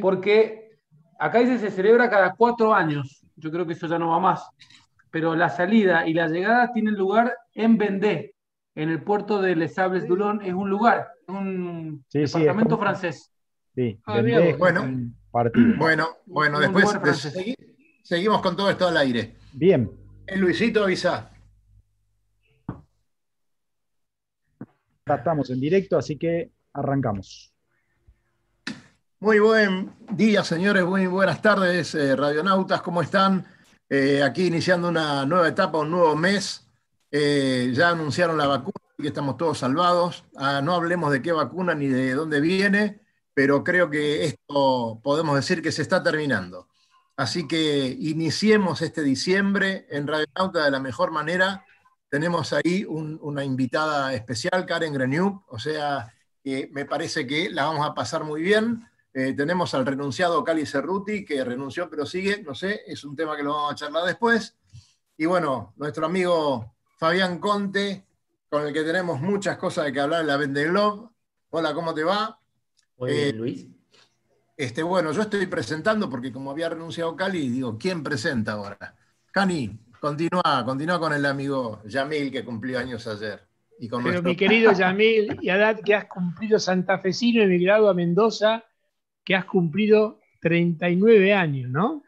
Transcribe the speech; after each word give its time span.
Porque 0.00 0.78
acá 1.18 1.40
dice 1.40 1.58
se 1.58 1.70
celebra 1.70 2.10
cada 2.10 2.34
cuatro 2.34 2.74
años. 2.74 3.24
Yo 3.36 3.50
creo 3.50 3.66
que 3.66 3.74
eso 3.74 3.86
ya 3.86 3.98
no 3.98 4.10
va 4.10 4.20
más. 4.20 4.48
Pero 5.10 5.34
la 5.34 5.48
salida 5.48 6.06
y 6.06 6.14
la 6.14 6.28
llegada 6.28 6.72
tienen 6.72 6.94
lugar 6.94 7.34
en 7.54 7.78
Vendée, 7.78 8.34
en 8.74 8.90
el 8.90 9.02
puerto 9.02 9.40
de 9.40 9.56
Les 9.56 9.74
Sables 9.74 10.06
d'Olonne. 10.06 10.46
Es 10.46 10.54
un 10.54 10.68
lugar, 10.68 11.08
un 11.28 12.04
departamento 12.12 12.78
francés. 12.78 13.32
Sí, 13.74 13.98
ah, 14.06 14.22
bueno, 14.58 15.12
bueno, 15.78 16.08
bueno, 16.24 16.58
después 16.60 17.30
seguimos 18.02 18.40
con 18.40 18.56
todo 18.56 18.70
esto 18.70 18.88
al 18.88 18.96
aire. 18.96 19.36
Bien. 19.52 19.90
El 20.26 20.40
Luisito 20.40 20.82
avisa. 20.82 21.30
estamos 25.14 25.50
en 25.50 25.60
directo, 25.60 25.96
así 25.96 26.18
que 26.18 26.50
arrancamos. 26.72 27.55
Muy 29.18 29.38
buen 29.38 29.94
día, 30.10 30.44
señores, 30.44 30.84
muy 30.84 31.06
buenas 31.06 31.40
tardes, 31.40 31.94
eh, 31.94 32.14
radionautas, 32.14 32.82
¿cómo 32.82 33.00
están? 33.00 33.46
Eh, 33.88 34.22
aquí 34.22 34.46
iniciando 34.46 34.88
una 34.88 35.24
nueva 35.24 35.48
etapa, 35.48 35.78
un 35.78 35.90
nuevo 35.90 36.14
mes. 36.14 36.68
Eh, 37.10 37.72
ya 37.74 37.90
anunciaron 37.90 38.36
la 38.36 38.46
vacuna, 38.46 38.74
y 38.98 39.02
que 39.02 39.08
estamos 39.08 39.38
todos 39.38 39.58
salvados. 39.58 40.24
Ah, 40.36 40.60
no 40.62 40.74
hablemos 40.74 41.10
de 41.12 41.22
qué 41.22 41.32
vacuna 41.32 41.74
ni 41.74 41.86
de 41.88 42.12
dónde 42.12 42.40
viene, 42.42 43.00
pero 43.32 43.64
creo 43.64 43.88
que 43.88 44.26
esto 44.26 45.00
podemos 45.02 45.34
decir 45.36 45.62
que 45.62 45.72
se 45.72 45.80
está 45.80 46.02
terminando. 46.02 46.68
Así 47.16 47.48
que 47.48 47.96
iniciemos 47.98 48.82
este 48.82 49.02
diciembre 49.02 49.86
en 49.88 50.06
Radionauta 50.06 50.64
de 50.64 50.70
la 50.70 50.80
mejor 50.80 51.10
manera 51.10 51.64
tenemos 52.10 52.52
ahí 52.52 52.84
una 52.84 53.44
invitada 53.44 54.14
especial, 54.14 54.64
Karen 54.64 54.92
Greniuk, 54.92 55.52
o 55.52 55.58
sea, 55.58 56.14
me 56.44 56.84
parece 56.84 57.26
que 57.26 57.50
la 57.50 57.64
vamos 57.64 57.86
a 57.86 57.94
pasar 57.94 58.22
muy 58.22 58.42
bien. 58.42 58.86
Eh, 59.18 59.32
tenemos 59.32 59.72
al 59.72 59.86
renunciado 59.86 60.44
Cali 60.44 60.66
Cerruti, 60.66 61.24
que 61.24 61.42
renunció 61.42 61.88
pero 61.88 62.04
sigue, 62.04 62.42
no 62.42 62.54
sé, 62.54 62.82
es 62.86 63.02
un 63.02 63.16
tema 63.16 63.34
que 63.34 63.42
lo 63.42 63.54
vamos 63.54 63.72
a 63.72 63.74
charlar 63.74 64.04
después. 64.04 64.58
Y 65.16 65.24
bueno, 65.24 65.72
nuestro 65.76 66.04
amigo 66.04 66.74
Fabián 66.98 67.38
Conte, 67.38 68.04
con 68.50 68.66
el 68.66 68.74
que 68.74 68.82
tenemos 68.82 69.18
muchas 69.22 69.56
cosas 69.56 69.86
de 69.86 69.92
que 69.94 70.00
hablar 70.00 70.20
en 70.20 70.26
la 70.26 70.36
Vende 70.36 70.64
Globe. 70.66 71.08
Hola, 71.48 71.72
¿cómo 71.72 71.94
te 71.94 72.04
va? 72.04 72.38
Muy 72.98 73.10
bien, 73.10 73.28
eh, 73.28 73.32
Luis. 73.32 73.66
Este, 74.54 74.82
bueno, 74.82 75.12
yo 75.12 75.22
estoy 75.22 75.46
presentando 75.46 76.10
porque 76.10 76.30
como 76.30 76.50
había 76.50 76.68
renunciado 76.68 77.16
Cali, 77.16 77.48
digo, 77.48 77.78
¿quién 77.78 78.02
presenta 78.02 78.52
ahora? 78.52 78.94
Cani, 79.32 79.80
Continúa, 79.98 80.62
continúa 80.64 81.00
con 81.00 81.12
el 81.14 81.24
amigo 81.24 81.80
Yamil 81.86 82.30
que 82.30 82.44
cumplió 82.44 82.78
años 82.78 83.06
ayer. 83.06 83.40
Y 83.78 83.88
con 83.88 84.04
Pero 84.04 84.22
mi 84.22 84.36
querido 84.36 84.72
Yamil 84.78 85.38
y 85.40 85.48
Adad, 85.48 85.80
que 85.84 85.94
has 85.94 86.04
cumplido 86.04 86.58
santafesino 86.58 87.42
emigrado 87.42 87.88
a 87.88 87.94
Mendoza, 87.94 88.64
que 89.26 89.34
has 89.34 89.44
cumplido 89.44 90.20
39 90.40 91.34
años, 91.34 91.70
¿no? 91.70 92.02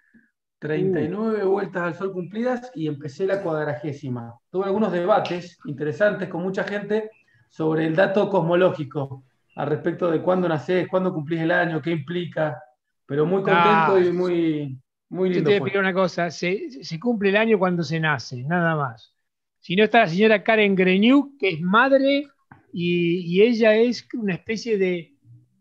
39 0.61 1.45
vueltas 1.45 1.83
al 1.83 1.95
sol 1.95 2.13
cumplidas 2.13 2.73
y 2.75 2.87
empecé 2.87 3.27
la 3.27 3.43
cuadragésima. 3.43 4.35
Tuve 4.51 4.65
algunos 4.65 4.93
debates 4.93 5.59
interesantes 5.67 6.29
con 6.29 6.43
mucha 6.43 6.65
gente 6.65 7.11
sobre 7.51 7.87
el 7.87 7.95
dato 7.95 8.31
cosmológico 8.31 9.25
al 9.57 9.69
respecto 9.69 10.11
de 10.11 10.23
cuándo 10.23 10.49
nacés, 10.49 10.87
cuándo 10.89 11.13
cumplís 11.13 11.41
el 11.41 11.51
año, 11.51 11.83
qué 11.83 11.91
implica, 11.91 12.63
pero 13.05 13.27
muy 13.27 13.43
contento 13.43 13.95
ah. 13.97 14.01
y 14.01 14.13
muy, 14.13 14.79
muy 15.09 15.31
lindo. 15.31 15.51
Yo 15.51 15.57
te 15.57 15.61
voy 15.61 15.73
a 15.75 15.81
una 15.81 15.93
cosa, 15.93 16.31
se, 16.31 16.69
cumple 17.01 17.31
el 17.31 17.37
año 17.37 17.59
cuando 17.59 17.83
se 17.83 17.99
nace, 17.99 18.45
nada 18.45 18.77
más. 18.77 19.13
Si 19.59 19.75
no 19.75 19.83
está 19.85 20.01
la 20.01 20.09
señora 20.09 20.45
Karen 20.45 20.77
Greniuk, 20.77 21.39
que 21.39 21.49
es 21.51 21.61
madre 21.61 22.29
y, 22.73 23.43
ella 23.43 23.75
es 23.75 24.07
una 24.15 24.35
especie 24.35 24.79
de, 24.79 25.18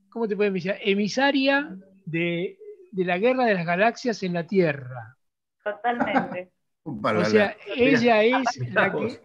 ¿cómo 0.09 0.27
te 0.27 0.35
puedes 0.35 0.53
decir? 0.53 0.75
Emisaria 0.81 1.77
de, 2.05 2.57
la 2.93 3.17
guerra 3.17 3.45
de 3.45 3.53
las 3.53 3.65
galaxias 3.65 4.21
en 4.23 4.33
la 4.33 4.47
Tierra. 4.47 5.17
Totalmente. 5.63 6.51
o 6.83 7.25
sea, 7.25 7.55
ella 7.75 8.23
es 8.23 8.73
la 8.73 8.91
que, 8.91 9.19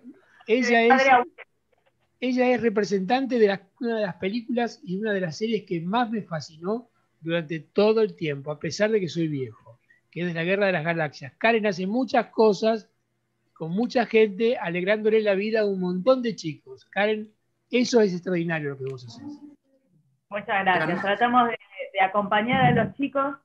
ella 0.46 0.96
es, 0.96 1.02
ella 2.20 2.54
es 2.54 2.60
representante 2.60 3.38
de 3.38 3.60
una 3.80 3.96
de 3.96 4.06
las 4.06 4.16
películas 4.16 4.80
y 4.84 4.98
una 4.98 5.12
de 5.12 5.20
las 5.20 5.36
series 5.36 5.64
que 5.64 5.80
más 5.80 6.10
me 6.10 6.22
fascinó 6.22 6.88
durante 7.20 7.60
todo 7.60 8.00
el 8.00 8.16
tiempo, 8.16 8.50
a 8.50 8.58
pesar 8.58 8.90
de 8.90 9.00
que 9.00 9.08
soy 9.08 9.28
viejo 9.28 9.72
que 10.12 10.20
es 10.20 10.26
de 10.26 10.34
la 10.34 10.44
Guerra 10.44 10.66
de 10.66 10.72
las 10.72 10.84
Galaxias. 10.84 11.32
Karen 11.38 11.66
hace 11.66 11.86
muchas 11.86 12.26
cosas 12.26 12.88
con 13.54 13.72
mucha 13.72 14.04
gente, 14.06 14.58
alegrándole 14.58 15.22
la 15.22 15.34
vida 15.34 15.60
a 15.60 15.66
un 15.66 15.80
montón 15.80 16.22
de 16.22 16.36
chicos. 16.36 16.84
Karen, 16.84 17.32
eso 17.70 18.00
es 18.00 18.12
extraordinario 18.12 18.70
lo 18.70 18.78
que 18.78 18.84
vos 18.84 19.06
haces. 19.06 19.51
Muchas 20.32 20.64
gracias. 20.64 21.02
Tratamos 21.02 21.48
de, 21.48 21.58
acompañar 22.00 22.64
a 22.64 22.70
los 22.70 22.94
chicos 22.96 23.36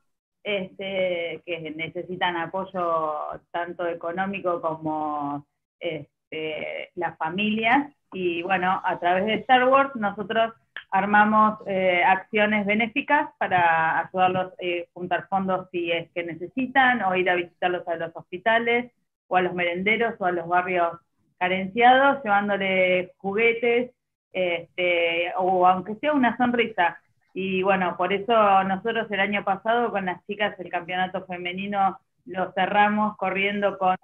este, 0.42 1.42
que 1.44 1.72
necesitan 1.76 2.38
apoyo 2.38 3.38
tanto 3.50 3.86
económico 3.86 4.62
como 4.62 5.46
este, 5.78 6.90
las 6.94 7.16
familias. 7.18 7.92
Y 8.12 8.42
bueno, 8.42 8.80
a 8.82 8.98
través 8.98 9.26
de 9.26 9.34
Star 9.34 9.68
Wars 9.68 9.94
nosotros 9.96 10.54
armamos 10.90 11.58
eh, 11.66 12.02
acciones 12.02 12.64
benéficas 12.64 13.28
para 13.38 14.00
ayudarlos 14.00 14.52
a 14.52 14.56
eh, 14.60 14.88
juntar 14.94 15.28
fondos 15.28 15.68
si 15.70 15.92
es 15.92 16.10
que 16.12 16.24
necesitan, 16.24 17.02
o 17.02 17.14
ir 17.14 17.28
a 17.28 17.34
visitarlos 17.34 17.86
a 17.86 17.96
los 17.96 18.16
hospitales, 18.16 18.90
o 19.26 19.36
a 19.36 19.42
los 19.42 19.52
merenderos, 19.52 20.14
o 20.18 20.24
a 20.24 20.32
los 20.32 20.48
barrios 20.48 20.98
carenciados, 21.38 22.24
llevándole 22.24 23.12
juguetes, 23.18 23.92
este, 24.32 25.32
o 25.36 25.66
aunque 25.66 25.96
sea 25.96 26.12
una 26.12 26.36
sonrisa. 26.36 26.98
Y 27.34 27.62
bueno, 27.62 27.96
por 27.96 28.12
eso 28.12 28.32
nosotros 28.64 29.10
el 29.10 29.20
año 29.20 29.44
pasado 29.44 29.90
con 29.90 30.06
las 30.06 30.24
chicas 30.26 30.58
el 30.58 30.70
campeonato 30.70 31.24
femenino 31.26 31.98
lo 32.24 32.52
cerramos 32.52 33.16
corriendo 33.16 33.78
con 33.78 33.96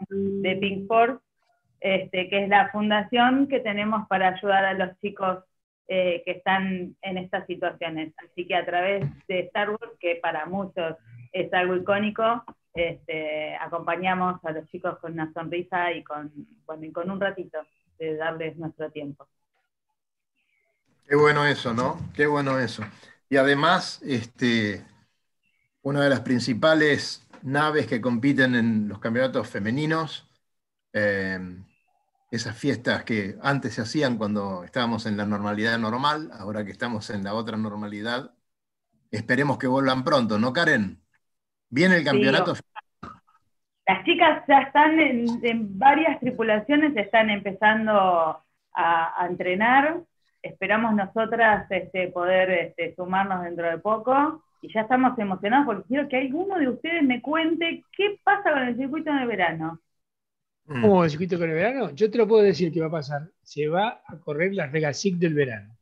The 0.43 0.57
Pink 0.57 0.87
Force, 0.89 1.23
este, 1.81 2.29
que 2.29 2.45
es 2.45 2.49
la 2.49 2.71
fundación 2.71 3.49
que 3.49 3.61
tenemos 3.61 4.07
para 4.09 4.29
ayudar 4.29 4.65
a 4.65 4.75
los 4.75 4.99
chicos 5.01 5.45
eh, 5.87 6.23
que 6.25 6.31
están 6.33 6.97
en 7.03 7.19
estas 7.19 7.47
situaciones. 7.47 8.15
Así 8.17 8.47
que 8.47 8.55
a 8.55 8.65
través 8.65 9.05
de 9.29 9.41
Star 9.41 9.71
Wars, 9.71 9.93
que 10.01 10.17
para 10.17 10.47
muchos 10.47 10.97
es 11.33 11.53
algo 11.53 11.77
icónico, 11.77 12.43
este, 12.73 13.55
acompañamos 13.57 14.43
a 14.45 14.53
los 14.53 14.67
chicos 14.69 14.99
con 14.99 15.13
una 15.13 15.31
sonrisa 15.33 15.93
y 15.93 16.03
con, 16.03 16.33
bueno, 16.67 16.85
y 16.87 16.93
con 16.93 17.11
un 17.11 17.21
ratito 17.21 17.59
de 17.99 18.17
darles 18.17 18.57
nuestro 18.57 18.91
tiempo. 18.91 19.29
Qué 21.07 21.17
bueno 21.17 21.47
eso, 21.47 21.75
¿no? 21.75 21.99
Qué 22.15 22.27
bueno 22.27 22.59
eso. 22.59 22.83
Y 23.29 23.37
además, 23.37 24.01
este, 24.03 24.85
una 25.83 26.03
de 26.03 26.11
las 26.11 26.21
principales 26.21 27.27
naves 27.43 27.87
que 27.87 28.01
compiten 28.01 28.55
en 28.55 28.89
los 28.89 28.99
campeonatos 28.99 29.49
femeninos, 29.49 30.29
eh, 30.93 31.39
esas 32.31 32.57
fiestas 32.57 33.05
que 33.05 33.37
antes 33.43 33.75
se 33.75 33.83
hacían 33.83 34.19
cuando 34.19 34.65
estábamos 34.65 35.07
en 35.07 35.17
la 35.17 35.27
normalidad 35.27 35.79
normal, 35.79 36.31
ahora 36.33 36.65
que 36.65 36.73
estamos 36.73 37.11
en 37.11 37.23
la 37.23 37.35
otra 37.35 37.57
normalidad, 37.57 38.33
esperemos 39.11 39.59
que 39.59 39.69
vuelvan 39.69 40.03
pronto, 40.03 40.39
¿no, 40.39 40.53
Karen? 40.53 41.01
Viene 41.69 41.97
el 41.97 42.05
campeonato. 42.05 42.55
las 43.87 44.05
chicas 44.05 44.45
ya 44.49 44.63
están 44.63 44.99
en, 44.99 45.79
varias 45.79 46.19
tripulaciones, 46.21 46.97
están 46.97 47.31
empezando 47.31 48.43
a, 48.75 49.27
entrenar. 49.29 50.03
Esperamos 50.45 50.95
nosotras 50.95 51.67
este, 51.71 52.09
poder 52.09 52.51
este, 52.51 52.95
sumarnos 52.95 53.45
dentro 53.45 53.67
de 53.67 53.79
poco 53.79 54.45
y 54.61 54.71
ya 54.71 54.83
estamos 54.83 55.19
emocionados 55.19 55.65
porque 55.65 55.89
quiero 55.89 56.07
que 56.07 56.19
alguno 56.19 56.59
de 56.59 56.69
ustedes 56.69 57.03
me 57.03 57.23
cuente 57.23 57.83
qué 57.97 58.19
pasa 58.23 58.53
con 58.53 58.63
el 58.63 58.77
circuito 58.77 59.11
de 59.11 59.25
verano. 59.25 59.81
Mm. 60.67 60.83
¿Cómo 60.83 61.05
el 61.05 61.11
circuito 61.11 61.39
con 61.39 61.49
el 61.49 61.55
verano? 61.55 61.91
Yo 61.93 62.11
te 62.11 62.19
lo 62.19 62.29
puedo 62.29 62.43
decir 62.43 62.71
que 62.71 62.81
va 62.81 62.89
a 62.89 62.91
pasar. 62.91 63.31
Se 63.43 63.69
va 63.69 64.03
a 64.07 64.19
correr 64.19 64.53
la 64.53 64.67
Regasic 64.67 65.17
del 65.17 65.33
verano. 65.33 65.75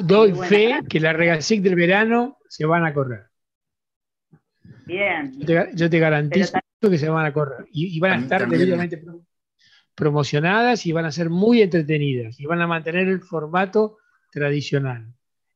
Doy 0.00 0.34
fe 0.34 0.80
que 0.90 1.00
la 1.00 1.14
Regasic 1.14 1.62
del 1.62 1.74
verano 1.74 2.36
se 2.50 2.66
van 2.66 2.84
a 2.84 2.92
correr. 2.92 3.28
Bien. 4.84 5.32
Yo 5.74 5.88
te, 5.88 5.98
garantizo 5.98 6.58
que 6.82 6.98
se 6.98 7.08
van 7.08 7.24
a 7.24 7.32
correr. 7.32 7.66
Y, 7.72 7.98
van 7.98 8.12
a 8.12 8.18
estar 8.18 8.46
debidamente 8.46 9.02
promocionadas 9.98 10.86
y 10.86 10.92
van 10.92 11.06
a 11.06 11.10
ser 11.10 11.28
muy 11.28 11.60
entretenidas. 11.60 12.38
Y 12.38 12.46
van 12.46 12.62
a 12.62 12.68
mantener 12.68 13.08
el 13.08 13.20
formato 13.20 13.98
tradicional. 14.30 15.12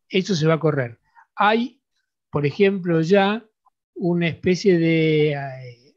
Eso 0.08 0.34
se 0.34 0.48
va 0.48 0.54
a 0.54 0.60
correr. 0.60 0.98
Hay, 1.36 1.80
por 2.28 2.44
ejemplo, 2.44 3.00
ya 3.02 3.44
una 3.94 4.26
especie 4.26 4.78
de 4.78 5.32
eh, 5.32 5.94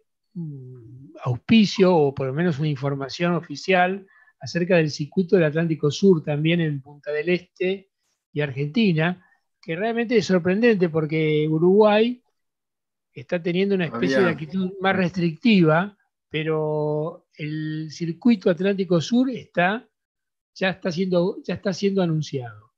auspicio 1.24 1.96
o 1.96 2.14
por 2.14 2.28
lo 2.28 2.34
menos 2.34 2.60
una 2.60 2.68
información 2.68 3.34
oficial 3.34 4.06
acerca 4.40 4.76
del 4.76 4.92
circuito 4.92 5.36
del 5.36 5.46
Atlántico 5.46 5.90
Sur 5.90 6.24
también 6.24 6.62
en 6.62 6.82
Punta 6.82 7.12
del 7.12 7.30
Este 7.30 7.90
y 8.32 8.42
Argentina, 8.42 9.26
que 9.60 9.76
realmente 9.76 10.18
es 10.18 10.26
sorprendente 10.28 10.90
porque 10.90 11.48
Uruguay 11.50 12.22
está 13.12 13.42
teniendo 13.42 13.74
una 13.74 13.86
especie 13.86 14.20
de 14.20 14.30
actitud 14.30 14.74
más 14.82 14.96
restrictiva, 14.96 15.95
pero 16.36 17.28
el 17.38 17.88
circuito 17.92 18.50
Atlántico 18.50 19.00
Sur 19.00 19.30
está, 19.30 19.88
ya, 20.54 20.72
está 20.72 20.92
siendo, 20.92 21.38
ya 21.42 21.54
está 21.54 21.72
siendo 21.72 22.02
anunciado. 22.02 22.74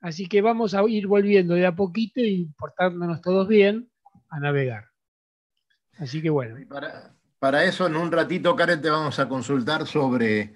Así 0.00 0.28
que 0.28 0.40
vamos 0.40 0.72
a 0.72 0.84
ir 0.88 1.08
volviendo 1.08 1.54
de 1.54 1.66
a 1.66 1.74
poquito 1.74 2.20
y 2.20 2.44
portándonos 2.56 3.20
todos 3.20 3.48
bien 3.48 3.90
a 4.28 4.38
navegar. 4.38 4.84
Así 5.98 6.22
que 6.22 6.30
bueno. 6.30 6.56
Para, 7.40 7.64
eso, 7.64 7.88
en 7.88 7.96
un 7.96 8.12
ratito, 8.12 8.54
Karen, 8.54 8.80
te 8.80 8.88
vamos 8.88 9.18
a 9.18 9.28
consultar 9.28 9.88
sobre 9.88 10.54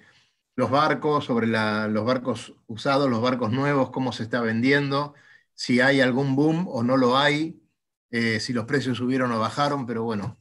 los 0.55 0.71
barcos, 0.71 1.25
sobre 1.25 1.47
los 1.47 2.05
barcos 2.05 2.55
usados, 2.67 3.09
los 3.09 3.21
barcos 3.21 3.51
nuevos, 3.51 3.89
cómo 3.89 4.13
se 4.13 4.23
está 4.23 4.39
vendiendo, 4.39 5.15
si 5.53 5.81
hay 5.81 5.99
algún 5.99 6.37
boom 6.37 6.65
o 6.69 6.81
no 6.81 6.95
lo 6.95 7.17
hay, 7.17 7.61
eh, 8.09 8.39
si 8.39 8.53
los 8.53 8.63
precios 8.63 8.99
subieron 8.99 9.33
o 9.33 9.39
bajaron, 9.39 9.85
pero 9.85 10.05
bueno, 10.05 10.37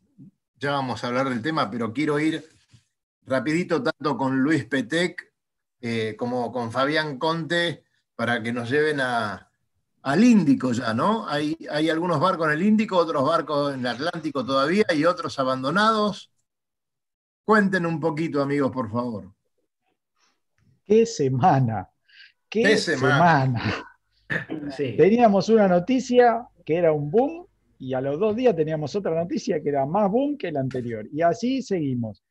ya 0.59 0.73
vamos 0.73 1.03
a 1.03 1.09
hablar 1.09 1.29
del 1.29 1.43
tema, 1.43 1.71
pero 1.71 1.93
quiero 1.93 2.19
ir 2.19 2.45
rapidito 3.27 3.83
tanto 3.83 4.17
con 4.17 4.39
Luis 4.39 4.65
Petec 4.65 5.33
eh, 5.81 6.15
como 6.19 6.51
con 6.53 6.73
Fabián 6.73 7.19
Conte 7.19 7.85
para 8.15 8.43
que 8.43 8.53
nos 8.53 8.71
lleven 8.71 9.01
al 9.01 10.25
Índico 10.25 10.73
ya, 10.73 10.95
¿no? 10.95 11.29
Hay, 11.29 11.57
hay 11.71 11.91
algunos 11.91 12.19
barcos 12.19 12.47
en 12.47 12.55
el 12.55 12.63
Índico, 12.63 12.97
otros 12.97 13.25
barcos 13.25 13.75
en 13.75 13.81
el 13.81 13.87
Atlántico 13.87 14.45
todavía 14.45 14.87
y 14.95 15.05
otros 15.05 15.39
abandonados. 15.39 16.31
Cuenten 17.45 17.85
un 17.85 18.01
poquito, 18.01 18.41
amigos, 18.41 18.73
por 18.73 18.91
favor. 18.91 19.33
¡Qué 20.85 21.05
semana! 21.05 21.91
¡Qué, 22.49 22.79
semana! 22.79 23.87
Teníamos 24.77 25.49
una 25.49 25.69
noticia 25.69 26.49
que 26.65 26.77
era 26.77 26.93
un 26.93 27.11
boom 27.11 27.47
y 27.79 27.95
a 27.95 28.01
los 28.01 28.19
dos 28.19 28.35
días 28.37 28.57
teníamos 28.57 28.95
otra 28.97 29.15
noticia 29.15 29.63
que 29.63 29.69
era 29.69 29.87
más 29.87 30.11
boom 30.11 30.37
que 30.37 30.53
la 30.53 30.61
anterior. 30.61 31.07
Y 31.13 31.23
así 31.23 31.63
seguimos. 31.63 32.23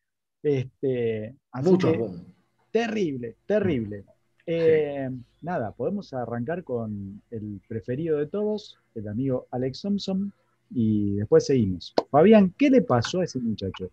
Este, 0.41 1.35
Mucho 1.63 1.93
boom. 1.93 2.33
Terrible, 2.71 3.37
terrible. 3.45 4.03
Eh, 4.45 5.09
nada, 5.41 5.71
podemos 5.71 6.13
arrancar 6.13 6.63
con 6.63 7.21
el 7.31 7.61
preferido 7.67 8.17
de 8.17 8.27
todos, 8.27 8.77
el 8.93 9.07
amigo 9.07 9.47
Alex 9.51 9.81
Thompson, 9.81 10.33
y 10.71 11.15
después 11.15 11.45
seguimos. 11.45 11.93
Fabián, 12.09 12.53
¿qué 12.57 12.69
le 12.69 12.81
pasó 12.81 13.21
a 13.21 13.23
ese 13.23 13.39
muchacho? 13.39 13.89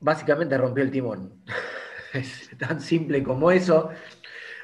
Básicamente 0.00 0.56
rompió 0.56 0.84
el 0.84 0.90
timón. 0.90 1.32
es 2.14 2.50
tan 2.58 2.80
simple 2.80 3.22
como 3.22 3.50
eso. 3.50 3.90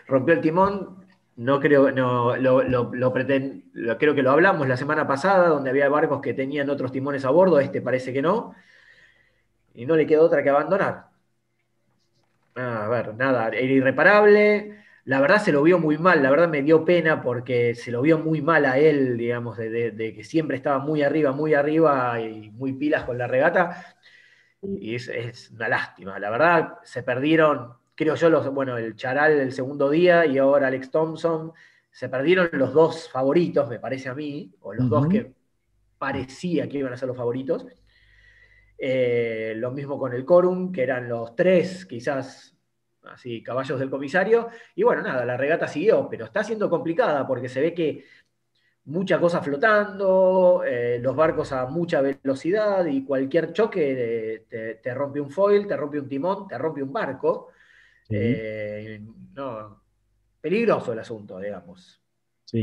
Rompió 0.06 0.34
el 0.34 0.40
timón. 0.40 1.01
No 1.37 1.61
creo, 1.61 1.90
no, 1.90 2.37
lo, 2.37 2.62
lo, 2.62 3.12
creo 3.12 4.14
que 4.14 4.23
lo 4.23 4.31
hablamos 4.31 4.69
la 4.69 4.76
semana 4.76 5.06
pasada, 5.06 5.49
donde 5.49 5.70
había 5.70 5.88
barcos 5.88 6.20
que 6.20 6.34
tenían 6.34 6.69
otros 6.70 6.93
timones 6.93 7.25
a 7.25 7.31
bordo, 7.31 7.58
este 7.58 7.81
parece 7.81 8.12
que 8.12 8.20
no, 8.23 8.55
y 9.75 9.87
no 9.87 9.96
le 9.96 10.06
quedó 10.06 10.25
otra 10.25 10.43
que 10.43 10.50
abandonar. 10.50 11.06
Ah, 12.55 12.84
a 12.84 12.88
ver, 12.88 13.14
nada, 13.14 13.49
era 13.49 13.61
irreparable. 13.61 14.79
La 15.05 15.20
verdad 15.20 15.38
se 15.43 15.52
lo 15.52 15.62
vio 15.62 15.79
muy 15.79 15.99
mal, 15.99 16.23
la 16.23 16.31
verdad 16.31 16.49
me 16.49 16.62
dio 16.62 16.84
pena 16.84 17.23
porque 17.23 17.75
se 17.75 17.90
lo 17.90 18.02
vio 18.02 18.19
muy 18.19 18.40
mal 18.43 18.64
a 18.67 18.78
él, 18.78 19.17
digamos, 19.17 19.56
de, 19.56 20.12
que 20.14 20.23
siempre 20.25 20.56
estaba 20.56 20.78
muy 20.78 21.02
arriba, 21.02 21.32
muy 21.32 21.55
arriba 21.55 22.20
y 22.20 22.50
muy 22.50 22.75
pilas 22.75 23.05
con 23.05 23.19
la 23.19 23.26
regata. 23.26 23.85
Y 24.62 24.94
es, 24.94 25.50
una 25.50 25.69
lástima. 25.69 26.19
La 26.19 26.31
verdad 26.31 26.78
se 26.85 27.02
perdieron, 27.02 27.75
creo 28.02 28.14
yo, 28.14 28.31
los, 28.31 28.52
bueno, 28.52 28.76
el 28.76 28.96
Charal 28.96 29.32
el 29.32 29.52
segundo 29.52 29.88
día 29.90 30.26
y 30.26 30.38
ahora 30.38 30.69
Alex 30.69 30.90
Thompson. 30.90 31.52
Se 31.90 32.08
perdieron 32.08 32.49
los 32.52 32.72
dos 32.72 33.10
favoritos, 33.10 33.69
me 33.69 33.78
parece 33.78 34.08
a 34.08 34.14
mí, 34.14 34.50
o 34.60 34.72
los 34.72 34.88
dos 34.88 35.08
que 35.08 35.34
parecía 35.99 36.69
que 36.69 36.78
iban 36.78 36.93
a 36.93 36.96
ser 36.96 37.06
los 37.06 37.16
favoritos. 37.16 37.66
Eh, 38.78 39.54
lo 39.56 39.70
mismo 39.70 39.99
con 39.99 40.12
el 40.12 40.25
Corum, 40.25 40.72
que 40.72 40.82
eran 40.82 41.08
los 41.08 41.37
tres, 41.37 41.87
quizás 41.87 42.56
así, 43.04 43.43
caballos 43.43 43.78
del 43.78 43.90
comisario. 43.90 44.49
Y 44.75 44.82
bueno, 44.82 45.02
nada, 45.02 45.25
la 45.25 45.37
regata 45.37 45.69
siguió, 45.69 46.08
pero 46.08 46.25
está 46.25 46.43
siendo 46.43 46.69
complicada 46.70 47.26
porque 47.26 47.49
se 47.49 47.60
ve 47.60 47.75
que 47.75 48.04
mucha 48.84 49.20
cosa 49.20 49.40
flotando, 49.40 50.62
eh, 50.66 50.99
los 51.00 51.14
barcos 51.14 51.52
a 51.52 51.66
mucha 51.66 52.00
velocidad 52.00 52.84
y 52.87 53.04
cualquier 53.04 53.52
choque 53.52 54.46
te, 54.49 54.94
rompe 54.94 55.20
un 55.20 55.31
foil, 55.31 55.66
te 55.66 55.76
rompe 55.76 56.00
un 56.00 56.08
timón, 56.08 56.49
te 56.49 56.58
rompe 56.58 56.82
un 56.82 56.93
barco. 56.93 57.50
Eh, 58.08 59.00
no, 59.34 59.82
peligroso 60.40 60.93
el 60.93 60.99
asunto, 60.99 61.38
digamos. 61.38 62.00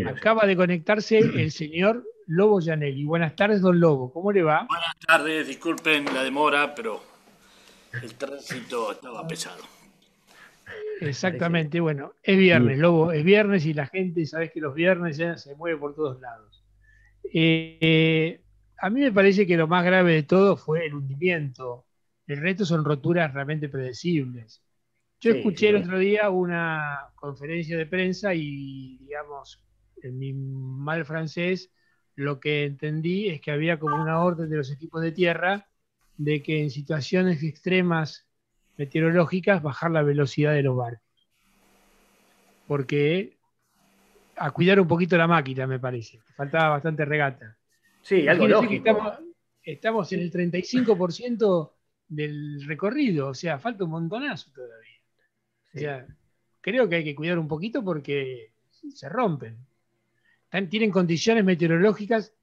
Acaba 0.06 0.46
de 0.46 0.56
conectarse 0.56 1.18
el 1.18 1.52
señor 1.52 2.04
Lobo 2.28 2.60
Yanelli. 2.60 3.06
Buenas 3.06 3.36
tardes, 3.36 3.62
don 3.62 3.80
Lobo. 3.80 4.14
¿Cómo 4.14 4.32
le 4.32 4.44
va? 4.44 4.68
Buenas 4.68 5.00
tardes, 5.06 5.48
disculpen 5.48 6.06
la 6.14 6.24
demora, 6.24 6.76
pero 6.76 7.02
el 8.02 8.14
tránsito 8.14 8.92
estaba 8.92 9.28
pesado. 9.28 9.64
Exactamente, 11.02 11.80
bueno, 11.80 12.14
es 12.22 12.38
viernes, 12.38 12.78
Lobo, 12.78 13.12
es 13.12 13.24
viernes 13.24 13.66
y 13.66 13.74
la 13.74 13.88
gente, 13.88 14.26
sabes 14.26 14.52
que 14.52 14.60
los 14.60 14.76
viernes 14.76 15.18
ya 15.18 15.38
se 15.38 15.56
mueve 15.56 15.78
por 15.78 15.96
todos 15.96 16.20
lados. 16.20 16.64
Eh, 17.34 18.42
a 18.78 18.90
mí 18.90 19.02
me 19.02 19.12
parece 19.12 19.48
que 19.48 19.58
lo 19.58 19.68
más 19.68 19.84
grave 19.86 20.14
de 20.14 20.24
todo 20.24 20.58
fue 20.58 20.86
el 20.86 20.94
hundimiento. 20.94 21.86
El 22.28 22.42
resto 22.42 22.66
son 22.66 22.86
roturas 22.86 23.34
realmente 23.34 23.70
predecibles. 23.70 24.62
Yo 25.22 25.32
escuché 25.32 25.70
el 25.70 25.78
otro 25.78 26.00
día 26.00 26.30
una 26.30 27.10
conferencia 27.16 27.78
de 27.78 27.86
prensa 27.86 28.34
y, 28.34 28.98
digamos, 29.00 29.62
en 30.02 30.18
mi 30.18 30.34
mal 30.34 31.06
francés, 31.06 31.72
lo 32.16 32.40
que 32.40 32.66
entendí 32.66 33.28
es 33.28 33.42
que 33.42 33.52
había 33.52 33.80
como 33.80 34.02
una 34.02 34.24
orden 34.24 34.50
de 34.50 34.58
los 34.58 34.72
equipos 34.72 35.02
de 35.02 35.12
tierra 35.12 35.68
de 36.18 36.42
que 36.42 36.62
en 36.62 36.70
situaciones 36.70 37.44
extremas 37.44 38.28
meteorológicas 38.78 39.62
bajar 39.62 39.92
la 39.92 40.04
velocidad 40.04 40.54
de 40.54 40.64
los 40.64 40.78
barcos. 40.78 41.04
Porque 42.68 43.38
a 44.38 44.52
cuidar 44.52 44.80
un 44.80 44.88
poquito 44.88 45.18
la 45.18 45.28
máquina, 45.28 45.68
me 45.68 45.80
parece. 45.80 46.20
Faltaba 46.36 46.70
bastante 46.70 47.04
regata. 47.04 47.58
Sí, 48.02 48.28
algo 48.28 48.48
lógico. 48.48 49.18
Estamos, 49.62 50.12
en 50.14 50.22
el 50.22 50.32
35% 50.32 51.74
del 52.08 52.66
recorrido, 52.66 53.28
o 53.28 53.34
sea, 53.34 53.60
falta 53.60 53.84
un 53.84 53.92
montonazo 53.92 54.52
todavía. 54.52 54.99
O 55.74 55.78
sea, 55.78 56.08
creo 56.62 56.90
que 56.90 56.96
hay 56.96 57.04
que 57.04 57.16
cuidar 57.16 57.40
un 57.40 57.48
poquito 57.48 57.84
porque 57.84 58.54
se 58.94 59.08
rompen 59.10 59.58
tienen 60.70 60.92
condiciones 60.92 61.46
meteorológicas 61.46 62.34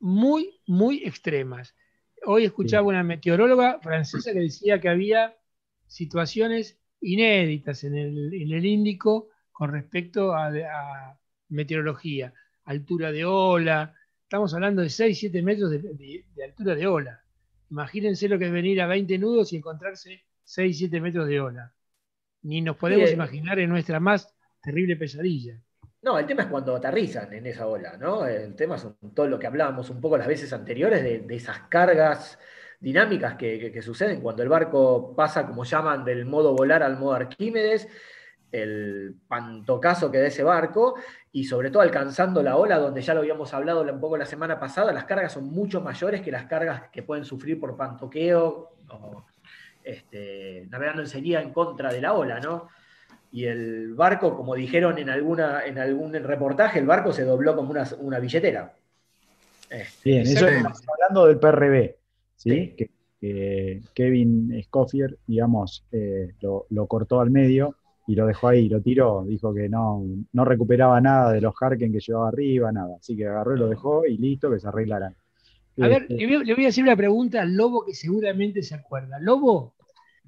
muy, 0.00 0.60
muy 0.66 1.04
extremas. 1.04 1.74
Hoy 2.24 2.44
escuchaba 2.44 2.86
una 2.86 3.02
meteoróloga 3.02 3.78
francesa 3.80 4.32
que 4.32 4.40
decía 4.40 4.80
que 4.80 4.88
había 4.88 5.36
situaciones 5.86 6.78
inéditas 7.00 7.84
en 7.84 7.96
el, 7.96 8.64
Índico 8.64 9.28
con 9.52 9.72
respecto 9.72 10.34
a, 10.34 11.16
meteorología, 11.50 12.34
altura 12.64 13.10
de 13.10 13.24
ola, 13.24 13.94
estamos 14.22 14.52
hablando 14.52 14.82
de 14.82 14.90
6, 14.90 15.18
7 15.18 15.42
metros 15.42 15.70
de, 15.70 16.24
altura 16.44 16.74
de 16.74 16.86
ola. 16.86 17.22
Imagínense 17.70 18.28
lo 18.28 18.38
que 18.38 18.46
es 18.46 18.52
venir 18.52 18.82
a 18.82 18.86
20 18.86 19.18
nudos 19.18 19.52
y 19.52 19.56
encontrarse 19.56 20.24
6, 20.44 20.78
7 20.78 21.00
metros 21.00 21.26
de 21.26 21.40
ola. 21.40 21.72
Ni 22.42 22.60
nos 22.60 22.76
podemos 22.76 23.10
imaginar 23.10 23.58
en 23.58 23.70
nuestra 23.70 24.00
más 24.00 24.34
terrible 24.62 24.96
pesadilla. 24.96 25.60
No, 26.02 26.18
el 26.18 26.26
tema 26.26 26.42
es 26.42 26.48
cuando 26.48 26.76
aterrizan 26.76 27.32
en 27.32 27.46
esa 27.46 27.66
ola, 27.66 27.96
¿no? 27.96 28.24
El 28.24 28.54
tema 28.54 28.76
es 28.76 28.86
todo 29.14 29.26
lo 29.26 29.38
que 29.38 29.48
hablábamos 29.48 29.90
un 29.90 30.00
poco 30.00 30.16
las 30.16 30.28
veces 30.28 30.52
anteriores 30.52 31.02
de, 31.02 31.34
esas 31.34 31.60
cargas 31.68 32.38
dinámicas 32.78 33.34
que, 33.34 33.82
suceden 33.82 34.20
cuando 34.20 34.44
el 34.44 34.48
barco 34.48 35.14
pasa, 35.16 35.46
como 35.46 35.64
llaman, 35.64 36.04
del 36.04 36.24
modo 36.24 36.54
volar 36.54 36.84
al 36.84 36.98
modo 36.98 37.14
Arquímedes, 37.14 37.88
el 38.52 39.16
pantocazo 39.26 40.10
que 40.10 40.18
da 40.18 40.28
ese 40.28 40.44
barco, 40.44 40.94
y 41.32 41.44
sobre 41.44 41.70
todo 41.70 41.82
alcanzando 41.82 42.42
la 42.44 42.56
ola, 42.56 42.78
donde 42.78 43.02
ya 43.02 43.12
lo 43.12 43.20
habíamos 43.20 43.52
hablado 43.52 43.82
un 43.82 44.00
poco 44.00 44.16
la 44.16 44.24
semana 44.24 44.60
pasada, 44.60 44.92
las 44.92 45.04
cargas 45.04 45.32
son 45.32 45.50
mucho 45.50 45.80
mayores 45.80 46.22
que 46.22 46.30
las 46.30 46.46
cargas 46.46 46.88
que 46.92 47.02
pueden 47.02 47.24
sufrir 47.24 47.58
por 47.58 47.76
pantoqueo 47.76 48.70
o 48.88 49.26
este, 49.88 50.66
navegando 50.70 51.02
en 51.02 51.08
sería 51.08 51.40
en 51.40 51.52
contra 51.52 51.92
de 51.92 52.00
la 52.00 52.12
ola, 52.12 52.40
¿no? 52.40 52.68
y 53.30 53.44
el 53.44 53.94
barco, 53.94 54.36
como 54.36 54.54
dijeron 54.54 54.98
en, 54.98 55.10
alguna, 55.10 55.64
en 55.64 55.78
algún 55.78 56.12
reportaje, 56.14 56.78
el 56.78 56.86
barco 56.86 57.12
se 57.12 57.24
dobló 57.24 57.54
como 57.54 57.74
una, 58.00 58.18
billetera. 58.18 58.74
Este, 59.68 60.10
Bien, 60.10 60.22
eso 60.22 60.48
estamos 60.48 60.82
hablando 60.88 61.26
del 61.26 61.38
PRB, 61.38 61.94
¿sí? 62.36 62.74
Que, 62.76 62.90
Kevin 63.94 64.62
Scoffier, 64.62 65.18
digamos, 65.26 65.84
eh, 65.90 66.34
lo, 66.40 66.86
cortó 66.86 67.20
al 67.20 67.30
medio 67.30 67.74
y 68.06 68.14
lo 68.14 68.26
dejó 68.26 68.48
ahí, 68.48 68.68
lo 68.68 68.80
tiró, 68.80 69.24
dijo 69.26 69.52
que 69.52 69.68
no, 69.68 70.04
no 70.32 70.44
recuperaba 70.44 71.00
nada 71.00 71.32
de 71.32 71.40
los 71.40 71.52
Harken 71.60 71.92
que 71.92 71.98
llevaba 71.98 72.28
arriba, 72.28 72.70
nada. 72.70 72.94
Así 73.00 73.16
que 73.16 73.26
agarró 73.26 73.56
y 73.56 73.58
lo 73.58 73.68
dejó 73.68 74.06
y 74.06 74.18
listo, 74.18 74.48
que 74.52 74.60
se 74.60 74.68
arreglarán. 74.68 75.16
A 75.80 75.88
ver, 75.88 76.06
este, 76.08 76.26
le 76.26 76.54
voy 76.54 76.64
a 76.64 76.68
hacer 76.68 76.84
una 76.84 76.96
pregunta 76.96 77.42
al 77.42 77.54
Lobo 77.54 77.84
que 77.84 77.92
seguramente 77.92 78.62
se 78.62 78.76
acuerda. 78.76 79.18
Lobo, 79.18 79.74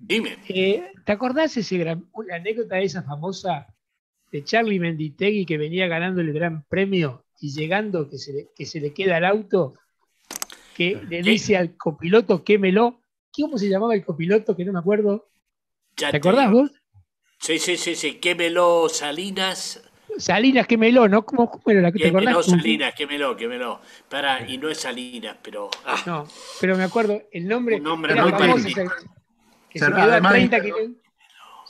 Dime. 0.01 0.39
Eh, 0.49 0.93
¿Te 1.05 1.13
acordás 1.13 1.57
ese 1.57 1.79
gran, 1.79 2.09
la 2.27 2.37
anécdota 2.37 2.79
esa 2.81 3.03
famosa 3.03 3.67
de 4.33 4.45
Charlie 4.45 4.81
Menditegui 4.81 5.45
que 5.45 5.59
venía 5.59 5.87
ganando 5.89 6.21
el 6.21 6.33
gran 6.33 6.65
premio 6.65 7.25
y 7.39 7.53
llegando 7.53 8.09
que 8.09 8.19
se 8.19 8.33
le, 8.33 8.49
que 8.57 8.67
se 8.67 8.81
le 8.81 8.93
queda 8.93 9.19
el 9.19 9.25
auto, 9.25 9.75
que 10.75 11.01
le 11.09 11.23
dice 11.23 11.57
al 11.57 11.77
copiloto 11.77 12.43
quémelo? 12.43 13.01
¿Cómo 13.33 13.59
se 13.59 13.69
llamaba 13.69 13.95
el 13.95 14.05
copiloto? 14.05 14.57
Que 14.57 14.65
no 14.65 14.73
me 14.73 14.81
acuerdo. 14.81 15.29
¿Te, 15.95 16.07
acordás 16.07 16.51
vos? 16.51 16.71
Sí, 17.39 17.59
sí, 17.59 17.77
sí, 17.77 17.95
sí, 17.95 18.15
quémelo 18.15 18.89
Salinas. 18.89 19.83
Salinas 20.19 20.67
Quemeló, 20.67 21.09
¿no? 21.09 21.25
¿Cómo, 21.25 21.51
cómo 21.51 21.63
era 21.69 21.81
la 21.81 21.93
que 21.93 22.01
te 22.01 22.09
acordás? 22.09 22.35
No, 22.35 22.43
Salinas, 22.43 22.95
Quemeló, 22.95 23.37
Quemeló. 23.37 23.81
Para, 24.09 24.49
y 24.49 24.59
no 24.59 24.69
es 24.69 24.79
Salinas, 24.79 25.37
pero. 25.43 25.71
Ah. 25.85 26.03
No, 26.05 26.27
pero 26.61 26.77
me 26.77 26.83
acuerdo, 26.83 27.23
el 27.31 27.47
nombre. 27.47 27.77
Un 27.77 27.85
nombre 27.85 28.15
muy 28.21 28.31
famoso, 28.33 28.69
que 29.71 29.79
se, 29.79 29.87
quedó 29.87 30.13
a 30.13 30.21
30 30.21 30.61
kilómetros. 30.61 31.01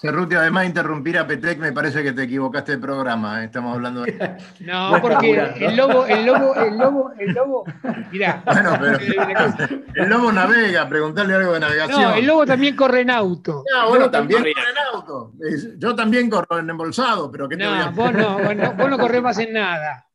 Cerruti, 0.01 0.35
además 0.35 0.63
de 0.63 0.69
interrumpir 0.69 1.19
a 1.19 1.27
Petec, 1.27 1.59
me 1.59 1.73
parece 1.73 2.03
que 2.03 2.13
te 2.13 2.23
equivocaste 2.23 2.73
de 2.73 2.79
programa. 2.79 3.43
¿eh? 3.43 3.45
Estamos 3.45 3.75
hablando 3.75 4.01
de. 4.01 4.39
No, 4.61 4.97
porque 5.03 5.33
el 5.57 5.77
lobo, 5.77 6.07
el 6.07 6.25
lobo, 6.25 6.55
el 6.57 6.79
lobo, 6.79 7.13
el 7.19 7.35
lobo. 7.35 7.65
Mirá. 8.11 8.43
Bueno, 8.51 8.79
pero. 8.81 8.99
El 9.95 10.09
lobo 10.09 10.33
navega, 10.33 10.89
preguntarle 10.89 11.35
algo 11.35 11.53
de 11.53 11.61
navegación. 11.61 12.01
No, 12.01 12.15
el 12.15 12.27
lobo 12.27 12.47
también 12.47 12.77
corre 12.77 13.01
en 13.01 13.11
auto. 13.11 13.65
No, 13.71 13.89
bueno, 13.91 14.11
también 14.11 14.41
corre 14.41 14.53
en 14.53 14.95
auto. 14.95 15.33
Yo 15.77 15.95
también 15.95 16.31
corro 16.31 16.59
en 16.59 16.71
embolsado, 16.71 17.31
pero 17.31 17.49
¿qué 17.49 17.57
te 17.57 17.65
no, 17.65 17.71
voy 17.71 17.81
a 17.81 17.91
vos 17.91 18.13
no, 18.13 18.39
vos 18.39 18.57
no, 18.57 18.73
vos 18.75 18.91
no 18.91 18.99
corres 18.99 19.23
más 19.23 19.39
en 19.39 19.53
nada. 19.53 20.10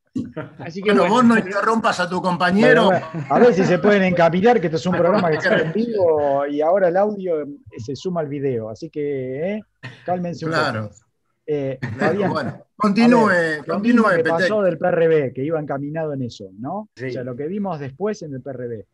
Así 0.60 0.82
que 0.82 0.94
bueno, 0.94 1.10
vos 1.10 1.26
no 1.26 1.38
interrumpas 1.38 2.00
a 2.00 2.10
tu 2.10 2.22
compañero. 2.22 2.90
a 2.92 3.40
ver 3.40 3.54
si 3.54 3.64
se 3.66 3.80
pueden 3.80 4.04
encaminar, 4.14 4.60
que 4.60 4.68
esto 4.68 4.78
es 4.78 4.86
un 4.86 4.94
programa 4.96 5.30
que 5.30 5.38
está 5.38 5.58
en 5.60 5.74
vivo 5.74 6.46
y 6.48 6.62
ahora 6.62 6.88
el 6.88 6.98
audio 6.98 7.42
eh, 7.42 7.48
se 7.78 7.96
suma 7.96 8.22
al 8.22 8.28
video. 8.28 8.70
Así 8.70 8.90
que 8.90 9.56
eh, 9.56 9.62
cálmense 10.06 10.46
un 10.46 10.52
claro. 10.52 10.84
poco. 10.90 10.96
Eh, 11.48 11.80
bueno, 12.28 12.66
continúe, 12.76 13.64
continúe. 13.68 14.10
Lo 14.10 14.24
que 14.24 14.30
pasó 14.30 14.62
del 14.64 14.78
PRB, 14.78 15.34
que 15.34 15.44
iba 15.44 15.60
encaminado 15.60 16.14
en 16.14 16.24
eso, 16.24 16.50
¿no? 16.58 16.76
O 16.78 16.90
sea, 16.96 17.24
lo 17.24 17.36
que 17.36 17.48
vimos 17.48 17.80
después 17.80 18.22
en 18.24 18.34
el 18.34 18.42
PRB 18.42 18.86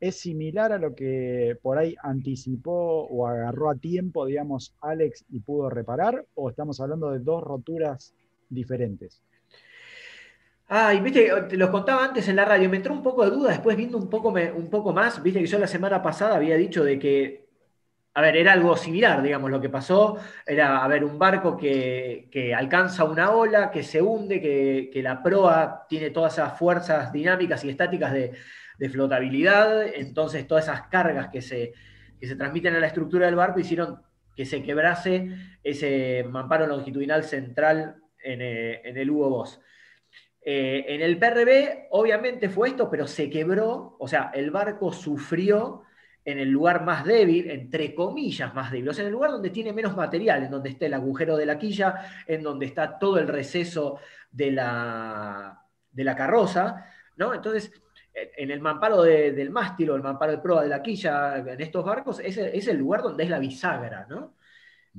es 0.00 0.18
similar 0.18 0.72
a 0.72 0.78
lo 0.78 0.96
que 0.96 1.56
por 1.62 1.78
ahí 1.78 1.94
anticipó 2.02 3.04
o 3.04 3.28
agarró 3.28 3.70
a 3.70 3.76
tiempo, 3.76 4.26
digamos, 4.26 4.74
Alex 4.80 5.24
y 5.30 5.38
pudo 5.38 5.70
reparar, 5.70 6.26
o 6.34 6.50
estamos 6.50 6.80
hablando 6.80 7.12
de 7.12 7.20
dos 7.20 7.40
roturas 7.40 8.12
diferentes. 8.48 9.22
Ah, 10.74 10.94
y 10.94 11.00
viste, 11.00 11.30
te 11.50 11.56
los 11.58 11.68
contaba 11.68 12.02
antes 12.02 12.26
en 12.28 12.36
la 12.36 12.46
radio, 12.46 12.70
me 12.70 12.78
entró 12.78 12.94
un 12.94 13.02
poco 13.02 13.24
de 13.24 13.30
duda 13.30 13.50
después 13.50 13.76
viendo 13.76 13.98
un 13.98 14.08
poco, 14.08 14.30
un 14.30 14.70
poco 14.70 14.94
más, 14.94 15.22
viste 15.22 15.40
que 15.40 15.46
yo 15.46 15.58
la 15.58 15.66
semana 15.66 16.02
pasada 16.02 16.36
había 16.36 16.56
dicho 16.56 16.82
de 16.82 16.98
que, 16.98 17.46
a 18.14 18.22
ver, 18.22 18.38
era 18.38 18.54
algo 18.54 18.74
similar, 18.74 19.22
digamos, 19.22 19.50
lo 19.50 19.60
que 19.60 19.68
pasó, 19.68 20.18
era, 20.46 20.82
a 20.82 20.88
ver, 20.88 21.04
un 21.04 21.18
barco 21.18 21.58
que, 21.58 22.54
alcanza 22.56 23.04
una 23.04 23.32
ola, 23.32 23.70
que 23.70 23.82
se 23.82 24.00
hunde, 24.00 24.40
que, 24.40 25.02
la 25.02 25.22
proa 25.22 25.86
tiene 25.90 26.08
todas 26.08 26.34
esas 26.34 26.58
fuerzas 26.58 27.12
dinámicas 27.12 27.62
y 27.64 27.68
estáticas 27.68 28.12
de, 28.12 28.32
flotabilidad, 28.90 29.86
entonces 29.94 30.46
todas 30.46 30.64
esas 30.64 30.88
cargas 30.88 31.28
que 31.28 31.42
se, 31.42 31.74
se 32.20 32.36
transmiten 32.36 32.74
a 32.74 32.80
la 32.80 32.86
estructura 32.86 33.26
del 33.26 33.36
barco 33.36 33.60
hicieron 33.60 34.00
que 34.34 34.46
se 34.46 34.62
quebrase 34.62 35.28
ese 35.62 36.24
mamparo 36.30 36.66
longitudinal 36.66 37.24
central 37.24 37.96
en, 38.24 38.40
eh, 38.40 38.80
en 38.84 38.96
el 38.96 39.10
Hugo 39.10 39.28
Boss. 39.28 39.60
Eh, 40.44 40.84
en 40.88 41.02
el 41.02 41.18
PRB, 41.18 41.86
obviamente 41.90 42.48
fue 42.48 42.70
esto, 42.70 42.90
pero 42.90 43.06
se 43.06 43.30
quebró, 43.30 43.96
o 43.98 44.08
sea, 44.08 44.32
el 44.34 44.50
barco 44.50 44.92
sufrió 44.92 45.82
en 46.24 46.38
el 46.38 46.50
lugar 46.50 46.84
más 46.84 47.04
débil, 47.04 47.50
entre 47.50 47.94
comillas 47.94 48.52
más 48.54 48.72
débil, 48.72 48.88
o 48.88 48.94
sea, 48.94 49.02
en 49.02 49.08
el 49.08 49.12
lugar 49.12 49.30
donde 49.30 49.50
tiene 49.50 49.72
menos 49.72 49.96
material, 49.96 50.42
en 50.42 50.50
donde 50.50 50.70
está 50.70 50.86
el 50.86 50.94
agujero 50.94 51.36
de 51.36 51.46
la 51.46 51.58
quilla, 51.58 52.24
en 52.26 52.42
donde 52.42 52.66
está 52.66 52.98
todo 52.98 53.18
el 53.18 53.28
receso 53.28 53.98
de 54.30 54.50
la, 54.50 55.64
de 55.92 56.04
la 56.04 56.16
carroza, 56.16 56.86
¿no? 57.16 57.34
Entonces, 57.34 57.72
en 58.14 58.50
el 58.50 58.60
mamparo 58.60 59.02
del 59.02 59.50
mástil 59.50 59.90
o 59.90 59.96
el 59.96 60.02
mamparo 60.02 60.32
de 60.32 60.38
proa 60.38 60.62
de 60.62 60.68
la 60.68 60.82
quilla, 60.82 61.38
en 61.38 61.60
estos 61.60 61.84
barcos, 61.84 62.20
es, 62.20 62.36
es 62.36 62.68
el 62.68 62.78
lugar 62.78 63.02
donde 63.02 63.24
es 63.24 63.30
la 63.30 63.38
bisagra, 63.38 64.06
¿no? 64.08 64.34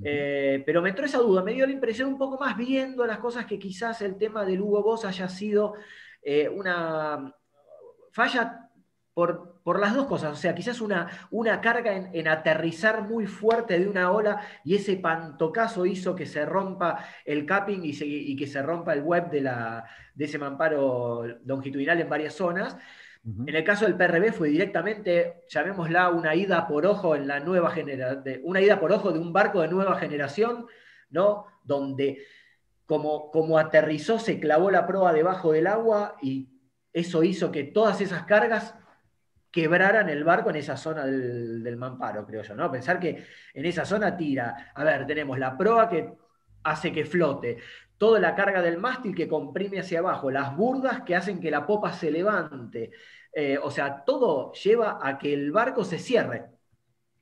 Eh, 0.03 0.63
pero 0.65 0.81
me 0.81 0.89
entró 0.89 1.05
esa 1.05 1.19
duda, 1.19 1.43
me 1.43 1.53
dio 1.53 1.67
la 1.67 1.71
impresión 1.71 2.09
un 2.09 2.17
poco 2.17 2.39
más 2.39 2.57
viendo 2.57 3.05
las 3.05 3.19
cosas 3.19 3.45
que 3.45 3.59
quizás 3.59 4.01
el 4.01 4.17
tema 4.17 4.43
del 4.43 4.61
Hugo 4.61 4.81
Boss 4.81 5.05
haya 5.05 5.27
sido 5.27 5.75
eh, 6.23 6.49
una 6.49 7.35
falla 8.11 8.69
por, 9.13 9.61
por, 9.63 9.79
las 9.79 9.93
dos 9.93 10.07
cosas, 10.07 10.33
o 10.33 10.35
sea, 10.35 10.55
quizás 10.55 10.81
una, 10.81 11.27
una 11.29 11.61
carga 11.61 12.09
en, 12.11 12.27
aterrizar 12.27 13.07
muy 13.07 13.27
fuerte 13.27 13.79
de 13.79 13.87
una 13.87 14.11
ola 14.11 14.41
y 14.63 14.75
ese 14.75 14.97
pantocazo 14.97 15.85
hizo 15.85 16.15
que 16.15 16.25
se 16.25 16.43
rompa 16.43 17.05
el 17.23 17.45
capping 17.45 17.81
y, 17.83 17.95
y 18.01 18.35
que 18.35 18.47
se 18.47 18.63
rompa 18.63 18.93
el 18.93 19.03
web 19.03 19.29
de, 19.29 19.41
la, 19.41 19.85
de 20.15 20.25
ese 20.25 20.39
mamparo 20.39 21.23
longitudinal 21.45 22.01
en 22.01 22.09
varias 22.09 22.33
zonas. 22.33 22.75
En 23.25 23.55
el 23.55 23.63
caso 23.63 23.85
del 23.85 23.95
PRB 23.95 24.33
fue 24.33 24.49
directamente, 24.49 25.43
llamémosla 25.47 26.09
una 26.09 26.35
ida 26.35 26.67
por 26.67 26.85
ojo 26.85 27.15
en 27.15 27.25
la 27.25 27.39
nueva 27.39 27.71
generación, 27.71 28.41
una 28.43 28.59
ida 28.59 28.81
por 28.81 28.91
ojo 28.91 29.13
de 29.13 29.19
un 29.19 29.31
barco 29.31 29.61
de 29.61 29.69
nueva 29.69 29.97
generación, 29.97 30.65
¿no? 31.09 31.45
Donde 31.63 32.25
como, 32.85 33.31
como 33.31 33.57
aterrizó 33.57 34.19
se 34.19 34.41
clavó 34.41 34.69
la 34.71 34.85
proa 34.85 35.13
debajo 35.13 35.53
del 35.53 35.67
agua 35.67 36.17
y 36.21 36.49
eso 36.91 37.23
hizo 37.23 37.49
que 37.49 37.63
todas 37.63 38.01
esas 38.01 38.23
cargas 38.23 38.75
quebraran 39.51 40.09
el 40.09 40.25
barco 40.25 40.49
en 40.49 40.57
esa 40.57 40.75
zona 40.75 41.05
del, 41.05 41.63
del, 41.63 41.77
mamparo, 41.77 42.25
creo 42.25 42.43
yo, 42.43 42.55
¿no? 42.55 42.69
Pensar 42.69 42.99
que 42.99 43.23
en 43.53 43.65
esa 43.65 43.85
zona 43.85 44.17
tira, 44.17 44.73
a 44.75 44.83
ver, 44.83 45.07
tenemos 45.07 45.39
la 45.39 45.57
proa 45.57 45.87
que 45.87 46.11
hace 46.63 46.91
que 46.91 47.05
flote, 47.05 47.57
toda 48.03 48.19
la 48.19 48.35
carga 48.35 48.61
del 48.61 48.79
mástil 48.79 49.15
que 49.15 49.29
comprime 49.29 49.79
hacia 49.79 49.99
abajo, 49.99 50.29
las 50.29 50.57
burdas 50.57 51.03
que 51.03 51.15
hacen 51.15 51.39
que 51.39 51.49
la 51.49 51.65
popa 51.65 51.93
se 51.93 52.11
levante. 52.11 52.91
Eh, 53.33 53.57
o 53.57 53.71
sea, 53.71 54.03
todo 54.03 54.51
lleva 54.51 54.99
a 55.01 55.17
que 55.17 55.33
el 55.33 55.53
barco 55.53 55.85
se 55.85 55.97
cierre. 55.97 56.47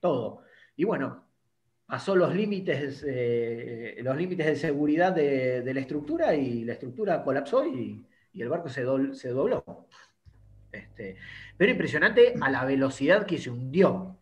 Todo. 0.00 0.42
Y 0.74 0.82
bueno, 0.82 1.24
pasó 1.86 2.16
los 2.16 2.34
límites, 2.34 3.04
eh, 3.06 4.00
los 4.02 4.16
límites 4.16 4.44
de 4.44 4.56
seguridad 4.56 5.12
de, 5.12 5.62
la 5.72 5.78
estructura 5.78 6.34
y 6.34 6.64
la 6.64 6.72
estructura 6.72 7.22
colapsó 7.22 7.64
y, 7.64 8.04
el 8.34 8.48
barco 8.48 8.68
se, 8.68 8.84
se 9.14 9.28
dobló. 9.28 9.86
Este, 10.72 11.14
pero 11.56 11.70
impresionante 11.70 12.34
a 12.40 12.50
la 12.50 12.64
velocidad 12.64 13.24
que 13.24 13.38
se 13.38 13.50
hundió. 13.50 14.18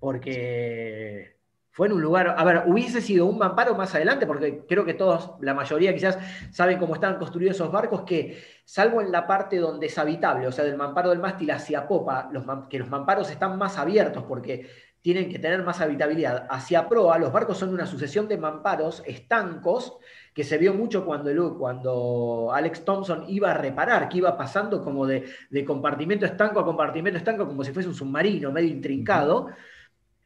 Porque 0.00 1.36
fue 1.76 1.88
en 1.88 1.92
un 1.92 2.00
lugar, 2.00 2.34
a 2.38 2.42
ver, 2.42 2.62
hubiese 2.64 3.02
sido 3.02 3.26
un 3.26 3.36
mamparo 3.36 3.74
más 3.74 3.94
adelante, 3.94 4.26
porque 4.26 4.64
creo 4.66 4.86
que 4.86 4.94
todos, 4.94 5.32
la 5.42 5.52
mayoría 5.52 5.92
quizás, 5.92 6.18
saben 6.50 6.78
cómo 6.78 6.94
están 6.94 7.18
construidos 7.18 7.56
esos 7.56 7.70
barcos, 7.70 8.00
que 8.04 8.42
salvo 8.64 9.02
en 9.02 9.12
la 9.12 9.26
parte 9.26 9.58
donde 9.58 9.88
es 9.88 9.98
habitable, 9.98 10.46
o 10.46 10.52
sea, 10.52 10.64
del 10.64 10.78
mamparo 10.78 11.10
del 11.10 11.18
mástil 11.18 11.50
hacia 11.50 11.86
popa, 11.86 12.30
los, 12.32 12.46
que 12.70 12.78
los 12.78 12.88
mamparos 12.88 13.30
están 13.30 13.58
más 13.58 13.76
abiertos 13.76 14.24
porque 14.26 14.66
tienen 15.02 15.28
que 15.28 15.38
tener 15.38 15.62
más 15.64 15.82
habitabilidad. 15.82 16.46
Hacia 16.48 16.88
proa, 16.88 17.18
los 17.18 17.30
barcos 17.30 17.58
son 17.58 17.74
una 17.74 17.84
sucesión 17.84 18.26
de 18.26 18.38
mamparos 18.38 19.02
estancos, 19.04 19.98
que 20.32 20.44
se 20.44 20.56
vio 20.56 20.72
mucho 20.72 21.04
cuando, 21.04 21.58
cuando 21.58 22.52
Alex 22.54 22.86
Thompson 22.86 23.26
iba 23.28 23.50
a 23.50 23.54
reparar, 23.54 24.08
que 24.08 24.16
iba 24.16 24.34
pasando 24.34 24.82
como 24.82 25.06
de, 25.06 25.26
de 25.50 25.62
compartimento 25.62 26.24
estanco 26.24 26.58
a 26.58 26.64
compartimento 26.64 27.18
estanco, 27.18 27.46
como 27.46 27.62
si 27.62 27.72
fuese 27.72 27.90
un 27.90 27.94
submarino 27.94 28.50
medio 28.50 28.70
intrincado. 28.70 29.48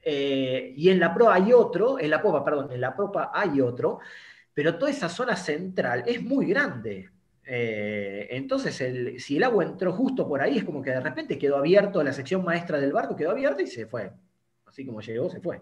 Eh, 0.02 0.72
y 0.76 0.88
en 0.88 0.98
la 0.98 1.12
proa 1.12 1.34
hay 1.34 1.52
otro, 1.52 1.98
en 1.98 2.10
la 2.10 2.22
popa, 2.22 2.44
perdón, 2.44 2.72
en 2.72 2.80
la 2.80 2.96
propa 2.96 3.30
hay 3.34 3.60
otro, 3.60 3.98
pero 4.54 4.78
toda 4.78 4.90
esa 4.90 5.08
zona 5.08 5.36
central 5.36 6.04
es 6.06 6.22
muy 6.22 6.46
grande. 6.46 7.10
Eh, 7.46 8.28
entonces, 8.30 8.76
si 9.22 9.36
el 9.36 9.44
agua 9.44 9.64
entró 9.64 9.92
justo 9.92 10.26
por 10.28 10.40
ahí, 10.40 10.58
es 10.58 10.64
como 10.64 10.82
que 10.82 10.90
de 10.90 11.00
repente 11.00 11.38
quedó 11.38 11.56
abierto, 11.56 12.02
la 12.02 12.12
sección 12.12 12.44
maestra 12.44 12.78
del 12.78 12.92
barco 12.92 13.16
quedó 13.16 13.30
abierta 13.30 13.62
y 13.62 13.66
se 13.66 13.86
fue. 13.86 14.10
Así 14.66 14.86
como 14.86 15.00
llegó, 15.00 15.28
se 15.28 15.40
fue. 15.40 15.60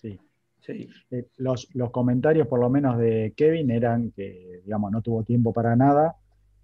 Sí. 0.00 0.18
sí. 0.60 0.88
Eh, 1.10 1.26
los, 1.36 1.68
los, 1.74 1.90
comentarios, 1.90 2.48
por 2.48 2.60
lo 2.60 2.68
menos 2.68 2.98
de 2.98 3.32
Kevin, 3.36 3.70
eran 3.70 4.10
que, 4.10 4.62
digamos, 4.64 4.90
no 4.90 5.00
tuvo 5.00 5.22
tiempo 5.22 5.52
para 5.52 5.76
nada 5.76 6.16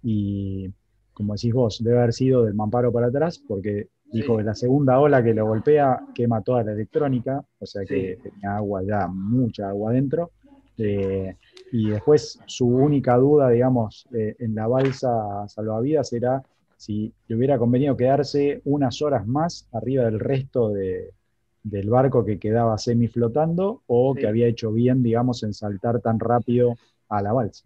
y, 0.03 0.69
como 1.13 1.33
decís 1.33 1.53
vos, 1.53 1.81
debe 1.81 1.99
haber 1.99 2.13
sido 2.13 2.43
del 2.43 2.53
mamparo 2.53 2.91
para 2.91 3.07
atrás, 3.07 3.41
porque 3.47 3.87
Dijo 4.13 4.37
que 4.37 4.43
la 4.43 4.53
segunda 4.53 4.99
ola 4.99 5.23
que 5.23 5.33
lo 5.33 5.47
golpea 5.47 5.99
quema 6.13 6.41
toda 6.41 6.63
la 6.63 6.73
electrónica, 6.73 7.43
o 7.59 7.65
sea 7.65 7.83
que 7.83 8.19
tenía 8.21 8.57
agua 8.57 8.83
ya, 8.83 9.07
mucha 9.07 9.69
agua 9.69 9.89
adentro. 9.89 10.29
Eh, 10.77 11.35
y 11.71 11.89
después 11.89 12.39
su 12.45 12.67
única 12.67 13.17
duda, 13.17 13.49
digamos, 13.49 14.07
eh, 14.13 14.35
en 14.37 14.53
la 14.53 14.67
balsa 14.67 15.47
salvavidas 15.47 16.13
era 16.13 16.43
si 16.77 17.11
le 17.27 17.35
hubiera 17.35 17.57
convenido 17.57 17.97
quedarse 17.97 18.61
unas 18.65 19.01
horas 19.01 19.25
más 19.25 19.67
arriba 19.71 20.05
del 20.05 20.19
resto 20.19 20.69
del 20.69 21.89
barco 21.89 22.23
que 22.23 22.37
quedaba 22.37 22.77
semiflotando 22.77 23.81
o 23.87 24.13
que 24.13 24.27
había 24.27 24.45
hecho 24.45 24.71
bien, 24.71 25.01
digamos, 25.01 25.41
en 25.41 25.53
saltar 25.53 26.01
tan 26.01 26.19
rápido 26.19 26.75
a 27.09 27.21
la 27.21 27.33
balsa. 27.33 27.65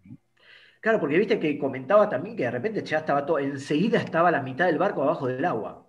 Claro, 0.80 1.00
porque 1.00 1.18
viste 1.18 1.38
que 1.38 1.58
comentaba 1.58 2.08
también 2.08 2.36
que 2.36 2.44
de 2.44 2.52
repente 2.52 2.82
ya 2.82 2.98
estaba 2.98 3.26
todo, 3.26 3.38
enseguida 3.38 3.98
estaba 3.98 4.30
la 4.30 4.40
mitad 4.40 4.66
del 4.66 4.78
barco 4.78 5.02
abajo 5.02 5.26
del 5.26 5.44
agua. 5.44 5.87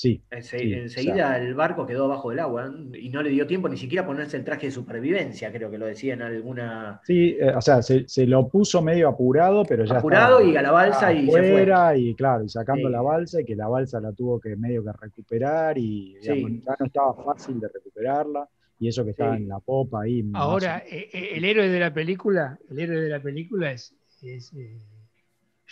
Sí. 0.00 0.22
enseguida 0.30 1.36
el 1.36 1.52
barco 1.52 1.86
quedó 1.86 2.08
bajo 2.08 2.32
el 2.32 2.38
agua 2.38 2.72
y 2.94 3.10
no 3.10 3.22
le 3.22 3.28
dio 3.28 3.46
tiempo 3.46 3.68
ni 3.68 3.76
siquiera 3.76 4.06
ponerse 4.06 4.38
el 4.38 4.44
traje 4.44 4.68
de 4.68 4.72
supervivencia, 4.72 5.52
creo 5.52 5.70
que 5.70 5.76
lo 5.76 5.84
decía 5.84 6.14
en 6.14 6.22
alguna. 6.22 7.02
Sí, 7.04 7.36
eh, 7.38 7.52
o 7.54 7.60
sea, 7.60 7.82
se, 7.82 8.06
lo 8.26 8.48
puso 8.48 8.80
medio 8.80 9.08
apurado, 9.08 9.62
pero 9.68 9.84
ya. 9.84 9.98
Apurado 9.98 10.42
y 10.42 10.56
a 10.56 10.62
la 10.62 10.70
balsa 10.70 11.12
y 11.12 11.30
se 11.30 11.52
fue. 11.52 11.98
Y 11.98 12.14
claro, 12.14 12.44
y 12.44 12.48
sacando 12.48 12.88
la 12.88 13.02
balsa 13.02 13.42
y 13.42 13.44
que 13.44 13.54
la 13.54 13.68
balsa 13.68 14.00
la 14.00 14.14
tuvo 14.14 14.40
que 14.40 14.56
medio 14.56 14.82
que 14.82 14.90
recuperar 14.98 15.76
y 15.76 16.16
ya 16.22 16.34
no 16.34 16.86
estaba 16.86 17.14
fácil 17.22 17.60
de 17.60 17.68
recuperarla. 17.68 18.48
y 18.78 18.88
eso 18.88 19.04
que 19.04 19.10
está 19.10 19.36
en 19.36 19.48
la 19.48 19.60
popa 19.60 20.00
ahí. 20.04 20.24
Ahora, 20.32 20.78
eh, 20.78 21.10
eh, 21.12 21.32
el 21.34 21.44
héroe 21.44 21.68
de 21.68 21.78
la 21.78 21.92
película, 21.92 22.58
el 22.70 22.78
héroe 22.78 23.02
de 23.02 23.08
la 23.10 23.20
película 23.20 23.70
es, 23.70 23.94
eh, 24.22 24.78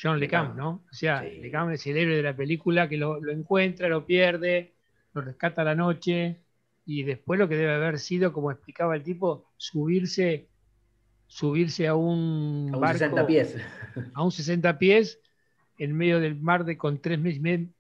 John 0.01 0.21
Le 0.21 0.29
¿no? 0.29 0.85
O 0.91 0.95
sea, 0.95 1.23
Le 1.23 1.51
es 1.75 1.87
el 1.87 1.97
héroe 1.97 2.17
de 2.17 2.23
la 2.23 2.37
película 2.37 2.89
que 2.89 2.97
lo, 2.97 3.19
encuentra, 3.31 3.89
lo 3.89 4.07
pierde, 4.07 4.75
lo 5.13 5.23
rescata 5.23 5.63
a 5.63 5.65
la 5.65 5.75
noche, 5.75 6.41
y 6.87 7.03
después 7.03 7.39
lo 7.39 7.49
que 7.49 7.57
debe 7.57 7.75
haber 7.75 7.99
sido, 7.99 8.33
como 8.33 8.51
explicaba 8.51 8.95
el 8.95 9.03
tipo, 9.03 9.51
subirse, 9.57 10.49
subirse 11.27 11.89
a 11.89 11.95
un, 11.95 12.71
a 12.73 12.79
un 12.79 12.89
60 12.89 13.27
pies. 13.27 13.57
A 14.15 14.23
un 14.23 14.31
60 14.31 14.79
pies 14.79 15.21
en 15.79 15.97
medio 15.97 16.21
del 16.21 16.37
mar 16.37 16.65
de, 16.65 16.77
con 16.77 17.01
3 17.01 17.19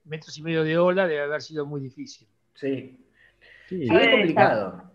metros 0.04 0.36
y 0.38 0.42
medio 0.42 0.64
de 0.64 0.76
ola, 0.78 1.06
debe 1.06 1.22
haber 1.22 1.42
sido 1.42 1.66
muy 1.66 1.80
difícil. 1.80 2.26
Sí. 2.54 2.98
Sí, 3.68 3.82
es 3.82 4.08
complicado 4.08 4.88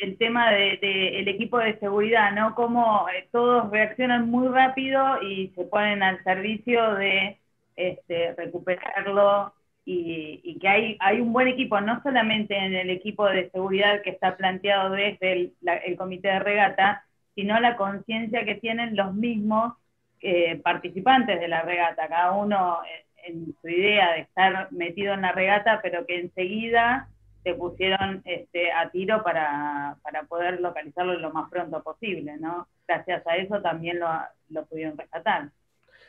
el 0.00 0.16
tema 0.18 0.50
del 0.50 0.80
de, 0.80 1.20
equipo 1.30 1.58
de 1.58 1.78
seguridad, 1.78 2.32
¿no? 2.32 2.54
Cómo 2.54 3.06
eh, 3.08 3.28
todos 3.30 3.70
reaccionan 3.70 4.30
muy 4.30 4.48
rápido 4.48 5.22
y 5.22 5.48
se 5.54 5.64
ponen 5.64 6.02
al 6.02 6.22
servicio 6.24 6.94
de 6.94 7.38
este, 7.76 8.34
recuperarlo 8.34 9.52
y, 9.84 10.58
que 10.60 10.68
hay, 10.68 10.96
hay 11.00 11.20
un 11.20 11.32
buen 11.32 11.48
equipo, 11.48 11.80
no 11.80 12.00
solamente 12.02 12.56
en 12.56 12.74
el 12.74 12.90
equipo 12.90 13.26
de 13.26 13.50
seguridad 13.50 14.02
que 14.02 14.10
está 14.10 14.36
planteado 14.36 14.90
desde 14.90 15.52
el, 15.62 15.96
comité 15.96 16.28
de 16.28 16.38
regata, 16.38 17.04
sino 17.34 17.58
la 17.58 17.76
conciencia 17.76 18.44
que 18.44 18.54
tienen 18.56 18.94
los 18.94 19.14
mismos 19.14 19.74
eh, 20.20 20.60
participantes 20.62 21.40
de 21.40 21.48
la 21.48 21.62
regata, 21.62 22.08
cada 22.08 22.32
uno 22.32 22.78
en 23.24 23.54
su 23.60 23.68
idea 23.68 24.12
de 24.12 24.20
estar 24.20 24.70
metido 24.72 25.14
en 25.14 25.22
la 25.22 25.32
regata, 25.32 25.80
pero 25.82 26.06
que 26.06 26.20
enseguida 26.20 27.08
se 27.42 27.54
pusieron 27.54 28.22
este, 28.24 28.72
a 28.72 28.90
tiro 28.90 29.22
para, 29.22 29.96
poder 30.28 30.60
localizarlo 30.60 31.18
lo 31.18 31.32
más 31.32 31.50
pronto 31.50 31.82
posible, 31.82 32.36
¿no? 32.38 32.68
Gracias 32.86 33.26
a 33.26 33.36
eso 33.36 33.60
también 33.60 33.98
lo, 33.98 34.66
pudieron 34.66 34.96
rescatar. 34.96 35.50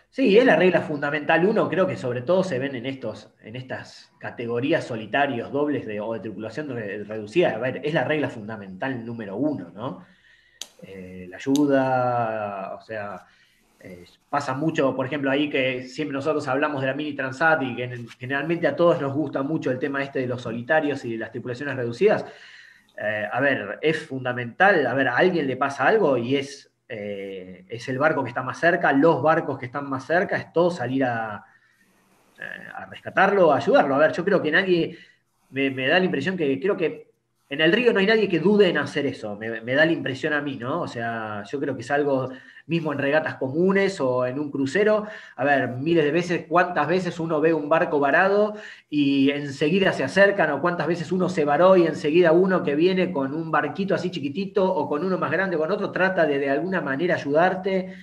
Sí, 0.09 0.37
es 0.37 0.45
la 0.45 0.57
regla 0.57 0.81
fundamental 0.81 1.45
uno, 1.45 1.69
creo 1.69 1.87
que 1.87 1.95
sobre 1.95 2.21
todo 2.21 2.43
se 2.43 2.59
ven 2.59 2.75
en 2.75 2.85
estos, 2.85 3.33
en 3.41 3.55
estas 3.55 4.11
categorías 4.19 4.83
solitarios, 4.83 5.51
dobles 5.51 5.85
de, 5.85 6.01
o 6.01 6.13
de 6.13 6.19
tripulación 6.19 6.69
reducida. 6.69 7.55
A 7.55 7.59
ver, 7.59 7.79
es 7.83 7.93
la 7.93 8.03
regla 8.03 8.29
fundamental 8.29 9.05
número 9.05 9.37
uno, 9.37 9.69
¿no? 9.69 10.05
Eh, 10.83 11.27
la 11.29 11.37
ayuda, 11.37 12.75
o 12.75 12.81
sea, 12.81 13.25
eh, 13.83 14.05
pasa 14.29 14.53
mucho, 14.53 14.95
por 14.95 15.07
ejemplo, 15.07 15.31
ahí 15.31 15.49
que 15.49 15.87
siempre 15.87 16.13
nosotros 16.13 16.47
hablamos 16.47 16.81
de 16.81 16.87
la 16.87 16.93
mini 16.93 17.13
Transat 17.13 17.63
y 17.63 17.75
que 17.75 18.05
generalmente 18.19 18.67
a 18.67 18.75
todos 18.75 19.01
nos 19.01 19.13
gusta 19.13 19.41
mucho 19.41 19.71
el 19.71 19.79
tema 19.79 20.03
este 20.03 20.19
de 20.19 20.27
los 20.27 20.43
solitarios 20.43 21.03
y 21.05 21.13
de 21.13 21.17
las 21.17 21.31
tripulaciones 21.31 21.75
reducidas. 21.75 22.25
Eh, 22.95 23.27
a 23.31 23.39
ver, 23.39 23.79
es 23.81 24.05
fundamental, 24.05 24.85
a 24.85 24.93
ver, 24.93 25.07
a 25.07 25.17
alguien 25.17 25.47
le 25.47 25.57
pasa 25.57 25.87
algo 25.87 26.15
y 26.15 26.35
es, 26.35 26.71
eh, 26.87 27.65
es 27.67 27.87
el 27.89 27.97
barco 27.97 28.23
que 28.23 28.29
está 28.29 28.43
más 28.43 28.59
cerca, 28.59 28.91
los 28.93 29.23
barcos 29.23 29.57
que 29.57 29.65
están 29.65 29.89
más 29.89 30.05
cerca, 30.05 30.37
es 30.37 30.53
todo 30.53 30.69
salir 30.69 31.03
a, 31.03 31.43
a 32.75 32.85
rescatarlo, 32.85 33.51
a 33.51 33.57
ayudarlo. 33.57 33.95
A 33.95 33.97
ver, 33.97 34.11
yo 34.11 34.23
creo 34.23 34.41
que 34.43 34.51
nadie, 34.51 34.95
me, 35.49 35.71
me 35.71 35.87
da 35.87 35.97
la 35.97 36.05
impresión 36.05 36.37
que 36.37 36.59
creo 36.59 36.77
que 36.77 37.11
en 37.51 37.59
el 37.59 37.73
río 37.73 37.91
no 37.91 37.99
hay 37.99 38.05
nadie 38.05 38.29
que 38.29 38.39
dude 38.39 38.69
en 38.69 38.77
hacer 38.77 39.05
eso, 39.05 39.35
me, 39.35 39.75
da 39.75 39.85
la 39.85 39.91
impresión 39.91 40.31
a 40.31 40.41
mí, 40.41 40.55
¿no? 40.55 40.79
O 40.79 40.87
sea, 40.87 41.43
yo 41.43 41.59
creo 41.59 41.75
que 41.75 41.81
es 41.81 41.91
algo 41.91 42.31
mismo 42.67 42.93
en 42.93 42.99
regatas 42.99 43.35
comunes 43.35 43.99
o 44.01 44.25
en 44.25 44.39
un 44.39 44.51
crucero. 44.51 45.07
A 45.35 45.43
ver, 45.43 45.69
miles 45.69 46.03
de 46.03 46.11
veces, 46.11 46.45
cuántas 46.47 46.87
veces 46.87 47.19
uno 47.19 47.41
ve 47.41 47.53
un 47.53 47.69
barco 47.69 47.99
varado 47.99 48.55
y 48.89 49.31
enseguida 49.31 49.93
se 49.93 50.03
acercan, 50.03 50.51
o 50.51 50.61
cuántas 50.61 50.87
veces 50.87 51.11
uno 51.11 51.29
se 51.29 51.45
varó 51.45 51.77
y 51.77 51.85
enseguida 51.85 52.31
uno 52.31 52.63
que 52.63 52.75
viene 52.75 53.11
con 53.11 53.33
un 53.33 53.51
barquito 53.51 53.95
así 53.95 54.11
chiquitito 54.11 54.63
o 54.73 54.87
con 54.87 55.03
uno 55.03 55.17
más 55.17 55.31
grande 55.31 55.55
o 55.55 55.59
con 55.59 55.71
otro 55.71 55.91
trata 55.91 56.25
de 56.25 56.39
de 56.39 56.49
alguna 56.49 56.81
manera 56.81 57.15
ayudarte. 57.15 57.95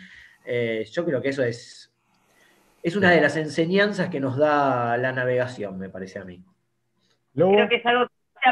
Eh, 0.44 0.86
yo 0.90 1.04
creo 1.04 1.20
que 1.20 1.28
eso 1.28 1.42
es, 1.42 1.92
es 2.82 2.96
una 2.96 3.10
de 3.10 3.20
las 3.20 3.36
enseñanzas 3.36 4.08
que 4.08 4.20
nos 4.20 4.36
da 4.36 4.96
la 4.96 5.12
navegación, 5.12 5.78
me 5.78 5.88
parece 5.88 6.18
a 6.18 6.24
mí. 6.24 6.42
Creo 7.34 7.68
que 7.68 7.76
es 7.76 7.86
algo 7.86 8.06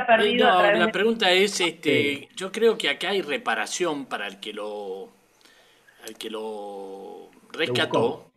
perdido. 0.06 0.46
la 0.46 0.92
pregunta 0.92 1.30
es, 1.30 1.60
este, 1.60 2.28
yo 2.34 2.52
creo 2.52 2.76
que 2.76 2.88
acá 2.88 3.10
hay 3.10 3.22
reparación 3.22 4.06
para 4.06 4.26
el 4.26 4.40
que 4.40 4.52
lo, 4.52 5.15
el 6.06 6.16
que 6.16 6.30
lo 6.30 7.30
rescató. 7.52 8.30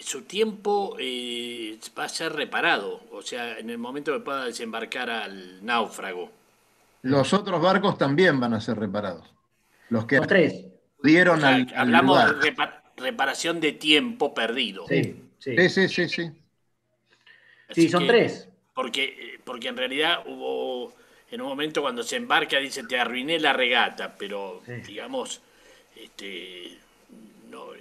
Su 0.00 0.22
tiempo 0.22 0.96
eh, 1.00 1.76
va 1.98 2.04
a 2.04 2.08
ser 2.08 2.32
reparado, 2.32 3.00
o 3.10 3.20
sea, 3.20 3.58
en 3.58 3.68
el 3.68 3.78
momento 3.78 4.12
que 4.12 4.20
pueda 4.20 4.44
desembarcar 4.44 5.10
al 5.10 5.64
náufrago. 5.64 6.30
Los 7.02 7.32
otros 7.32 7.60
barcos 7.60 7.98
también 7.98 8.38
van 8.38 8.54
a 8.54 8.60
ser 8.60 8.78
reparados. 8.78 9.26
Los 9.90 10.04
que 10.04 10.20
tres. 10.20 10.66
pudieron 11.00 11.44
Hablamos 11.44 12.40
de 12.40 12.54
reparación 12.96 13.60
de 13.60 13.72
tiempo 13.72 14.34
perdido. 14.34 14.86
Sí, 14.88 15.20
sí, 15.38 15.88
sí. 15.88 16.08
Sí, 16.08 16.32
sí, 17.72 17.88
son 17.88 18.06
tres. 18.06 18.48
Porque, 18.74 19.40
porque 19.44 19.68
en 19.68 19.76
realidad 19.76 20.22
hubo 20.26 20.92
en 21.30 21.40
un 21.40 21.48
momento 21.48 21.82
cuando 21.82 22.02
se 22.02 22.16
embarca 22.16 22.58
dice 22.58 22.84
te 22.84 22.98
arruiné 22.98 23.38
la 23.38 23.52
regata, 23.52 24.14
pero 24.16 24.62
digamos, 24.86 25.42
este, 25.96 26.78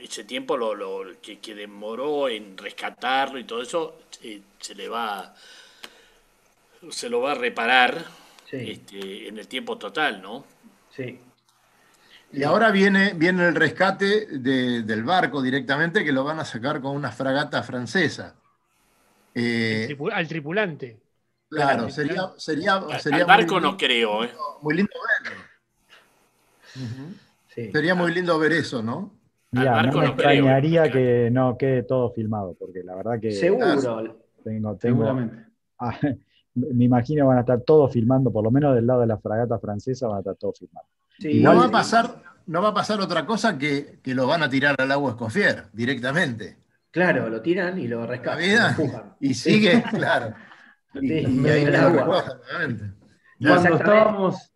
ese 0.02 0.24
tiempo 0.24 0.58
lo, 0.58 0.76
lo 0.76 1.22
que, 1.22 1.56
demoró 1.56 2.30
en 2.30 2.58
rescatarlo 2.58 3.40
y 3.40 3.44
todo 3.44 3.62
eso 3.62 4.00
eh, 4.22 4.42
se 4.60 4.76
le 4.76 4.90
va 4.90 5.34
se 6.92 7.10
lo 7.10 7.22
va 7.22 7.32
a 7.32 7.36
reparar 7.36 8.06
este, 8.52 9.28
en 9.28 9.38
el 9.38 9.48
tiempo 9.48 9.78
total, 9.78 10.22
¿no? 10.22 10.46
Sí. 10.96 11.20
Y 12.32 12.44
ahora 12.44 12.72
viene, 12.72 13.14
viene 13.14 13.48
el 13.48 13.56
rescate 13.56 14.28
del 14.28 15.04
barco 15.04 15.42
directamente, 15.42 16.04
que 16.04 16.12
lo 16.12 16.24
van 16.24 16.40
a 16.40 16.46
sacar 16.46 16.82
con 16.82 16.96
una 16.96 17.12
fragata 17.12 17.64
francesa. 17.64 18.36
Eh, 19.34 19.96
al 20.12 20.28
tripulante. 20.28 21.00
Claro, 21.50 21.90
sería, 21.90 22.32
sería, 22.38 22.82
sería 23.00 23.26
barco 23.26 23.60
no 23.60 23.78
creo, 23.78 24.26
¿eh? 24.26 24.32
Muy 24.62 24.76
lindo 24.76 24.92
verlo. 25.24 25.42
Sería 27.72 27.96
muy 27.96 28.14
lindo 28.14 28.38
ver 28.38 28.52
eso, 28.52 28.84
¿no? 28.84 29.17
Mira, 29.52 29.84
no 29.84 30.00
me 30.00 30.08
extrañaría 30.08 30.92
que 30.92 31.30
no 31.32 31.58
quede 31.58 31.84
todo 31.84 32.12
filmado, 32.12 32.56
porque 32.60 32.84
la 32.84 32.96
verdad 32.96 33.20
que. 33.20 33.32
Seguro. 33.32 33.76
Tengo, 34.44 34.76
tengo, 34.76 34.78
Seguramente. 34.80 35.46
Ah, 35.80 35.98
me 36.56 36.86
imagino 36.86 37.24
que 37.24 37.28
van 37.28 37.38
a 37.38 37.42
estar 37.42 37.62
todos 37.62 37.92
filmando, 37.92 38.32
por 38.32 38.44
lo 38.44 38.52
menos 38.52 38.76
del 38.76 38.88
lado 38.88 39.02
de 39.02 39.08
la 39.08 39.18
fragata 39.18 39.60
francesa 39.60 40.08
van 40.08 40.18
a 40.18 40.20
estar 40.20 40.36
todos 40.36 40.60
filmando. 40.60 40.90
no, 41.20 41.56
va 41.56 41.66
a 41.66 41.72
pasar, 41.72 42.24
no 42.48 42.62
va 42.62 42.70
a 42.70 42.74
pasar 42.74 43.00
otra 43.00 43.26
cosa 43.26 43.58
que, 43.58 44.00
que 44.02 44.14
lo 44.14 44.28
van 44.28 44.44
a 44.44 44.50
tirar 44.50 44.76
al 44.78 44.92
agua 44.92 45.12
Escofier 45.12 45.66
directamente. 45.74 46.58
Claro, 46.92 47.30
lo 47.30 47.42
tiran 47.42 47.78
y 47.78 47.88
lo 47.88 48.08
rescatan. 48.08 48.76
Y 49.20 49.34
sigue, 49.34 49.84
claro. 49.92 50.34
Cuando 53.40 53.76
estábamos, 53.76 54.52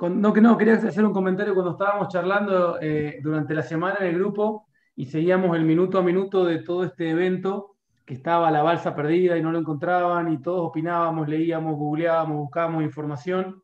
no, 0.00 0.32
no, 0.32 0.58
quería 0.58 0.74
hacer 0.74 1.04
un 1.04 1.12
comentario 1.12 1.54
cuando 1.54 1.72
estábamos 1.72 2.08
charlando 2.08 2.78
eh, 2.80 3.18
durante 3.22 3.54
la 3.54 3.62
semana 3.62 3.98
en 4.00 4.06
el 4.08 4.18
grupo 4.18 4.66
y 4.96 5.06
seguíamos 5.06 5.56
el 5.56 5.64
minuto 5.64 5.98
a 5.98 6.02
minuto 6.02 6.44
de 6.44 6.62
todo 6.62 6.84
este 6.84 7.10
evento, 7.10 7.76
que 8.04 8.14
estaba 8.14 8.50
la 8.50 8.62
balsa 8.62 8.94
perdida 8.94 9.36
y 9.36 9.42
no 9.42 9.50
lo 9.50 9.58
encontraban 9.58 10.32
y 10.32 10.40
todos 10.40 10.68
opinábamos, 10.68 11.28
leíamos, 11.28 11.76
googleábamos, 11.76 12.36
buscábamos 12.36 12.82
información 12.82 13.62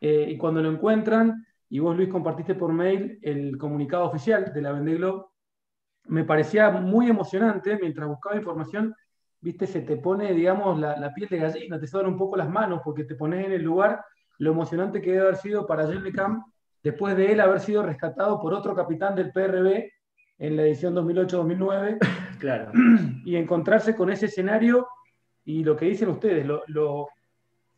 eh, 0.00 0.28
y 0.30 0.36
cuando 0.36 0.62
lo 0.62 0.70
encuentran, 0.70 1.44
y 1.68 1.78
vos 1.78 1.96
Luis 1.96 2.08
compartiste 2.08 2.54
por 2.54 2.72
mail 2.72 3.18
el 3.22 3.56
comunicado 3.58 4.04
oficial 4.04 4.52
de 4.52 4.62
la 4.62 4.72
Vendeglo, 4.72 5.32
me 6.06 6.24
parecía 6.24 6.70
muy 6.70 7.08
emocionante 7.08 7.78
mientras 7.80 8.08
buscaba 8.08 8.36
información 8.36 8.94
viste, 9.40 9.66
se 9.66 9.80
te 9.82 9.96
pone, 9.96 10.32
digamos, 10.34 10.78
la, 10.78 11.12
piel 11.14 11.28
de 11.28 11.38
gallina, 11.38 11.80
te 11.80 11.86
sudan 11.86 12.06
un 12.06 12.16
poco 12.16 12.36
las 12.36 12.48
manos 12.48 12.80
porque 12.84 13.04
te 13.04 13.14
pones 13.14 13.46
en 13.46 13.52
el 13.52 13.62
lugar 13.62 14.04
lo 14.40 14.52
emocionante 14.52 15.02
que 15.02 15.12
debe 15.12 15.22
haber 15.22 15.36
sido 15.36 15.66
para 15.66 15.86
Jeremy 15.86 16.12
Camp 16.12 16.46
después 16.82 17.14
de 17.14 17.30
él 17.30 17.40
haber 17.40 17.60
sido 17.60 17.82
rescatado 17.82 18.40
por 18.40 18.54
otro 18.54 18.74
capitán 18.74 19.14
del 19.14 19.32
PRB 19.32 19.92
en 20.38 20.56
la 20.56 20.62
edición 20.62 20.94
2008-2009. 20.94 21.98
Claro. 22.40 22.72
Y 23.26 23.36
encontrarse 23.36 23.94
con 23.94 24.10
ese 24.10 24.26
escenario 24.26 24.88
y 25.44 25.62
lo 25.62 25.76
que 25.76 25.84
dicen 25.84 26.08
ustedes, 26.08 26.46
lo, 26.46 26.62
lo, 26.68 27.08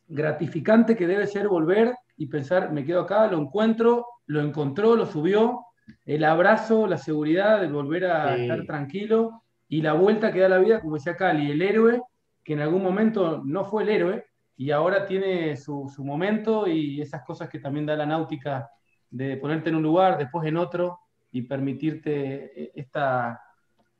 gratificante 0.07 0.95
que 0.95 1.05
debe 1.05 1.27
ser 1.27 1.49
volver 1.49 1.93
y 2.15 2.27
pensar, 2.27 2.71
me 2.71 2.85
quedo 2.85 3.01
acá, 3.01 3.27
lo 3.27 3.39
encuentro, 3.39 4.05
lo 4.27 4.39
encontró, 4.41 4.95
lo 4.95 5.05
subió, 5.05 5.65
el 6.05 6.23
abrazo, 6.23 6.87
la 6.87 6.97
seguridad 6.97 7.59
de 7.59 7.67
volver 7.67 8.05
a 8.05 8.37
estar 8.37 8.65
tranquilo 8.65 9.43
y 9.67 9.81
la 9.81 9.93
vuelta 9.93 10.31
que 10.31 10.39
da 10.39 10.47
la 10.47 10.59
vida, 10.59 10.79
como 10.79 10.95
decía 10.95 11.17
Cali, 11.17 11.51
el 11.51 11.61
héroe, 11.61 12.01
que 12.41 12.53
en 12.53 12.61
algún 12.61 12.83
momento 12.83 13.41
no 13.43 13.65
fue 13.65 13.83
el 13.83 13.89
héroe 13.89 14.25
y 14.55 14.71
ahora 14.71 15.05
tiene 15.05 15.57
su, 15.57 15.91
momento 15.99 16.67
y 16.67 17.01
esas 17.01 17.23
cosas 17.23 17.49
que 17.49 17.59
también 17.59 17.85
da 17.85 17.95
la 17.95 18.05
náutica 18.05 18.69
de 19.09 19.37
ponerte 19.37 19.69
en 19.69 19.75
un 19.75 19.83
lugar, 19.83 20.17
después 20.17 20.47
en 20.47 20.57
otro 20.57 20.99
y 21.31 21.43
permitirte 21.43 22.63
eh, 22.63 22.71
esta, 22.75 23.41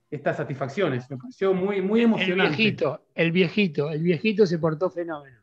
estas 0.09 0.37
satisfacciones. 0.37 1.09
Me 1.09 1.17
pareció 1.17 1.53
muy, 1.53 1.81
muy 1.81 2.01
emocionante. 2.01 2.51
El 2.51 2.57
viejito, 2.57 3.01
el 3.15 3.31
viejito, 3.31 3.89
el 3.89 4.03
viejito 4.03 4.45
se 4.45 4.59
portó 4.59 4.89
fenómeno. 4.89 5.39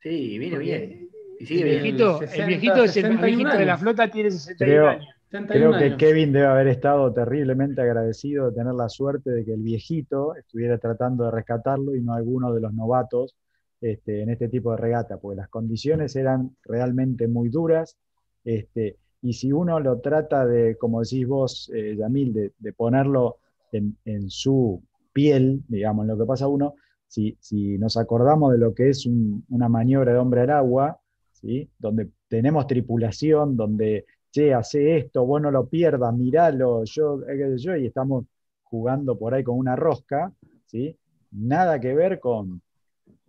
Sí, 0.00 0.38
vino 0.38 0.58
bien. 0.58 1.08
el 1.40 1.46
viejito, 1.46 2.20
el, 2.22 2.46
viejito, 2.46 2.84
es 2.84 2.96
el 2.96 3.16
viejito 3.16 3.56
de 3.56 3.66
la 3.66 3.78
flota, 3.78 4.10
tiene 4.10 4.30
61 4.30 4.88
años. 4.88 5.14
Creo 5.30 5.78
que 5.78 5.96
Kevin 5.98 6.32
debe 6.32 6.46
haber 6.46 6.68
estado 6.68 7.12
terriblemente 7.12 7.82
agradecido 7.82 8.48
de 8.48 8.56
tener 8.56 8.72
la 8.72 8.88
suerte 8.88 9.30
de 9.30 9.44
que 9.44 9.52
el 9.52 9.60
viejito 9.60 10.34
estuviera 10.34 10.78
tratando 10.78 11.24
de 11.24 11.32
rescatarlo 11.32 11.94
y 11.94 12.00
no 12.00 12.14
alguno 12.14 12.52
de 12.54 12.62
los 12.62 12.72
novatos 12.72 13.36
este, 13.80 14.22
en 14.22 14.30
este 14.30 14.48
tipo 14.48 14.72
de 14.72 14.78
regata, 14.78 15.18
porque 15.18 15.36
las 15.36 15.48
condiciones 15.48 16.16
eran 16.16 16.56
realmente 16.64 17.28
muy 17.28 17.48
duras. 17.48 17.96
Este, 18.44 18.96
y 19.22 19.32
si 19.32 19.52
uno 19.52 19.80
lo 19.80 20.00
trata 20.00 20.46
de, 20.46 20.76
como 20.76 21.00
decís 21.00 21.26
vos, 21.26 21.70
eh, 21.74 21.96
Yamil, 21.96 22.52
de, 22.58 22.72
ponerlo 22.72 23.38
en, 23.72 23.96
su 24.30 24.82
piel, 25.12 25.62
digamos, 25.68 26.04
en 26.04 26.08
lo 26.08 26.18
que 26.18 26.24
pasa 26.24 26.48
uno, 26.48 26.74
si, 27.06 27.36
si 27.40 27.78
nos 27.78 27.96
acordamos 27.96 28.52
de 28.52 28.58
lo 28.58 28.74
que 28.74 28.90
es 28.90 29.06
una 29.06 29.68
maniobra 29.68 30.12
de 30.12 30.18
hombre 30.18 30.42
al 30.42 30.50
agua, 30.50 31.00
¿sí? 31.32 31.68
donde 31.78 32.08
tenemos 32.28 32.66
tripulación, 32.66 33.56
donde 33.56 34.06
che, 34.30 34.54
hace 34.54 34.98
esto, 34.98 35.24
vos 35.24 35.40
no 35.40 35.50
lo 35.50 35.66
pierdas, 35.68 36.14
miralo, 36.14 36.84
yo, 36.84 37.20
yo, 37.56 37.76
y 37.76 37.86
estamos 37.86 38.24
jugando 38.62 39.18
por 39.18 39.34
ahí 39.34 39.42
con 39.42 39.58
una 39.58 39.76
rosca, 39.76 40.32
¿sí? 40.66 40.96
Nada 41.30 41.80
que 41.80 41.94
ver 41.94 42.20
con 42.20 42.60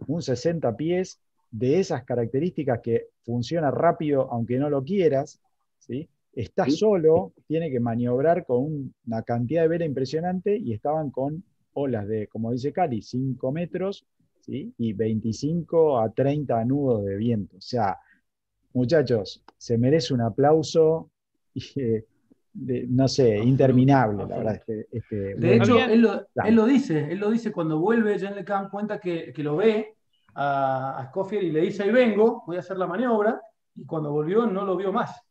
un 0.08 0.22
60 0.22 0.76
pies 0.76 1.20
de 1.52 1.80
esas 1.80 2.04
características 2.04 2.80
que 2.82 3.08
funciona 3.24 3.72
rápido 3.72 4.32
aunque 4.32 4.58
no 4.58 4.70
lo 4.70 4.84
quieras, 4.84 5.40
¿sí? 5.80 6.10
Está 6.34 6.70
solo, 6.70 7.34
tiene 7.48 7.72
que 7.72 7.80
maniobrar 7.80 8.46
con 8.46 8.94
una 9.08 9.24
cantidad 9.24 9.64
de 9.64 9.68
vela 9.68 9.86
impresionante 9.86 10.56
y 10.56 10.74
estaban 10.74 11.10
con 11.10 11.44
olas 11.74 12.08
de, 12.08 12.28
como 12.28 12.52
dice 12.52 12.72
Cali, 12.72 13.02
5 13.02 13.52
metros 13.52 14.06
¿sí? 14.42 14.74
y 14.78 14.94
25 14.94 16.00
a 16.00 16.12
30 16.12 16.64
nudos 16.66 17.04
de 17.06 17.16
viento. 17.16 17.58
O 17.58 17.62
sea, 17.62 17.98
muchachos, 18.74 19.44
se 19.58 19.78
merece 19.78 20.14
un 20.14 20.22
aplauso, 20.22 21.10
eh, 21.76 22.06
no 22.88 23.08
sé, 23.08 23.38
interminable, 23.38 24.26
la 24.28 24.38
verdad. 24.38 24.56
Este, 24.56 24.88
este 24.92 25.36
de 25.36 25.56
hecho, 25.56 25.80
él 25.80 26.02
lo, 26.02 26.66
dice, 26.66 27.12
él 27.12 27.20
lo 27.20 27.30
dice 27.30 27.52
cuando 27.52 27.80
vuelve, 27.80 28.20
Jen 28.20 28.36
Le 28.36 28.46
cuenta 28.70 29.00
que, 29.00 29.34
lo 29.38 29.58
ve 29.58 29.96
a, 30.36 31.12
a 31.14 31.36
y 31.36 31.52
le 31.52 31.62
dice, 31.62 31.84
ahí 31.84 31.92
vengo, 31.92 32.44
voy 32.46 32.58
a 32.58 32.60
hacer 32.60 32.78
la 32.78 32.88
maniobra, 32.88 33.42
y 33.76 33.86
cuando 33.86 34.12
volvió 34.12 34.46
no 34.46 34.66
lo 34.66 34.76
vio 34.76 34.92
más. 34.92 35.22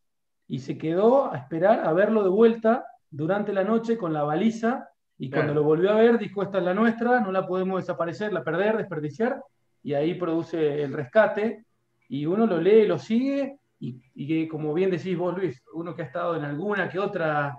Y 0.46 0.60
se 0.60 0.78
quedó 0.78 1.30
a 1.30 1.36
esperar 1.36 1.86
a 1.86 1.92
verlo 1.92 2.22
de 2.22 2.30
vuelta 2.30 2.86
durante 3.10 3.52
la 3.52 3.64
noche 3.64 3.98
con 3.98 4.12
la 4.12 4.22
baliza, 4.22 4.88
y 5.18 5.30
cuando 5.30 5.52
lo 5.52 5.64
volvió 5.64 5.90
a 5.90 5.96
ver, 5.96 6.18
dijo, 6.18 6.42
esta 6.42 6.58
es 6.58 6.64
la 6.64 6.74
nuestra, 6.74 7.20
no 7.20 7.32
la 7.32 7.46
podemos 7.46 7.80
desaparecer, 7.80 8.32
la 8.32 8.44
perder, 8.44 8.76
desperdiciar, 8.76 9.42
y 9.82 9.94
ahí 9.94 10.14
produce 10.14 10.82
el 10.82 10.92
rescate, 10.92 11.64
y 12.08 12.24
uno 12.24 12.46
lo 12.46 12.58
lee, 12.60 12.86
lo 12.86 12.98
sigue, 12.98 13.58
y, 13.80 14.26
que, 14.26 14.48
como 14.48 14.74
bien 14.74 14.90
decís 14.90 15.16
vos, 15.16 15.36
Luis, 15.36 15.62
uno 15.72 15.94
que 15.94 16.02
ha 16.02 16.06
estado 16.06 16.36
en 16.36 16.44
alguna 16.44 16.88
que 16.88 16.98
otra 16.98 17.58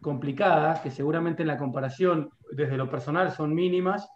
complicada, 0.00 0.80
que 0.80 0.90
seguramente 0.90 1.42
en 1.42 1.48
la 1.48 1.58
comparación 1.58 2.30
desde 2.52 2.76
lo 2.76 2.88
personal 2.88 3.32
son 3.32 3.54
mínimas, 3.54 4.08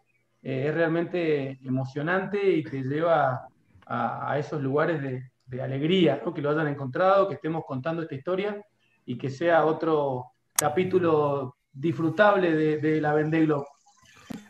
eh, 0.42 0.66
es 0.68 0.74
realmente 0.74 1.58
emocionante 1.64 2.50
y 2.50 2.62
te 2.62 2.82
lleva 2.82 3.46
a, 3.86 4.38
esos 4.38 4.62
lugares 4.62 5.02
de, 5.02 5.62
alegría, 5.62 6.22
que 6.34 6.40
lo 6.40 6.50
hayan 6.50 6.68
encontrado, 6.68 7.28
que 7.28 7.34
estemos 7.34 7.64
contando 7.66 8.00
esta 8.00 8.14
historia 8.14 8.58
y 9.04 9.18
que 9.18 9.28
sea 9.28 9.66
otro 9.66 10.32
capítulo 10.54 11.56
disfrutable 11.70 12.78
de, 12.78 13.00
la 13.02 13.12
Vendée 13.12 13.44
Globe. 13.44 13.66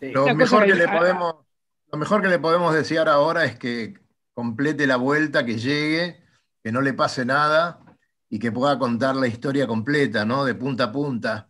Lo, 0.01 0.33
mejor 0.37 0.65
que 0.65 0.75
le 0.75 0.87
podemos, 0.87 1.35
lo 1.91 1.99
mejor 1.99 2.23
que 2.23 2.29
le 2.29 2.39
podemos 2.39 2.73
desear 2.73 3.09
ahora 3.09 3.45
es 3.45 3.59
que 3.59 3.95
complete 4.33 4.87
la 4.87 4.97
vuelta, 4.97 5.45
que 5.45 5.59
llegue, 5.59 6.22
que 6.63 6.73
no 6.73 6.81
le 6.81 6.95
pase 6.95 7.25
nada 7.25 7.81
y 8.29 8.39
que 8.39 8.53
pueda 8.53 8.79
contar 8.79 9.17
la 9.17 9.27
historia 9.27 9.67
completa, 9.67 10.25
¿no? 10.25 10.45
De 10.45 10.55
punta 10.55 10.85
a 10.85 10.93
punta. 10.93 11.49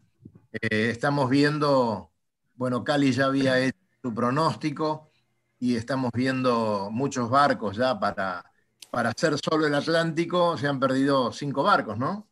Eh, 0.52 0.90
estamos 0.90 1.30
viendo, 1.30 2.10
bueno, 2.54 2.84
Cali 2.84 3.12
ya 3.12 3.26
había 3.26 3.58
hecho 3.58 3.78
su 4.02 4.14
pronóstico 4.14 5.10
y 5.58 5.76
estamos 5.76 6.10
viendo 6.12 6.90
muchos 6.90 7.30
barcos 7.30 7.76
ya 7.76 7.98
para, 8.00 8.44
para 8.90 9.10
hacer 9.10 9.38
solo 9.38 9.66
el 9.66 9.74
Atlántico, 9.74 10.56
se 10.58 10.66
han 10.68 10.80
perdido 10.80 11.32
cinco 11.32 11.62
barcos, 11.62 11.98
¿no? 11.98 12.28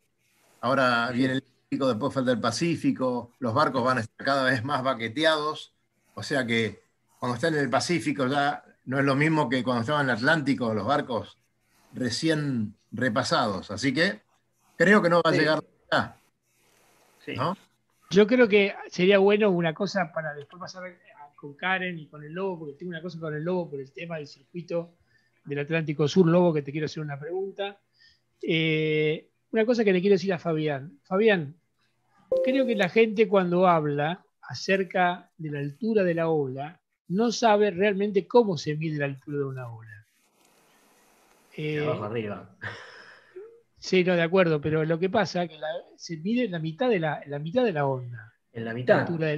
Ahora 0.60 1.10
viene 1.12 1.34
el 1.34 1.42
Pacífico, 1.42 1.88
después 1.88 2.14
falta 2.14 2.32
el 2.32 2.40
Pacífico, 2.40 3.32
los 3.38 3.54
barcos 3.54 3.84
van 3.84 3.98
a 3.98 4.00
estar 4.02 4.26
cada 4.26 4.44
vez 4.44 4.64
más 4.64 4.82
baqueteados, 4.82 5.74
o 6.14 6.22
sea 6.22 6.44
que 6.46 6.82
cuando 7.18 7.36
están 7.36 7.54
en 7.54 7.60
el 7.60 7.70
Pacífico 7.70 8.26
ya 8.26 8.64
no 8.84 8.98
es 8.98 9.04
lo 9.04 9.14
mismo 9.14 9.48
que 9.48 9.62
cuando 9.62 9.82
estaban 9.82 10.06
en 10.06 10.10
el 10.10 10.16
Atlántico, 10.16 10.74
los 10.74 10.86
barcos 10.86 11.39
recién 11.92 12.74
repasados. 12.90 13.70
Así 13.70 13.92
que 13.92 14.20
creo 14.76 15.02
que 15.02 15.10
no 15.10 15.22
va 15.24 15.30
a 15.30 15.34
llegar 15.34 15.64
a 15.90 16.16
Yo 18.10 18.26
creo 18.26 18.48
que 18.48 18.74
sería 18.88 19.18
bueno 19.18 19.50
una 19.50 19.74
cosa 19.74 20.12
para 20.12 20.34
después 20.34 20.60
pasar 20.60 20.82
con 21.36 21.54
Karen 21.54 21.98
y 21.98 22.06
con 22.06 22.22
el 22.22 22.32
Lobo, 22.32 22.60
porque 22.60 22.74
tengo 22.74 22.90
una 22.90 23.02
cosa 23.02 23.18
con 23.18 23.34
el 23.34 23.42
Lobo 23.42 23.70
por 23.70 23.80
el 23.80 23.92
tema 23.92 24.16
del 24.16 24.26
circuito 24.26 24.96
del 25.44 25.60
Atlántico 25.60 26.06
Sur, 26.06 26.26
Lobo, 26.26 26.52
que 26.52 26.62
te 26.62 26.72
quiero 26.72 26.86
hacer 26.86 27.02
una 27.02 27.18
pregunta. 27.18 27.78
Eh, 28.42 29.30
una 29.52 29.64
cosa 29.64 29.84
que 29.84 29.92
le 29.92 30.00
quiero 30.00 30.14
decir 30.14 30.32
a 30.32 30.38
Fabián. 30.38 30.98
Fabián, 31.04 31.56
creo 32.44 32.66
que 32.66 32.76
la 32.76 32.88
gente 32.88 33.28
cuando 33.28 33.66
habla 33.66 34.24
acerca 34.42 35.30
de 35.38 35.50
la 35.50 35.60
altura 35.60 36.02
de 36.02 36.14
la 36.14 36.28
ola, 36.28 36.80
no 37.08 37.32
sabe 37.32 37.70
realmente 37.70 38.26
cómo 38.26 38.56
se 38.56 38.76
mide 38.76 38.98
la 38.98 39.06
altura 39.06 39.38
de 39.38 39.44
una 39.44 39.68
ola. 39.68 39.99
Eh, 41.56 41.84
abajo 41.84 42.04
arriba. 42.04 42.56
Sí, 43.78 44.04
no, 44.04 44.14
de 44.14 44.22
acuerdo, 44.22 44.60
pero 44.60 44.84
lo 44.84 44.98
que 44.98 45.08
pasa 45.08 45.44
es 45.44 45.50
que 45.50 45.56
se 45.96 46.18
mide 46.18 46.44
en 46.44 46.52
la 46.52 46.58
mitad 46.58 46.88
de 46.90 47.00
la, 47.00 47.22
la 47.26 47.38
mitad 47.38 47.64
de 47.64 47.72
la 47.72 47.86
onda. 47.86 48.34
En 48.52 48.64
la 48.64 48.74
mitad. 48.74 49.08
La, 49.08 49.36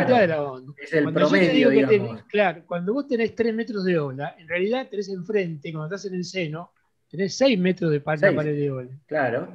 mitad 0.00 0.20
de 0.20 0.26
la 0.26 0.42
onda. 0.42 0.72
Es 0.78 0.92
el 0.92 1.12
promedio, 1.12 1.70
digamos. 1.70 2.22
claro, 2.24 2.64
cuando 2.66 2.94
vos 2.94 3.06
tenés 3.06 3.34
3 3.34 3.54
metros 3.54 3.84
de 3.84 3.98
ola, 3.98 4.34
en 4.38 4.48
realidad 4.48 4.88
tenés 4.88 5.08
enfrente, 5.10 5.70
cuando 5.70 5.94
estás 5.94 6.10
en 6.10 6.16
el 6.16 6.24
seno, 6.24 6.72
tenés 7.08 7.34
6 7.36 7.58
metros 7.58 7.92
de 7.92 8.00
pared 8.00 8.34
de 8.34 8.70
ola. 8.70 8.90
Claro. 9.06 9.54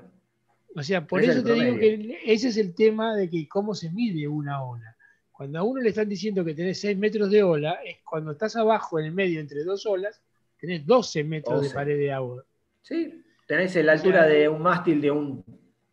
O 0.75 0.83
sea, 0.83 1.05
por 1.05 1.23
eso 1.23 1.43
te 1.43 1.53
digo 1.53 1.77
que 1.77 2.19
ese 2.25 2.49
es 2.49 2.57
el 2.57 2.75
tema 2.75 3.15
de 3.15 3.29
que 3.29 3.47
cómo 3.47 3.73
se 3.73 3.89
mide 3.91 4.27
una 4.27 4.63
ola. 4.63 4.95
Cuando 5.31 5.59
a 5.59 5.63
uno 5.63 5.81
le 5.81 5.89
están 5.89 6.07
diciendo 6.07 6.45
que 6.45 6.53
tenés 6.53 6.79
6 6.79 6.97
metros 6.97 7.31
de 7.31 7.41
ola, 7.41 7.79
es 7.83 7.97
cuando 8.05 8.31
estás 8.31 8.55
abajo 8.55 8.99
en 8.99 9.07
el 9.07 9.11
medio 9.11 9.39
entre 9.39 9.63
dos 9.63 9.85
olas, 9.85 10.21
tenés 10.59 10.85
12 10.85 11.23
metros 11.23 11.61
de 11.61 11.69
pared 11.69 11.97
de 11.97 12.11
agua. 12.11 12.43
Sí, 12.81 13.23
tenés 13.47 13.75
la 13.75 13.93
altura 13.93 14.25
de 14.25 14.47
un 14.47 14.61
mástil 14.61 15.01
de 15.01 15.11
un 15.11 15.43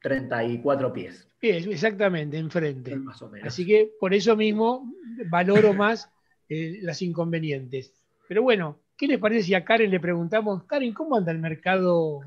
34 0.03 0.93
pies. 0.93 1.29
exactamente, 1.41 2.39
enfrente. 2.39 2.97
Más 2.97 3.21
o 3.23 3.29
menos. 3.29 3.49
Así 3.49 3.67
que 3.67 3.91
por 3.99 4.15
eso 4.15 4.37
mismo 4.37 4.93
valoro 5.31 5.73
más 5.75 6.11
eh, 6.49 6.79
las 6.83 7.03
inconvenientes. 7.03 7.93
Pero 8.29 8.43
bueno, 8.43 8.81
¿qué 8.97 9.07
les 9.07 9.19
parece 9.19 9.45
si 9.45 9.55
a 9.55 9.65
Karen 9.65 9.91
le 9.91 10.01
preguntamos, 10.01 10.65
Karen, 10.65 10.93
¿cómo 10.93 11.17
anda 11.17 11.33
el 11.33 11.39
mercado, 11.39 12.21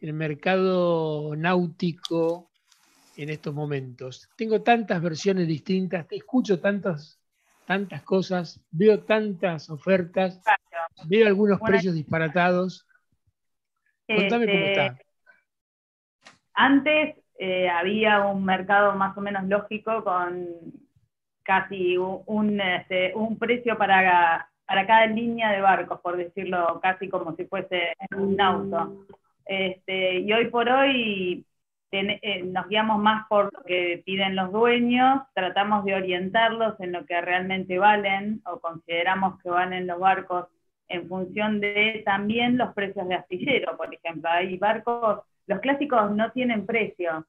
el 0.00 0.12
mercado 0.12 1.34
náutico 1.36 2.50
en 3.16 3.30
estos 3.30 3.54
momentos. 3.54 4.28
Tengo 4.36 4.62
tantas 4.62 5.00
versiones 5.02 5.46
distintas, 5.46 6.06
escucho 6.10 6.60
tantas, 6.60 7.18
tantas 7.66 8.02
cosas, 8.02 8.60
veo 8.70 9.00
tantas 9.00 9.70
ofertas, 9.70 10.40
veo 11.06 11.26
algunos 11.26 11.60
precios 11.60 11.94
disparatados. 11.94 12.86
Contame 14.06 14.46
cómo 14.46 14.58
este, 14.58 14.70
está. 14.72 14.98
Antes 16.54 17.16
eh, 17.38 17.68
había 17.68 18.20
un 18.26 18.44
mercado 18.44 18.94
más 18.94 19.16
o 19.16 19.20
menos 19.20 19.44
lógico 19.44 20.04
con 20.04 20.46
casi 21.42 21.96
un, 21.96 22.60
este, 22.60 23.12
un, 23.14 23.38
precio 23.38 23.76
para, 23.76 24.48
para 24.64 24.86
cada 24.86 25.06
línea 25.06 25.52
de 25.52 25.60
barcos, 25.60 26.00
por 26.00 26.16
decirlo 26.16 26.80
casi 26.80 27.08
como 27.08 27.34
si 27.36 27.44
fuese 27.44 27.94
un 28.16 28.40
auto. 28.40 29.06
Este, 29.44 30.20
y 30.20 30.32
hoy 30.32 30.48
por 30.48 30.68
hoy 30.68 31.44
eh, 31.90 32.42
nos 32.42 32.66
guiamos 32.68 32.98
más 32.98 33.26
por 33.28 33.50
lo 33.52 33.62
que 33.62 34.02
piden 34.04 34.34
los 34.34 34.50
dueños, 34.50 35.22
tratamos 35.32 35.84
de 35.84 35.94
orientarlos 35.94 36.74
en 36.80 36.92
lo 36.92 37.06
que 37.06 37.20
realmente 37.20 37.78
valen 37.78 38.42
o 38.46 38.58
consideramos 38.58 39.40
que 39.40 39.50
valen 39.50 39.86
los 39.86 40.00
barcos 40.00 40.46
en 40.88 41.08
función 41.08 41.60
de 41.60 42.02
también 42.04 42.56
los 42.58 42.74
precios 42.74 43.08
de 43.08 43.14
astillero, 43.14 43.76
por 43.76 43.92
ejemplo. 43.94 44.28
Hay 44.30 44.56
barcos, 44.58 45.20
los 45.46 45.60
clásicos 45.60 46.10
no 46.12 46.30
tienen 46.32 46.66
precio, 46.66 47.26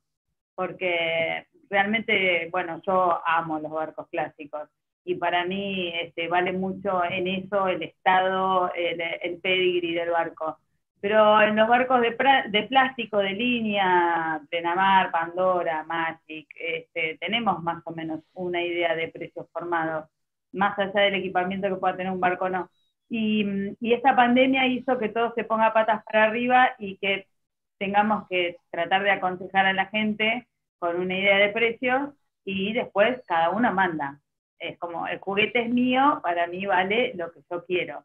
porque 0.56 1.48
realmente, 1.70 2.50
bueno, 2.52 2.82
yo 2.86 3.20
amo 3.26 3.60
los 3.60 3.72
barcos 3.72 4.08
clásicos 4.10 4.70
y 5.04 5.16
para 5.16 5.46
mí 5.46 5.94
este, 6.02 6.28
vale 6.28 6.52
mucho 6.54 7.04
en 7.04 7.28
eso 7.28 7.68
el 7.68 7.84
estado, 7.84 8.72
el, 8.74 9.02
el 9.22 9.40
pedigree 9.40 10.00
del 10.00 10.10
barco. 10.10 10.58
Pero 11.06 11.40
en 11.40 11.56
los 11.56 11.68
barcos 11.68 12.02
de, 12.02 12.64
plástico 12.68 13.20
de 13.20 13.34
línea, 13.34 14.42
Plenamar, 14.50 15.12
Pandora, 15.12 15.84
Magic, 15.84 16.48
este, 16.60 17.18
tenemos 17.20 17.62
más 17.62 17.84
o 17.86 17.92
menos 17.92 18.22
una 18.34 18.64
idea 18.64 18.96
de 18.96 19.10
precios 19.10 19.46
formados, 19.52 20.10
más 20.54 20.78
allá 20.80 21.02
del 21.02 21.14
equipamiento 21.14 21.68
que 21.70 21.76
pueda 21.76 21.96
tener 21.96 22.12
un 22.12 22.20
barco 22.20 22.50
no. 22.50 22.72
Y, 23.10 23.46
y 23.80 23.94
esta 23.94 24.16
pandemia 24.16 24.68
hizo 24.68 24.98
que 24.98 25.10
todo 25.10 25.34
se 25.36 25.44
ponga 25.44 25.74
patas 25.74 26.04
para 26.06 26.26
arriba 26.26 26.72
y 26.80 26.98
que 26.98 27.28
tengamos 27.78 28.28
que 28.30 28.58
tratar 28.72 29.04
de 29.04 29.12
aconsejar 29.12 29.66
a 29.66 29.74
la 29.74 29.88
gente 29.88 30.48
con 30.80 31.00
una 31.00 31.18
idea 31.18 31.38
de 31.38 31.50
precios 31.50 32.10
y 32.44 32.74
después 32.74 33.22
cada 33.28 33.50
uno 33.50 33.72
manda. 33.74 34.20
Es 34.60 34.78
como, 34.80 35.08
el 35.08 35.20
juguete 35.20 35.62
es 35.64 35.70
mío, 35.70 36.20
para 36.24 36.48
mí 36.48 36.66
vale 36.66 37.14
lo 37.16 37.32
que 37.32 37.42
yo 37.50 37.66
quiero. 37.66 38.04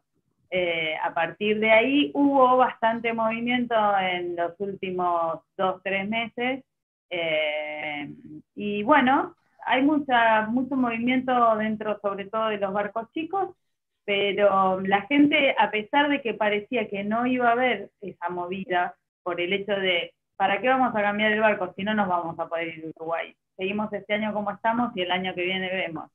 Eh, 0.49 0.95
a 1.01 1.13
partir 1.13 1.59
de 1.59 1.71
ahí 1.71 2.11
hubo 2.13 2.57
bastante 2.57 3.13
movimiento 3.13 3.73
en 3.97 4.35
los 4.35 4.53
últimos 4.59 5.39
dos, 5.57 5.81
tres 5.83 6.09
meses. 6.09 6.63
Eh, 7.09 8.13
y 8.55 8.83
bueno, 8.83 9.35
hay 9.65 9.81
mucha, 9.83 10.47
mucho 10.47 10.75
movimiento 10.75 11.55
dentro 11.55 11.99
sobre 12.01 12.25
todo 12.25 12.49
de 12.49 12.57
los 12.57 12.73
barcos 12.73 13.09
chicos, 13.13 13.55
pero 14.11 14.81
la 14.81 15.03
gente, 15.03 15.55
a 15.57 15.71
pesar 15.71 16.09
de 16.09 16.21
que 16.21 16.33
parecía 16.33 16.89
que 16.89 17.01
no 17.05 17.25
iba 17.25 17.47
a 17.47 17.53
haber 17.53 17.91
esa 18.01 18.27
movida 18.27 18.93
por 19.23 19.39
el 19.39 19.53
hecho 19.53 19.71
de, 19.71 20.13
¿para 20.35 20.59
qué 20.59 20.67
vamos 20.67 20.93
a 20.93 21.01
cambiar 21.01 21.31
el 21.31 21.39
barco 21.39 21.73
si 21.77 21.83
no 21.85 21.93
nos 21.93 22.09
vamos 22.09 22.37
a 22.37 22.49
poder 22.49 22.77
ir 22.77 22.83
a 22.83 22.89
Uruguay? 22.89 23.33
Seguimos 23.55 23.93
este 23.93 24.15
año 24.15 24.33
como 24.33 24.51
estamos 24.51 24.91
y 24.97 25.03
el 25.03 25.11
año 25.11 25.33
que 25.33 25.45
viene 25.45 25.69
vemos. 25.69 26.11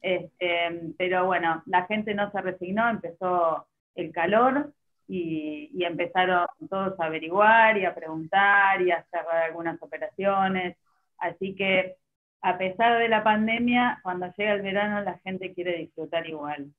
Este, 0.00 0.92
pero 0.96 1.26
bueno, 1.26 1.60
la 1.66 1.86
gente 1.86 2.14
no 2.14 2.30
se 2.30 2.40
resignó, 2.40 2.88
empezó 2.88 3.66
el 3.96 4.12
calor 4.12 4.72
y, 5.08 5.72
empezaron 5.84 6.46
todos 6.68 7.00
a 7.00 7.06
averiguar 7.06 7.78
y 7.78 7.84
a 7.84 7.96
preguntar 7.96 8.80
y 8.80 8.92
a 8.92 8.98
hacer 8.98 9.26
algunas 9.26 9.82
operaciones. 9.82 10.76
Así 11.18 11.56
que 11.56 11.96
a 12.42 12.56
pesar 12.56 13.00
de 13.00 13.08
la 13.08 13.24
pandemia, 13.24 13.98
cuando 14.04 14.32
llega 14.36 14.52
el 14.52 14.62
verano 14.62 15.00
la 15.00 15.18
gente 15.24 15.52
quiere 15.52 15.78
disfrutar 15.78 16.28
igual. 16.28 16.72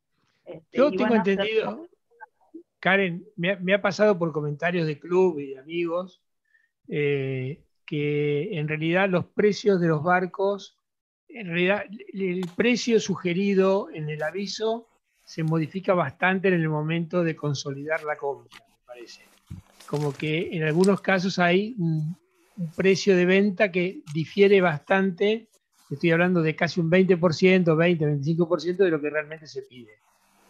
Este, 0.52 0.78
Yo 0.78 0.92
tengo 0.92 1.16
entendido, 1.16 1.88
Karen, 2.80 3.26
me 3.36 3.74
ha, 3.74 3.82
pasado 3.82 4.18
por 4.18 4.32
comentarios 4.32 4.88
de 4.88 5.00
club 5.00 5.40
y 5.40 5.48
de 5.48 5.60
amigos 5.60 6.22
eh, 6.88 7.64
que 7.86 8.58
en 8.58 8.68
realidad 8.68 9.10
los 9.10 9.26
precios 9.26 9.80
de 9.80 9.88
los 9.88 10.04
barcos, 10.04 10.78
en 11.28 11.48
realidad 11.48 11.86
el 12.14 12.42
precio 12.56 13.00
sugerido 13.00 13.90
en 13.94 14.10
el 14.10 14.24
aviso 14.24 14.88
se 15.24 15.44
modifica 15.44 15.94
bastante 15.94 16.48
en 16.48 16.56
el 16.56 16.70
momento 16.70 17.24
de 17.24 17.36
consolidar 17.36 18.04
la 18.04 18.16
compra, 18.18 18.60
me 18.68 18.86
parece. 18.86 19.22
Como 19.86 20.14
que 20.14 20.50
en 20.52 20.64
algunos 20.64 21.02
casos 21.02 21.40
hay 21.40 21.76
un, 21.78 22.18
precio 22.76 23.16
de 23.16 23.26
venta 23.26 23.72
que 23.72 24.02
difiere 24.14 24.62
bastante, 24.62 25.48
estoy 25.90 26.12
hablando 26.12 26.42
de 26.42 26.56
casi 26.56 26.80
un 26.80 26.92
20%, 26.92 27.76
20, 27.76 28.06
25% 28.06 28.78
de 28.78 28.90
lo 28.90 29.02
que 29.02 29.10
realmente 29.10 29.48
se 29.48 29.64
pide. 29.64 29.94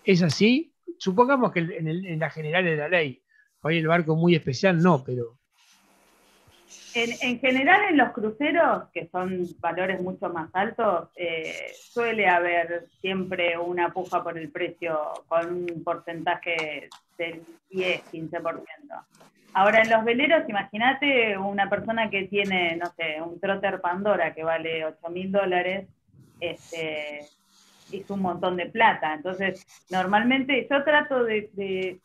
¿Es 0.04 0.22
así? 0.22 0.74
Supongamos 0.98 1.52
que 1.52 1.60
en, 1.60 1.88
en 1.88 2.20
la 2.20 2.30
general 2.30 2.66
de 2.66 2.76
la 2.76 2.90
ley, 2.90 3.22
hoy 3.62 3.78
el 3.78 3.88
barco 3.88 4.16
muy 4.16 4.36
especial 4.36 4.82
no, 4.82 5.04
pero 5.04 5.38
en, 6.94 7.40
general 7.40 7.82
en 7.90 7.98
los 7.98 8.12
cruceros, 8.12 8.90
que 8.94 9.08
son 9.08 9.48
valores 9.60 10.02
mucho 10.02 10.30
más 10.30 10.50
altos, 10.54 11.10
eh, 11.16 11.72
suele 11.74 12.28
haber 12.28 12.88
siempre 13.00 13.58
una 13.58 13.94
puja 13.94 14.24
por 14.24 14.38
el 14.38 14.50
precio 14.50 15.00
con 15.28 15.54
un 15.72 15.84
porcentaje 15.84 16.90
del 17.18 17.44
10-15%. 17.72 18.64
Ahora 19.54 19.82
en 19.82 19.90
los 19.90 20.04
veleros, 20.04 20.48
imagínate 20.48 21.38
una 21.38 21.70
persona 21.70 22.10
que 22.10 22.24
tiene, 22.24 22.78
no 22.78 22.88
sé, 22.92 23.22
un 23.22 23.40
trotter 23.40 23.82
Pandora 23.82 24.34
que 24.34 24.44
vale 24.44 24.86
8 24.86 25.10
mil 25.10 25.32
dólares, 25.32 25.88
este, 26.40 27.26
es 27.94 28.10
un 28.10 28.22
montón 28.22 28.58
de 28.58 28.68
plata. 28.68 29.14
Entonces, 29.14 29.66
normalmente 29.90 30.68
yo 30.70 30.84
trato 30.84 31.24
de 31.24 32.00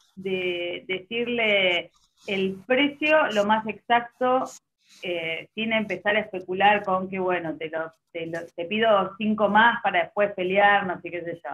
decirle 0.87 1.91
el 2.27 2.57
precio 2.67 3.27
lo 3.33 3.45
más 3.45 3.67
exacto 3.67 4.45
eh, 5.03 5.49
sin 5.55 5.73
empezar 5.73 6.17
a 6.17 6.21
especular 6.21 6.83
con 6.85 7.09
que, 7.09 7.19
bueno, 7.19 7.57
te, 7.57 7.71
te, 8.13 8.65
pido 8.65 9.15
cinco 9.19 9.49
más 9.49 9.83
para 9.83 10.05
después 10.05 10.33
pelear, 10.33 10.87
no 10.87 11.01
sé 11.01 11.11
qué 11.11 11.23
sé 11.23 11.41
yo. 11.43 11.51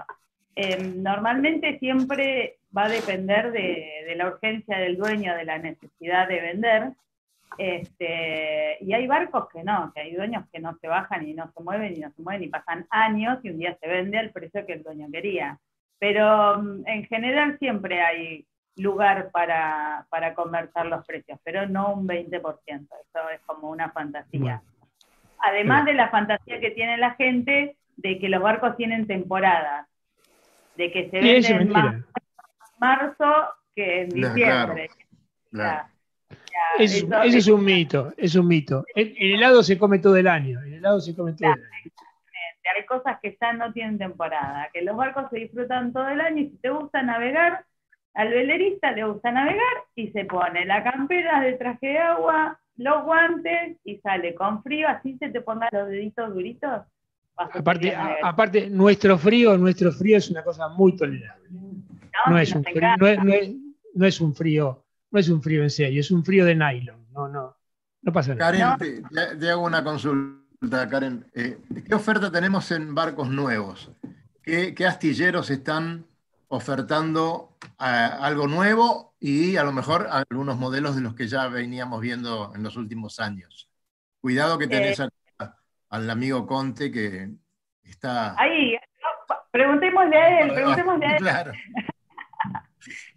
Em, 0.54 1.02
normalmente 1.02 1.78
siempre 1.78 2.58
va 2.76 2.84
a 2.84 2.88
depender 2.88 3.52
de, 3.52 4.14
la 4.16 4.28
urgencia 4.28 4.78
del 4.78 4.96
dueño, 4.96 5.34
de 5.34 5.44
la 5.44 5.58
necesidad 5.58 6.28
de 6.28 6.40
vender. 6.40 6.92
Este, 7.58 8.78
y 8.80 8.92
hay 8.92 9.06
barcos 9.06 9.48
que 9.52 9.62
no, 9.62 9.92
que 9.94 10.00
hay 10.00 10.14
dueños 10.14 10.44
que 10.52 10.60
no 10.60 10.76
se 10.80 10.88
bajan 10.88 11.28
y 11.28 11.34
no 11.34 11.50
se 11.52 11.62
mueven 11.62 11.94
y 11.96 12.00
no 12.00 12.10
se 12.10 12.22
mueven 12.22 12.44
y 12.44 12.48
pasan 12.48 12.86
años 12.90 13.38
y 13.42 13.50
un 13.50 13.58
día 13.58 13.76
se 13.80 13.88
vende 13.88 14.18
al 14.18 14.30
precio 14.30 14.66
que 14.66 14.74
el 14.74 14.82
dueño 14.82 15.08
quería. 15.10 15.58
Pero 15.98 16.58
mm, 16.58 16.86
en 16.86 17.04
general 17.06 17.58
siempre 17.58 18.02
hay 18.02 18.46
lugar 18.76 19.30
para, 19.32 20.06
para 20.08 20.34
conversar 20.34 20.86
los 20.86 21.04
precios, 21.04 21.38
pero 21.44 21.68
no 21.68 21.92
un 21.92 22.08
20%, 22.08 22.40
eso 22.64 23.28
es 23.34 23.40
como 23.46 23.70
una 23.70 23.90
fantasía. 23.90 24.62
Además 25.38 25.84
de 25.84 25.94
la 25.94 26.08
fantasía 26.08 26.60
que 26.60 26.70
tiene 26.70 26.96
la 26.96 27.14
gente 27.14 27.76
de 27.96 28.18
que 28.18 28.28
los 28.28 28.40
barcos 28.40 28.76
tienen 28.76 29.06
temporada, 29.06 29.88
de 30.76 30.90
que 30.90 31.10
se 31.10 31.20
venden 31.20 31.68
más 31.70 31.94
en 31.94 32.04
marzo 32.78 33.48
que 33.74 34.02
en 34.02 34.08
diciembre. 34.08 34.90
Ese 36.78 37.06
es 37.38 37.48
un 37.48 37.64
mito, 37.64 38.12
es 38.16 38.34
un 38.34 38.46
mito. 38.46 38.84
El, 38.94 39.14
helado 39.18 39.62
se 39.62 39.78
come 39.78 39.98
todo 39.98 40.16
el 40.16 40.26
año, 40.26 40.60
el 40.60 40.74
helado 40.74 41.00
se 41.00 41.14
come 41.14 41.32
todo 41.32 41.48
el 41.50 41.54
año. 41.54 41.92
Hay 42.74 42.86
cosas 42.86 43.18
que 43.20 43.36
ya 43.40 43.52
no 43.52 43.72
tienen 43.72 43.98
temporada, 43.98 44.70
que 44.72 44.82
los 44.82 44.96
barcos 44.96 45.26
se 45.30 45.40
disfrutan 45.40 45.92
todo 45.92 46.08
el 46.08 46.20
año 46.20 46.42
y 46.42 46.50
si 46.50 46.56
te 46.58 46.70
gusta 46.70 47.02
navegar, 47.02 47.64
al 48.14 48.28
velerista 48.28 48.92
le 48.92 49.04
gusta 49.04 49.30
navegar 49.30 49.84
y 49.94 50.08
se 50.12 50.24
pone 50.24 50.64
la 50.64 50.82
campera 50.82 51.40
de 51.40 51.54
traje 51.54 51.88
de 51.88 51.98
agua, 51.98 52.58
los 52.76 53.04
guantes 53.04 53.76
y 53.84 53.98
sale 53.98 54.34
con 54.34 54.62
frío, 54.62 54.88
así 54.88 55.16
se 55.18 55.28
te 55.28 55.40
pongan 55.40 55.68
los 55.72 55.88
deditos 55.88 56.32
duritos. 56.32 56.82
Aparte, 57.36 57.94
aparte, 58.22 58.68
nuestro 58.68 59.18
frío, 59.18 59.56
nuestro 59.56 59.90
frío 59.90 60.18
es 60.18 60.30
una 60.30 60.44
cosa 60.44 60.68
muy 60.68 60.94
tolerable. 60.96 61.48
No, 62.28 62.38
es 62.38 62.54
un 62.54 62.62
frío, 62.62 62.96
no, 63.94 64.06
es, 64.06 64.20
un 64.20 64.34
frío, 64.34 64.81
no 65.12 65.20
es 65.20 65.28
un 65.28 65.42
frío 65.42 65.62
en 65.62 65.70
serio, 65.70 66.00
es 66.00 66.10
un 66.10 66.24
frío 66.24 66.44
de 66.44 66.54
nylon. 66.54 67.06
No, 67.12 67.28
no, 67.28 67.56
no 68.00 68.12
pasa 68.12 68.34
nada. 68.34 68.76
Karen, 68.78 69.04
te, 69.38 69.50
hago 69.50 69.64
una 69.64 69.84
consulta, 69.84 70.88
Karen. 70.88 71.26
Eh, 71.34 71.58
¿Qué 71.86 71.94
oferta 71.94 72.32
tenemos 72.32 72.70
en 72.72 72.94
barcos 72.94 73.28
nuevos? 73.28 73.92
¿Qué, 74.42 74.74
qué 74.74 74.86
astilleros 74.86 75.50
están 75.50 76.06
ofertando 76.48 77.56
algo 77.78 78.46
nuevo 78.46 79.14
y 79.18 79.56
a 79.56 79.64
lo 79.64 79.72
mejor 79.72 80.08
algunos 80.10 80.58
modelos 80.58 80.94
de 80.94 81.00
los 81.00 81.14
que 81.14 81.26
ya 81.26 81.48
veníamos 81.48 82.00
viendo 82.02 82.52
en 82.54 82.62
los 82.62 82.76
últimos 82.76 83.20
años. 83.20 83.70
Cuidado 84.20 84.58
que 84.58 84.66
tenés 84.66 85.00
eh. 85.00 85.08
al 85.88 86.10
amigo 86.10 86.46
Conte 86.46 86.92
que 86.92 87.30
está... 87.82 88.34
Ahí, 88.38 88.76
preguntémosle 89.50 90.16
a 90.16 90.40
él, 90.40 90.52
preguntémosle 90.52 91.06
a 91.06 91.10
él. 91.12 91.18
Claro. 91.18 91.52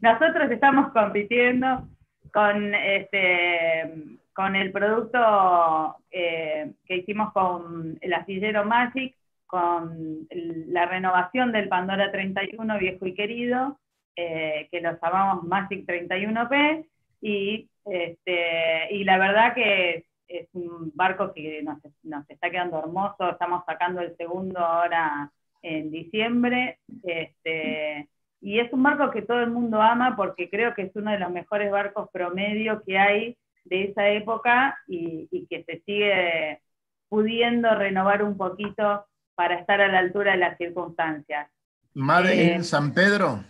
Nosotros 0.01 0.51
estamos 0.51 0.91
compitiendo 0.91 1.88
con, 2.32 2.73
este, 2.75 4.17
con 4.34 4.56
el 4.56 4.71
producto 4.71 5.97
eh, 6.12 6.73
que 6.86 6.97
hicimos 6.97 7.32
con 7.34 7.97
el 8.01 8.13
astillero 8.13 8.65
Magic, 8.65 9.15
con 9.45 10.28
la 10.32 10.86
renovación 10.86 11.51
del 11.51 11.69
Pandora 11.69 12.12
31 12.12 12.78
viejo 12.80 13.06
y 13.06 13.13
querido, 13.13 13.80
eh, 14.15 14.67
que 14.71 14.82
lo 14.82 14.97
llamamos 15.01 15.43
Magic 15.43 15.86
31P, 15.86 16.86
y, 17.21 17.69
este, 17.86 18.93
y 18.93 19.04
la 19.04 19.17
verdad 19.17 19.54
que 19.54 20.06
es, 20.28 20.47
un 20.54 20.91
barco 20.95 21.34
que 21.34 21.62
nos, 21.63 21.78
nos, 22.04 22.30
está 22.30 22.49
quedando 22.49 22.80
hermoso, 22.80 23.30
estamos 23.30 23.63
sacando 23.65 24.01
el 24.01 24.15
segundo 24.17 24.60
ahora 24.60 25.32
en 25.62 25.91
diciembre, 25.91 26.80
este, 27.04 28.10
y 28.41 28.60
es 28.60 28.71
un 28.74 28.84
barco 28.84 29.12
que 29.12 29.21
todo 29.21 29.39
el 29.39 29.50
mundo 29.50 29.82
ama 29.82 30.15
porque 30.15 30.50
creo 30.50 30.74
que 30.74 30.84
es 30.84 30.95
uno 30.95 31.12
de 31.12 31.19
los 31.19 31.32
mejores 31.32 31.71
barcos 31.71 32.10
promedio 32.12 32.82
que 32.86 32.98
hay 32.98 33.38
de 33.63 33.86
esa 33.86 34.08
época 34.10 34.78
y, 34.88 35.28
y 35.32 35.48
que 35.48 35.63
se 35.63 35.82
sigue 35.86 36.62
pudiendo 37.10 37.74
renovar 37.76 38.24
un 38.24 38.38
poquito 38.38 39.06
para 39.36 39.56
estar 39.56 39.82
a 39.82 39.88
la 39.88 40.00
altura 40.00 40.34
de 40.34 40.38
las 40.38 40.58
circunstancias. 40.58 41.50
¿Madre 41.93 42.54
en 42.54 42.62
eh, 42.62 42.63
San 42.63 42.93
Pedro? 42.93 43.43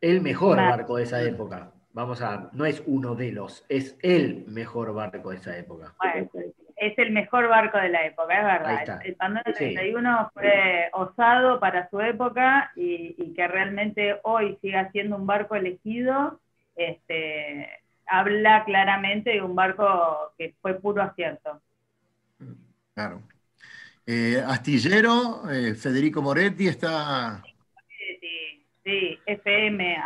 El 0.00 0.20
mejor 0.20 0.56
barco 0.56 0.96
de 0.96 1.04
esa 1.04 1.22
época. 1.22 1.72
Vamos 1.92 2.20
a, 2.22 2.50
no 2.52 2.66
es 2.66 2.82
uno 2.86 3.14
de 3.14 3.30
los, 3.30 3.64
es 3.68 3.96
el 4.02 4.44
mejor 4.48 4.92
barco 4.92 5.30
de 5.30 5.36
esa 5.36 5.56
época. 5.56 5.94
Es 6.76 6.98
el 6.98 7.12
mejor 7.12 7.48
barco 7.48 7.78
de 7.78 7.88
la 7.88 8.06
época, 8.06 8.38
es 8.38 8.44
verdad. 8.44 9.00
El 9.04 9.14
Pandora 9.16 9.52
31 9.52 10.30
fue 10.32 10.90
osado 10.92 11.60
para 11.60 11.88
su 11.90 12.00
época 12.00 12.72
y, 12.76 13.32
que 13.34 13.48
realmente 13.48 14.18
hoy 14.22 14.58
siga 14.60 14.90
siendo 14.92 15.16
un 15.16 15.26
barco 15.26 15.54
elegido, 15.54 16.40
este, 16.76 17.68
habla 18.06 18.64
claramente 18.64 19.30
de 19.30 19.42
un 19.42 19.54
barco 19.54 20.32
que 20.38 20.54
fue 20.60 20.74
puro 20.74 21.02
acierto. 21.02 21.60
Claro. 22.94 23.22
Eh, 24.06 24.42
astillero, 24.46 25.50
eh, 25.50 25.74
Federico 25.74 26.20
Moretti 26.20 26.68
está. 26.68 27.42
Sí, 27.88 28.18
sí, 28.20 28.66
Sí, 28.84 29.18
FM. 29.24 29.96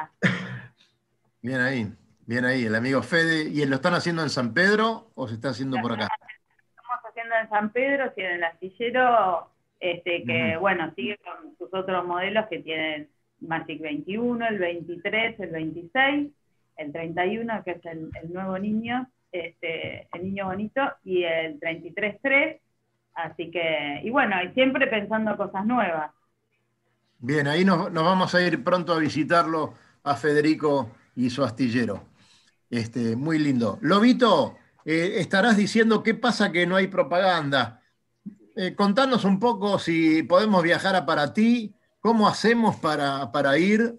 Bien 1.42 1.61
ahí, 1.61 1.92
bien 2.26 2.44
ahí, 2.44 2.64
el 2.64 2.74
amigo 2.74 3.02
Fede. 3.02 3.48
¿Y 3.48 3.64
lo 3.66 3.76
están 3.76 3.94
haciendo 3.94 4.22
en 4.22 4.31
San 4.31 4.54
Pedro 4.54 5.11
o 5.14 5.26
se 5.26 5.35
está 5.35 5.48
haciendo 5.48 5.81
por 5.81 5.92
acá? 5.92 6.09
En 7.20 7.48
San 7.48 7.70
Pedro, 7.72 8.12
y 8.16 8.20
en 8.20 8.33
el 8.33 8.44
astillero, 8.44 9.50
este, 9.81 10.24
que 10.24 10.57
bueno, 10.57 10.92
sigue 10.94 11.18
con 11.18 11.57
sus 11.57 11.72
otros 11.72 12.04
modelos 12.07 12.46
que 12.48 12.61
tienen 12.61 13.09
Magic 13.40 13.81
21, 13.81 14.46
el 14.46 14.59
23, 14.59 15.40
el 15.40 15.50
26, 15.50 16.28
el 16.76 16.92
31, 16.92 17.64
que 17.64 17.70
es 17.72 17.87
el, 17.87 18.11
nuevo 18.33 18.59
niño, 18.59 19.09
este, 19.33 20.09
el 20.12 20.24
niño 20.24 20.46
bonito, 20.46 20.81
y 21.04 21.24
el 21.24 21.59
33.3. 21.61 22.61
Así 23.14 23.50
que, 23.50 24.00
y 24.04 24.11
bueno, 24.11 24.37
y 24.42 24.52
siempre 24.54 24.87
pensando 24.87 25.37
cosas 25.37 25.66
nuevas. 25.66 26.12
Bien, 27.18 27.48
ahí 27.48 27.64
nos, 27.64 27.92
vamos 27.92 28.33
a 28.35 28.42
ir 28.42 28.62
pronto 28.62 28.92
a 28.92 28.98
visitarlo 28.98 29.74
a 30.04 30.14
Federico 30.14 30.92
y 31.16 31.31
su 31.31 31.42
astillero. 31.42 32.04
Este, 32.70 33.16
muy 33.16 33.40
lindo. 33.40 33.78
Lobito, 33.81 34.57
eh, 34.90 35.20
estarás 35.20 35.59
diciendo 35.59 36.03
qué 36.03 36.14
pasa 36.14 36.51
que 36.51 36.66
no 36.66 36.77
hay 36.77 36.87
propaganda. 36.87 37.83
Eh, 38.57 38.74
contanos 38.74 39.24
un 39.24 39.38
poco 39.38 39.79
si 39.79 40.22
podemos 40.22 40.62
viajar 40.62 40.96
a 40.96 41.05
para 41.05 41.35
ti, 41.35 41.74
cómo 42.01 42.27
hacemos 42.27 42.77
para, 42.77 43.31
para 43.31 43.59
ir 43.59 43.98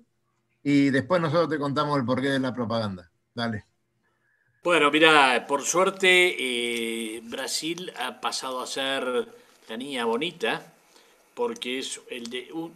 y 0.64 0.90
después 0.90 1.22
nosotros 1.22 1.48
te 1.50 1.60
contamos 1.60 1.96
el 2.00 2.06
porqué 2.06 2.30
de 2.30 2.40
la 2.40 2.56
propaganda. 2.56 3.12
Dale. 3.36 3.66
Bueno, 4.64 4.90
mira, 4.90 5.46
por 5.48 5.62
suerte 5.62 6.36
eh, 6.40 7.22
Brasil 7.24 7.94
ha 8.00 8.20
pasado 8.20 8.60
a 8.60 8.66
ser 8.66 9.28
la 9.70 9.78
niña 9.78 10.06
bonita 10.06 10.74
porque 11.36 11.78
es 11.78 12.02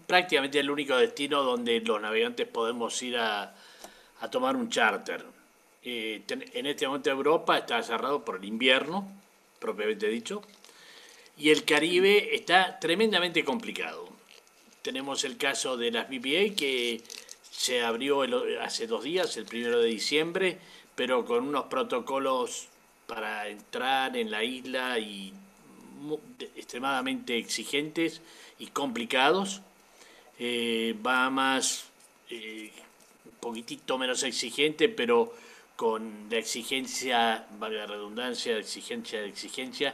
prácticamente 0.06 0.60
el 0.60 0.70
único 0.70 0.96
destino 0.98 1.42
donde 1.42 1.82
los 1.82 2.00
navegantes 2.00 2.48
podemos 2.48 3.02
ir 3.02 3.18
a, 3.18 3.56
tomar 4.30 4.56
un 4.56 4.70
charter. 4.70 5.33
Eh, 5.86 6.22
en 6.28 6.66
este 6.66 6.88
momento 6.88 7.10
Europa 7.10 7.58
está 7.58 7.84
cerrado 7.84 8.24
por 8.24 8.38
el 8.38 8.46
invierno, 8.46 9.10
propiamente 9.60 10.08
dicho, 10.08 10.42
y 11.38 11.50
el 11.50 11.66
Caribe 11.66 12.36
está 12.36 12.80
tremendamente 12.80 13.44
complicado. 13.44 14.08
Tenemos 14.82 15.24
el 15.24 15.38
caso 15.38 15.78
de 15.78 15.92
las 15.92 16.10
BPA 16.10 16.56
que 16.56 17.02
se 17.52 17.82
abrió 17.82 18.24
hace 18.62 18.88
dos 18.88 19.04
días, 19.04 19.36
el 19.38 19.46
primero 19.46 19.80
de 19.80 19.88
diciembre, 19.88 20.58
pero 20.96 21.26
con 21.26 21.48
unos 21.48 21.66
protocolos 21.66 22.68
para 23.08 23.48
entrar 23.48 24.16
en 24.18 24.32
la 24.32 24.44
isla 24.44 25.00
y 25.00 25.34
extremadamente 26.56 27.38
exigentes 27.38 28.22
y 28.60 28.68
complicados. 28.68 29.62
Eh, 30.40 30.96
Bahamas 31.02 31.86
eh, 32.30 32.72
un 33.26 33.38
poquitito 33.40 33.98
menos 33.98 34.24
exigente, 34.24 34.90
pero 34.90 35.34
con 35.84 36.30
la 36.30 36.38
exigencia, 36.38 37.46
valga 37.60 37.80
la 37.80 37.88
redundancia, 37.88 38.58
exigencia 38.58 39.20
de 39.20 39.28
exigencia, 39.28 39.94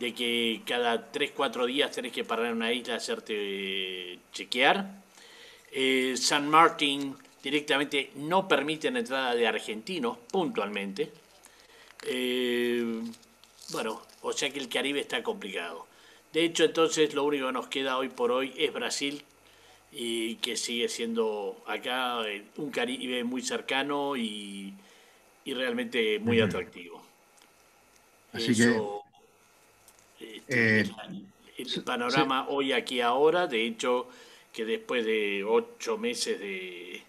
de 0.00 0.12
que 0.12 0.62
cada 0.66 1.12
3-4 1.12 1.64
días 1.64 1.92
tenés 1.92 2.10
que 2.10 2.24
parar 2.24 2.46
en 2.46 2.54
una 2.54 2.72
isla 2.72 2.96
hacerte 2.96 3.34
eh, 3.36 4.18
chequear. 4.32 5.00
Eh, 5.70 6.16
San 6.16 6.48
Martín 6.48 7.16
directamente 7.40 8.10
no 8.16 8.48
permite 8.48 8.90
la 8.90 8.98
entrada 8.98 9.32
de 9.36 9.46
argentinos 9.46 10.18
puntualmente. 10.28 11.12
bueno, 13.70 14.02
o 14.22 14.32
sea 14.32 14.50
que 14.50 14.58
el 14.58 14.68
Caribe 14.68 14.98
está 14.98 15.22
complicado. 15.22 15.86
De 16.32 16.44
hecho, 16.46 16.64
entonces 16.64 17.14
lo 17.14 17.22
único 17.22 17.46
que 17.46 17.52
nos 17.52 17.68
queda 17.68 17.96
hoy 17.96 18.08
por 18.08 18.32
hoy 18.32 18.52
es 18.56 18.72
Brasil, 18.72 19.22
y 19.92 20.34
que 20.36 20.56
sigue 20.56 20.88
siendo 20.88 21.62
acá 21.68 22.28
eh, 22.28 22.44
un 22.56 22.70
Caribe 22.72 23.22
muy 23.22 23.40
cercano 23.40 24.16
y, 24.16 24.74
realmente 25.54 26.18
muy 26.18 26.40
atractivo. 26.40 27.02
Así 28.32 28.54
que, 28.54 28.80
este, 30.20 30.80
eh, 30.80 30.90
el, 31.56 31.82
panorama 31.82 32.48
hoy 32.48 32.72
aquí 32.72 33.00
ahora, 33.00 33.46
de 33.46 33.66
hecho, 33.66 34.08
que 34.52 34.64
después 34.64 35.04
de 35.04 35.44
ocho 35.44 35.98
meses 35.98 36.38
de, 36.38 37.02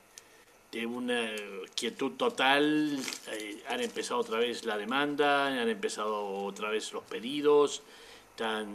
de 0.71 0.85
una 0.85 1.29
quietud 1.75 2.11
total, 2.13 2.97
eh, 3.31 3.63
han 3.69 3.81
empezado 3.81 4.19
otra 4.19 4.39
vez 4.39 4.65
la 4.65 4.77
demanda, 4.77 5.47
han 5.47 5.69
empezado 5.69 6.27
otra 6.43 6.69
vez 6.69 6.91
los 6.93 7.03
pedidos 7.03 7.83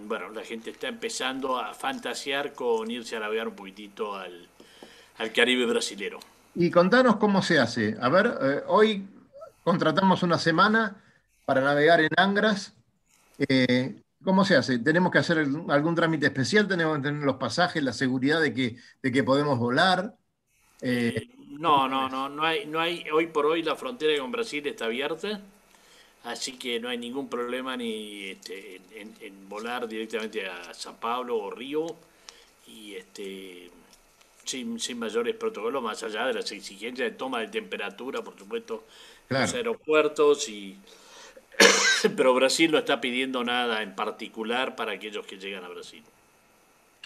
bueno, 0.07 0.31
la 0.31 0.43
gente 0.43 0.71
está 0.71 0.89
empezando 0.89 1.59
a 1.59 1.73
fantasear 1.75 2.53
con 2.53 2.91
irse 2.91 3.17
a 3.17 3.21
navegar 3.21 3.49
un 3.49 3.55
poquitito 3.55 4.15
al, 4.15 4.49
Caribe 5.33 5.65
brasilero. 5.65 6.19
Y 6.57 6.71
contanos 6.71 7.17
cómo 7.17 7.41
se 7.41 7.59
hace. 7.59 7.97
A 8.01 8.09
ver, 8.09 8.35
eh, 8.43 8.63
hoy 8.67 9.05
contratamos 9.65 10.23
una 10.23 10.39
semana 10.39 11.03
para 11.45 11.61
navegar 11.61 12.01
en 12.01 12.11
Angras. 12.17 12.75
Eh, 13.39 14.01
¿Cómo 14.23 14.45
se 14.45 14.57
hace? 14.57 14.79
¿Tenemos 14.79 15.11
que 15.11 15.19
hacer 15.19 15.39
algún 15.69 15.95
trámite 15.95 16.27
especial? 16.27 16.69
¿Tenemos 16.69 16.97
que 16.97 17.03
tener 17.03 17.25
los 17.25 17.37
pasajes, 17.37 17.83
la 17.83 17.93
seguridad 17.93 18.41
de 18.41 18.55
que, 18.55 18.77
de 19.03 19.13
que 19.13 19.25
podemos 19.25 19.59
volar? 19.59 20.15
Eh, 20.81 21.29
no, 21.49 21.89
no, 21.89 22.09
no, 22.09 22.29
no 22.29 22.45
hay, 22.45 22.67
no 22.67 22.79
hay, 22.79 23.05
hoy 23.11 23.27
por 23.27 23.47
hoy 23.47 23.63
la 23.63 23.75
frontera 23.75 24.21
con 24.21 24.31
Brasil 24.31 24.67
está 24.67 24.87
abierta 24.87 25.41
así 26.25 26.53
que 26.53 26.81
no 26.81 26.89
hay 26.89 26.99
ningún 26.99 27.29
problema 27.29 27.77
ni 27.77 28.31
este, 28.31 28.81
en, 28.95 29.49
volar 29.49 29.87
directamente 29.87 30.47
a 30.47 30.73
San 30.75 30.97
Pablo 30.97 31.37
o 31.37 31.51
Río 31.51 31.87
y 32.67 32.95
este 32.95 33.71
sin, 34.45 34.79
mayores 34.99 35.37
protocolos 35.37 35.83
más 35.83 36.03
allá 36.03 36.27
de 36.27 36.35
las 36.35 36.51
exigencias 36.51 37.11
de 37.11 37.17
toma 37.17 37.41
de 37.41 37.49
temperatura, 37.49 38.23
por 38.23 38.39
supuesto, 38.39 38.85
en 39.31 39.41
los 39.41 39.55
aeropuertos 39.55 40.49
y 40.49 40.79
pero 42.17 42.35
Brasil 42.35 42.71
no 42.71 42.79
está 42.79 43.01
pidiendo 43.01 43.45
nada 43.45 43.83
en 43.83 43.95
particular 43.95 44.77
para 44.77 44.93
aquellos 44.93 45.27
que 45.27 45.39
llegan 45.39 45.65
a 45.65 45.69
Brasil. 45.69 46.03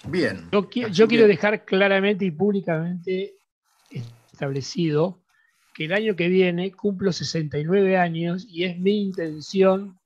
Bien. 0.04 0.48
yo 0.92 1.08
quiero 1.08 1.26
dejar 1.26 1.64
claramente 1.64 2.24
y 2.24 2.30
públicamente 2.30 3.34
establecido 3.90 5.18
que 5.74 5.86
el 5.86 5.92
año 5.92 6.16
que 6.16 6.28
viene 6.28 6.72
cumplo 6.72 7.12
69 7.12 7.96
años 7.96 8.46
y 8.48 8.64
es 8.64 8.78
mi 8.78 9.00
intención 9.00 9.98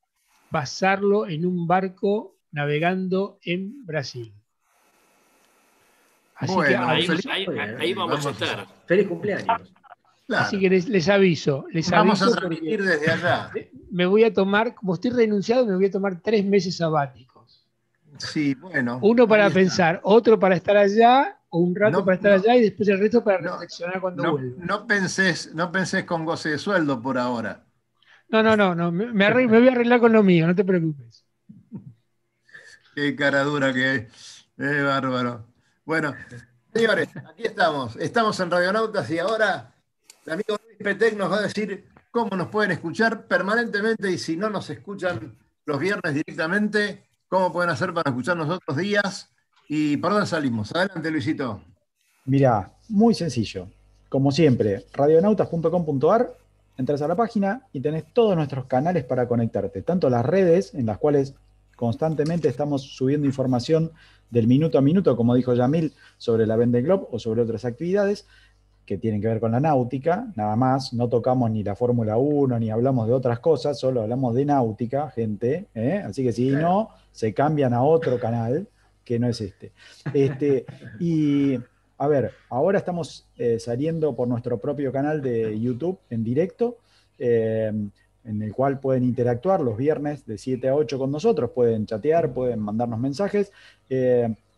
pasarlo 0.51 1.27
en 1.27 1.46
un 1.46 1.66
barco 1.66 2.37
navegando 2.51 3.38
en 3.42 3.85
Brasil. 3.85 4.33
Así 6.37 6.55
que 6.66 6.77
ahí, 6.77 7.94
vamos, 7.94 8.27
a 8.27 8.31
estar. 8.31 8.66
Feliz 8.87 9.07
cumpleaños. 9.07 9.72
Así 10.29 10.59
que 10.59 10.71
les, 10.71 11.09
aviso. 11.09 11.67
Les 11.71 11.91
vamos 11.91 12.23
a 12.23 12.31
transmitir 12.31 12.83
desde 12.83 13.11
allá. 13.11 13.51
Me 13.91 14.07
voy 14.07 14.25
a 14.25 14.33
tomar, 14.33 14.75
como 14.75 14.95
estoy 14.95 15.11
renunciado, 15.11 15.67
me 15.67 15.75
voy 15.75 15.87
a 15.87 15.91
tomar 15.91 16.21
tres 16.21 16.45
meses 16.45 16.77
sabáticos. 16.77 17.67
Sí, 18.19 18.55
bueno. 18.55 18.99
Uno 19.03 19.27
para 19.27 19.51
pensar, 19.51 20.01
otro 20.05 20.39
para 20.39 20.55
estar 20.55 20.77
allá 20.77 21.39
o 21.51 21.59
un 21.59 21.75
rato 21.75 22.05
para 22.05 22.17
estar 22.17 22.33
allá 22.33 22.57
y 22.57 22.63
después 22.63 22.89
el 22.89 22.99
resto 22.99 23.23
para 23.23 23.39
reflexionar 23.39 24.01
cuando 24.01 24.23
no, 24.23 24.33
vuelva. 24.33 24.65
No 24.65 24.87
pensés, 24.87 25.55
no 25.55 25.73
pensés 25.73 26.05
con 26.05 26.25
goce 26.25 26.51
de 26.51 26.59
sueldo 26.59 27.03
por 27.03 27.19
ahora. 27.19 27.65
No, 28.29 28.43
no, 28.43 28.57
no, 28.57 28.75
no 28.75 28.91
me, 28.91 29.13
me, 29.13 29.47
voy 29.47 29.69
a 29.69 29.73
arreglar 29.73 30.01
con 30.01 30.13
lo 30.13 30.23
mío, 30.23 30.47
no 30.47 30.55
te 30.55 30.65
preocupes. 30.65 31.27
Qué 32.95 33.15
cara 33.17 33.43
dura 33.43 33.73
que 33.73 33.95
es. 33.97 34.47
Es 34.57 34.85
bárbaro. 34.85 35.47
Bueno, 35.85 36.15
señores, 36.73 37.09
aquí 37.17 37.45
estamos. 37.45 37.97
Estamos 37.97 38.39
en 38.41 38.51
Radionautas 38.51 39.11
y 39.11 39.19
ahora 39.19 39.72
el 40.27 40.33
amigo 40.33 40.57
Luis 40.65 40.79
Petec 40.79 41.17
nos 41.17 41.31
va 41.31 41.39
a 41.39 41.43
decir 41.43 41.87
cómo 42.11 42.37
nos 42.37 42.49
pueden 42.49 42.71
escuchar 42.73 43.27
permanentemente 43.27 44.11
y 44.11 44.19
si 44.19 44.37
no 44.37 44.51
nos 44.51 44.69
escuchan 44.71 45.37
los 45.65 45.79
viernes 45.79 46.15
directamente, 46.15 47.05
cómo 47.29 47.53
pueden 47.53 47.71
hacer 47.71 47.93
para 47.95 48.11
escucharnos 48.11 48.49
otros 48.49 48.77
días 48.77 49.33
¿Y 49.75 49.97
por 49.97 50.13
dónde 50.13 50.27
salimos? 50.27 50.71
Adelante, 50.75 51.11
Luisito. 51.11 51.63
Mira, 52.27 52.73
muy 52.91 53.15
sencillo. 53.15 53.69
Como 54.11 54.31
siempre, 54.31 54.85
radionautas.com.ar, 54.93 56.35
entras 56.77 57.01
a 57.01 57.09
la 57.09 57.17
página 57.17 57.63
y 57.73 57.81
tenés 57.81 58.05
todos 58.13 58.37
nuestros 58.37 58.67
canales 58.67 59.05
para 59.05 59.27
conectarte, 59.27 59.81
tanto 59.81 60.11
las 60.11 60.27
redes 60.27 60.75
en 60.75 60.85
las 60.85 60.99
cuales 60.99 61.35
constantemente 61.75 62.49
estamos 62.49 62.83
subiendo 62.83 63.27
información 63.27 63.93
del 64.31 64.47
minuto 64.47 64.77
a 64.77 64.83
minuto, 64.83 65.16
como 65.16 65.35
dijo 65.35 65.55
Yamil, 65.55 65.95
sobre 66.18 66.47
la 66.47 66.57
Vende 66.57 66.83
Globe 66.83 67.07
o 67.11 67.18
sobre 67.18 67.41
otras 67.41 67.64
actividades 67.64 68.27
que 68.85 68.99
tienen 68.99 69.20
que 69.20 69.28
ver 69.28 69.41
con 69.41 69.53
la 69.53 69.61
náutica, 69.61 70.26
nada 70.35 70.57
más, 70.57 70.93
no 70.93 71.09
tocamos 71.09 71.51
ni 71.51 71.62
la 71.62 71.76
Fórmula 71.76 72.16
1, 72.16 72.59
ni 72.59 72.70
hablamos 72.70 73.07
de 73.07 73.14
otras 73.14 73.39
cosas, 73.39 73.78
solo 73.78 74.03
hablamos 74.03 74.35
de 74.35 74.45
náutica, 74.45 75.11
gente, 75.11 75.66
¿eh? 75.74 76.03
así 76.05 76.24
que 76.24 76.33
si 76.33 76.51
no, 76.51 76.91
se 77.12 77.33
cambian 77.33 77.74
a 77.74 77.83
otro 77.83 78.18
canal 78.18 78.66
que 79.05 79.18
no 79.18 79.28
es 79.28 79.41
este. 79.41 79.72
este 80.12 80.66
y 80.99 81.59
a 81.99 82.09
ver, 82.09 82.33
ahora 82.51 82.78
estamos 82.78 83.26
eh, 83.39 83.61
saliendo 83.61 84.16
por 84.16 84.26
nuestro 84.26 84.59
propio 84.59 84.91
canal 84.91 85.22
de 85.22 85.59
YouTube 85.61 85.99
en 86.11 86.24
directo, 86.24 86.78
eh, 87.18 87.72
en 88.24 88.43
el 88.43 88.53
cual 88.53 88.80
pueden 88.80 89.05
interactuar 89.05 89.61
los 89.61 89.76
viernes 89.76 90.26
de 90.26 90.39
7 90.39 90.68
a 90.68 90.74
8 90.74 90.99
con 90.99 91.12
nosotros, 91.12 91.51
pueden 91.51 91.87
chatear, 91.87 92.33
pueden 92.33 92.61
mandarnos 92.61 92.99
mensajes. 92.99 93.53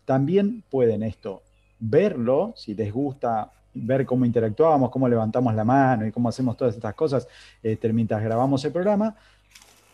También 0.04 0.62
pueden 0.70 1.02
esto, 1.02 1.42
verlo, 1.80 2.52
si 2.56 2.74
les 2.74 2.92
gusta 2.92 3.50
ver 3.74 4.06
cómo 4.06 4.24
interactuamos, 4.24 4.90
cómo 4.90 5.08
levantamos 5.08 5.54
la 5.54 5.64
mano 5.64 6.06
y 6.06 6.12
cómo 6.12 6.28
hacemos 6.28 6.56
todas 6.56 6.74
estas 6.74 6.94
cosas 6.94 7.28
este, 7.62 7.92
mientras 7.92 8.22
grabamos 8.22 8.64
el 8.64 8.72
programa, 8.72 9.16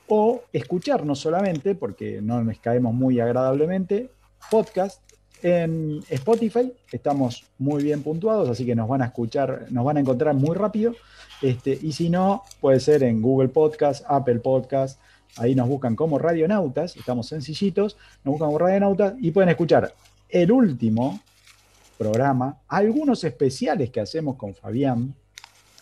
o 0.08 0.42
escucharnos 0.52 1.18
solamente, 1.18 1.74
porque 1.74 2.20
no 2.20 2.42
nos 2.42 2.58
caemos 2.58 2.92
muy 2.92 3.20
agradablemente, 3.20 4.10
podcast 4.50 5.00
en 5.42 6.00
Spotify, 6.08 6.72
estamos 6.92 7.44
muy 7.58 7.82
bien 7.82 8.02
puntuados, 8.02 8.48
así 8.48 8.66
que 8.66 8.74
nos 8.74 8.88
van 8.88 9.02
a 9.02 9.06
escuchar, 9.06 9.66
nos 9.70 9.84
van 9.84 9.96
a 9.96 10.00
encontrar 10.00 10.34
muy 10.34 10.54
rápido. 10.56 10.94
Este, 11.40 11.78
y 11.80 11.92
si 11.92 12.10
no, 12.10 12.42
puede 12.60 12.80
ser 12.80 13.02
en 13.02 13.22
Google 13.22 13.48
Podcast, 13.48 14.04
Apple 14.06 14.40
Podcast, 14.40 15.00
ahí 15.36 15.54
nos 15.54 15.68
buscan 15.68 15.96
como 15.96 16.18
Radionautas, 16.18 16.96
estamos 16.96 17.28
sencillitos, 17.28 17.96
nos 18.24 18.32
buscan 18.32 18.48
como 18.48 18.58
Radionautas 18.58 19.14
y 19.20 19.30
pueden 19.30 19.48
escuchar 19.48 19.94
el 20.28 20.52
último 20.52 21.20
programa, 22.00 22.56
algunos 22.66 23.22
especiales 23.24 23.90
que 23.90 24.00
hacemos 24.00 24.36
con 24.36 24.54
Fabián, 24.54 25.14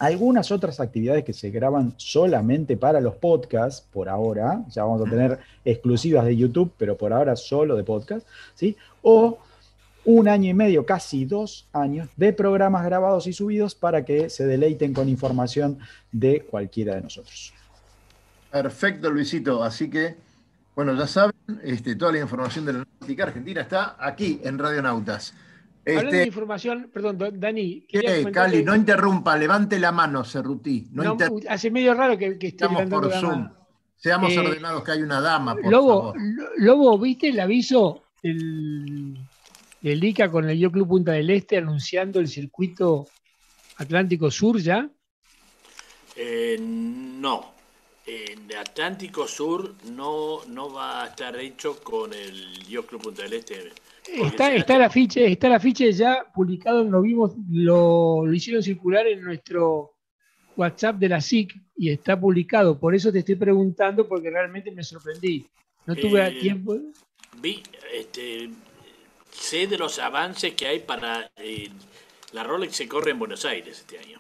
algunas 0.00 0.50
otras 0.50 0.80
actividades 0.80 1.22
que 1.22 1.32
se 1.32 1.50
graban 1.50 1.94
solamente 1.96 2.76
para 2.76 3.00
los 3.00 3.14
podcasts, 3.14 3.86
por 3.92 4.08
ahora, 4.08 4.64
ya 4.68 4.82
vamos 4.82 5.06
a 5.06 5.08
tener 5.08 5.38
exclusivas 5.64 6.24
de 6.24 6.36
YouTube, 6.36 6.72
pero 6.76 6.96
por 6.96 7.12
ahora 7.12 7.36
solo 7.36 7.76
de 7.76 7.84
podcast, 7.84 8.26
¿sí? 8.56 8.76
O 9.02 9.38
un 10.06 10.26
año 10.26 10.50
y 10.50 10.54
medio, 10.54 10.84
casi 10.84 11.24
dos 11.24 11.68
años, 11.72 12.08
de 12.16 12.32
programas 12.32 12.84
grabados 12.84 13.28
y 13.28 13.32
subidos 13.32 13.76
para 13.76 14.04
que 14.04 14.28
se 14.28 14.44
deleiten 14.44 14.92
con 14.92 15.08
información 15.08 15.78
de 16.10 16.40
cualquiera 16.40 16.96
de 16.96 17.02
nosotros. 17.02 17.54
Perfecto, 18.50 19.08
Luisito. 19.08 19.62
Así 19.62 19.88
que, 19.88 20.16
bueno, 20.74 20.96
ya 20.96 21.06
saben, 21.06 21.36
este, 21.62 21.94
toda 21.94 22.10
la 22.10 22.18
información 22.18 22.64
de 22.64 22.72
la 22.72 22.84
Náutica 23.00 23.22
Argentina 23.22 23.60
está 23.60 23.94
aquí 24.00 24.40
en 24.42 24.58
Radionautas. 25.89 25.97
Hablando 25.97 26.11
de 26.11 26.18
este, 26.18 26.28
información, 26.28 26.91
perdón, 26.93 27.41
Dani. 27.41 27.86
¿Qué, 27.89 28.30
Cali? 28.32 28.62
No 28.62 28.74
interrumpa, 28.74 29.36
levante 29.36 29.78
la 29.78 29.93
mano, 29.93 30.24
Cerruti. 30.24 30.89
No, 30.93 31.16
hace 31.49 31.70
medio 31.70 31.95
raro 31.95 32.16
que, 32.16 32.39
que 32.39 32.49
Estamos 32.49 32.84
por 32.86 33.12
Zoom. 33.12 33.49
Seamos 33.97 34.32
eh, 34.32 34.39
ordenados 34.39 34.84
que 34.84 34.93
hay 34.93 35.03
una 35.03 35.20
dama, 35.20 35.57
por 35.57 35.70
Lobo, 35.70 36.12
favor. 36.12 36.16
Lobo, 36.57 36.99
¿viste 36.99 37.30
el 37.30 37.41
aviso 37.41 38.05
del, 38.22 39.18
ICA 39.82 40.30
con 40.30 40.49
el 40.49 40.57
Yo 40.57 40.70
Club 40.70 40.86
Punta 40.86 41.12
del 41.12 41.30
Este 41.30 41.59
anunciando 41.59 42.20
el 42.20 42.28
circuito 42.28 43.09
Atlántico 43.78 44.30
Sur 44.30 44.61
ya? 44.61 44.89
Eh, 46.14 46.59
no. 46.61 47.57
En 48.11 48.56
Atlántico 48.56 49.28
Sur 49.28 49.74
no, 49.90 50.42
no 50.46 50.72
va 50.72 51.04
a 51.04 51.09
estar 51.09 51.36
hecho 51.36 51.78
con 51.82 52.14
el 52.14 52.66
Yo 52.66 52.86
Club 52.86 53.02
Punta 53.02 53.22
del 53.24 53.34
Este 53.34 53.70
Está, 54.06 54.54
está, 54.54 54.76
el 54.76 54.82
afiche, 54.82 55.30
está 55.30 55.48
el 55.48 55.52
afiche 55.52 55.92
ya 55.92 56.24
publicado, 56.34 56.82
lo 56.84 57.02
vimos, 57.02 57.32
lo, 57.50 58.32
hicieron 58.32 58.62
circular 58.62 59.06
en 59.06 59.20
nuestro 59.20 59.96
WhatsApp 60.56 60.96
de 60.96 61.11
la 61.11 61.20
SIC 61.20 61.54
y 61.76 61.90
está 61.90 62.18
publicado. 62.18 62.80
Por 62.80 62.94
eso 62.94 63.12
te 63.12 63.18
estoy 63.18 63.34
preguntando, 63.34 64.09
porque 64.09 64.30
realmente 64.30 64.70
me 64.70 64.82
sorprendí. 64.82 65.46
No 65.84 65.94
tuve 65.94 66.26
eh, 66.26 66.40
tiempo. 66.40 66.78
Vi, 67.42 67.62
este, 67.92 68.48
sé 69.30 69.66
de 69.66 69.76
los 69.76 69.98
avances 69.98 70.54
que 70.54 70.66
hay 70.66 70.78
para. 70.78 71.30
Eh, 71.36 71.68
la 72.32 72.42
Rolex 72.42 72.74
se 72.74 72.88
corre 72.88 73.11
en 73.11 73.18
Buenos 73.18 73.44
Aires 73.44 73.80
este 73.80 73.98
año. 73.98 74.18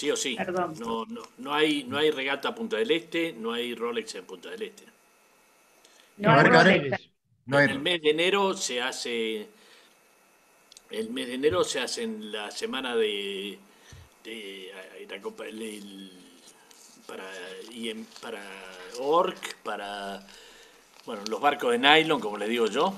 Sí 0.00 0.10
o 0.10 0.16
sí. 0.16 0.34
No, 0.78 1.04
no, 1.04 1.22
no, 1.36 1.52
hay, 1.52 1.84
no 1.84 1.98
hay 1.98 2.10
regata 2.10 2.48
a 2.48 2.54
Punta 2.54 2.78
del 2.78 2.90
Este, 2.90 3.34
no 3.34 3.52
hay 3.52 3.74
Rolex 3.74 4.14
en 4.14 4.24
Punta 4.24 4.48
del 4.48 4.62
Este. 4.62 4.84
No, 6.16 6.32
hay 6.32 6.44
Rolex 6.46 7.10
en 7.46 7.70
el 7.70 7.78
mes 7.80 8.00
de 8.00 8.08
enero 8.08 8.56
se 8.56 8.80
hace. 8.80 9.46
El 10.88 11.10
mes 11.10 11.26
de 11.26 11.34
enero 11.34 11.64
se 11.64 11.80
hace 11.80 12.04
en 12.04 12.32
la 12.32 12.50
semana 12.50 12.96
de. 12.96 13.58
de 14.24 14.72
la 15.06 15.20
Copa, 15.20 15.44
para, 17.06 17.30
y 17.70 17.92
para 18.22 18.42
ORC, 19.00 19.56
para. 19.56 20.26
Bueno, 21.04 21.24
los 21.28 21.42
barcos 21.42 21.72
de 21.72 21.78
nylon, 21.78 22.22
como 22.22 22.38
les 22.38 22.48
digo 22.48 22.68
yo. 22.68 22.94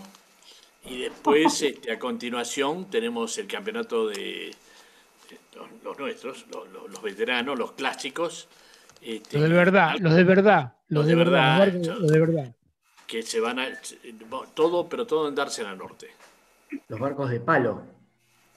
Y 0.84 0.98
después, 0.98 1.62
este, 1.62 1.90
a 1.90 1.98
continuación, 1.98 2.88
tenemos 2.88 3.36
el 3.38 3.48
campeonato 3.48 4.06
de, 4.06 4.54
los, 5.82 5.98
nuestros, 5.98 6.46
los, 6.88 7.02
veteranos, 7.02 7.58
los 7.58 7.72
clásicos. 7.72 8.48
Este, 9.00 9.38
los 9.38 9.48
de 9.48 9.54
verdad, 9.54 9.94
los 9.98 10.14
de 10.14 10.24
verdad, 10.24 10.74
los, 10.88 11.06
de, 11.06 11.14
verdad, 11.14 11.72
los 11.72 12.10
de 12.10 12.20
verdad 12.20 12.54
que 13.12 13.22
se 13.22 13.40
van 13.40 13.58
a. 13.58 13.68
Todo, 14.54 14.88
pero 14.88 15.06
todo 15.06 15.28
en 15.28 15.34
Dársena 15.34 15.74
Norte. 15.76 16.08
Los 16.88 16.98
barcos 16.98 17.28
de 17.28 17.40
palo 17.40 17.82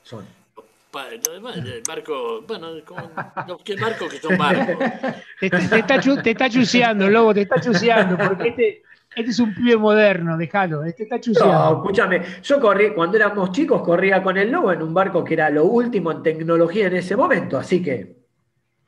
son. 0.03 0.26
El 1.12 1.84
barco, 1.86 2.41
bueno, 2.47 2.70
los 3.47 3.62
que 3.64 3.76
barcos 3.76 4.14
que 4.14 4.20
son 4.20 4.38
barcos. 4.38 4.78
Te, 5.41 5.47
está, 5.47 5.99
te 5.99 6.32
está 6.32 6.49
chuseando, 6.49 7.10
Lobo, 7.10 7.34
te 7.34 7.41
está 7.41 7.60
chuseando, 7.60 8.18
porque 8.18 8.47
este, 8.47 8.84
este 9.16 9.32
es 9.32 9.39
un 9.39 9.55
pibe 9.55 9.78
moderno, 9.78 10.38
déjalo, 10.38 10.84
este 10.84 11.03
está 11.03 11.20
chuseando. 11.20 11.53
No, 11.53 11.78
escúchame, 11.78 12.22
yo 12.43 12.59
corrí, 12.59 12.93
cuando 12.93 13.16
éramos 13.18 13.51
chicos, 13.51 13.82
corría 13.82 14.22
con 14.22 14.38
el 14.38 14.51
Lobo 14.51 14.74
en 14.74 14.82
un 14.82 14.93
barco 14.93 15.24
que 15.24 15.36
era 15.36 15.49
lo 15.49 15.66
último 15.66 16.11
en 16.11 16.22
tecnología 16.22 16.88
en 16.88 16.97
ese 16.97 17.16
momento, 17.16 17.57
así 17.57 17.82
que 17.82 18.18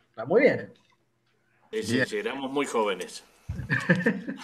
está 0.10 0.26
muy 0.26 0.42
bien. 0.42 0.74
Sí, 1.72 2.06
sí, 2.06 2.18
éramos 2.18 2.52
muy 2.52 2.66
jóvenes. 2.66 3.24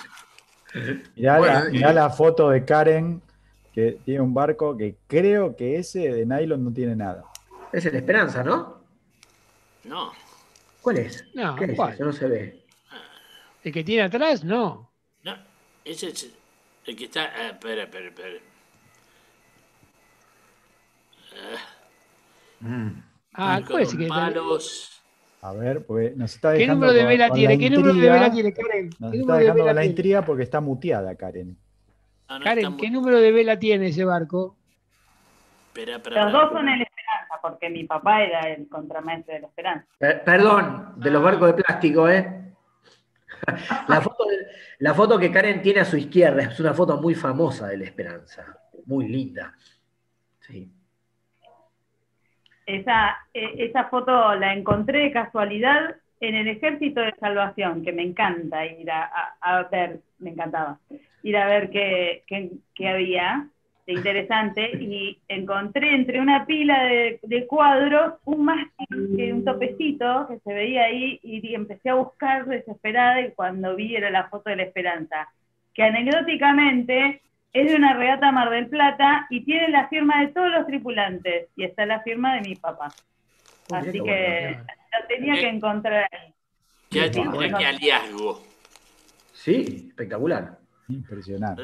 Mirá, 1.15 1.93
la, 1.93 2.09
foto 2.09 2.49
de 2.49 2.63
Karen, 2.63 3.21
que 3.73 3.99
tiene 4.05 4.21
un 4.21 4.33
barco 4.33 4.75
que 4.77 4.95
creo 5.07 5.55
que 5.55 5.77
ese 5.77 6.11
de 6.11 6.25
nylon 6.25 6.63
no 6.63 6.71
tiene 6.71 6.95
nada. 6.95 7.25
Es 7.71 7.85
el 7.85 7.95
Esperanza, 7.95 8.43
¿no? 8.43 8.81
No. 9.83 10.13
¿Cuál 10.81 10.97
es? 10.99 11.25
No, 11.33 11.55
¿Qué 11.55 11.75
¿cuál? 11.75 11.95
no 11.99 12.13
se 12.13 12.27
ve. 12.27 12.63
¿El 13.63 13.73
que 13.73 13.83
tiene 13.83 14.03
atrás? 14.03 14.43
No. 14.43 14.92
Ese 15.85 16.07
es 16.07 16.33
el 16.85 16.95
que 16.95 17.05
está. 17.05 17.31
Ah, 17.35 17.47
espera, 17.47 17.83
espera, 17.83 18.07
espera. 18.07 18.39
Ah, 23.33 23.61
¿cuál 23.67 23.83
es 23.83 23.95
que 23.95 24.07
palos. 24.07 25.03
A 25.41 25.51
ver, 25.51 25.85
pues 25.85 26.15
nos 26.15 26.33
está 26.35 26.51
dejando. 26.51 26.73
¿Qué 26.73 26.75
número 26.75 26.93
de 26.93 27.05
vela 27.05 27.29
tiene? 27.29 27.57
¿Qué 27.57 27.69
número 27.69 27.93
de 27.93 28.09
vela 28.09 28.31
tiene, 28.31 28.53
Karen? 28.53 28.89
Nos 28.99 29.13
está 29.13 29.35
dejando 29.35 29.65
de 29.65 29.73
la 29.73 29.85
intriga 29.85 30.25
porque 30.25 30.43
está 30.43 30.61
muteada, 30.61 31.15
Karen. 31.15 31.57
Ah, 32.29 32.39
Karen, 32.41 32.77
¿qué 32.77 32.89
número 32.89 33.19
de 33.19 33.31
vela 33.31 33.59
tiene 33.59 33.87
ese 33.87 34.05
barco? 34.05 34.55
Espera, 35.67 35.97
espera, 35.97 36.23
Los 36.25 36.33
dos 36.33 36.51
son 36.53 36.69
el 36.69 36.81
Esperanza, 36.81 37.39
porque 37.41 37.69
mi 37.69 37.83
papá 37.83 38.23
era 38.23 38.41
el 38.53 38.69
contramaestre 38.69 39.35
de 39.35 39.39
la 39.41 39.47
Esperanza. 39.47 39.85
perdón, 39.99 40.93
de 40.95 41.11
los 41.11 41.21
barcos 41.21 41.47
de 41.47 41.63
plástico, 41.63 42.07
¿eh? 42.07 42.42
La 44.79 44.93
foto, 44.93 45.19
que 45.19 45.31
Karen 45.31 45.61
tiene 45.61 45.81
a 45.81 45.85
su 45.85 45.97
izquierda 45.97 46.43
es 46.43 46.59
una 46.59 46.73
foto 46.73 47.01
muy 47.01 47.15
famosa 47.15 47.67
de 47.67 47.77
la 47.77 47.85
Esperanza, 47.85 48.57
muy 48.85 49.07
linda. 49.07 49.53
Sí. 50.39 50.69
Esa, 52.65 53.17
e, 53.33 53.65
esa 53.65 53.85
foto 53.85 54.35
la 54.35 54.53
encontré 54.53 54.99
de 54.99 55.11
casualidad 55.11 55.95
en 56.19 56.35
el 56.35 56.47
Ejército 56.47 57.01
de 57.01 57.13
Salvación, 57.19 57.83
que 57.83 57.91
me 57.91 58.03
encanta 58.03 58.65
ir 58.65 58.89
a, 58.89 59.67
ver, 59.69 59.99
me 60.19 60.31
encantaba, 60.31 60.79
ir 61.21 61.37
a 61.37 61.47
ver 61.47 61.69
qué, 61.69 62.23
qué, 62.27 62.87
había 62.87 63.49
de 63.85 63.93
interesante 63.93 64.71
y 64.79 65.19
encontré 65.27 65.93
entre 65.93 66.21
una 66.21 66.45
pila 66.45 66.83
de, 66.83 67.47
cuadros 67.47 68.13
un 68.25 68.45
mástil, 68.45 69.33
un 69.33 69.43
topecito 69.43 70.27
que 70.27 70.39
se 70.39 70.53
veía 70.53 70.85
ahí 70.85 71.19
y, 71.21 71.53
empecé 71.53 71.89
a 71.89 71.95
buscar 71.95 72.45
desesperada 72.45 73.21
y 73.21 73.31
cuando 73.31 73.75
vi 73.75 73.95
era 73.95 74.09
la 74.09 74.29
foto 74.29 74.49
de 74.49 74.57
la 74.57 74.63
esperanza, 74.63 75.27
que 75.73 75.83
anecdóticamente 75.83 77.21
es 77.51 77.69
de 77.69 77.75
una 77.75 77.93
regata 77.93 78.31
Mar 78.31 78.49
del 78.49 78.67
Plata 78.67 79.27
y 79.29 79.41
tiene 79.41 79.69
la 79.69 79.87
firma 79.89 80.21
de 80.21 80.27
todos 80.27 80.49
los 80.49 80.65
tripulantes 80.65 81.49
y 81.55 81.63
está 81.63 81.85
la 81.85 82.01
firma 82.01 82.35
de 82.35 82.41
mi 82.41 82.55
papá. 82.55 82.93
Así 83.71 83.99
que 84.01 84.57
lo 84.57 85.07
tenía 85.07 85.35
que 85.35 85.49
encontrar 85.49 86.07
ahí. 86.11 86.33
Qué, 86.89 87.11
qué 87.11 87.65
hallazgo. 87.65 88.43
Sí, 89.33 89.87
espectacular. 89.89 90.57
Impresionante. 90.87 91.63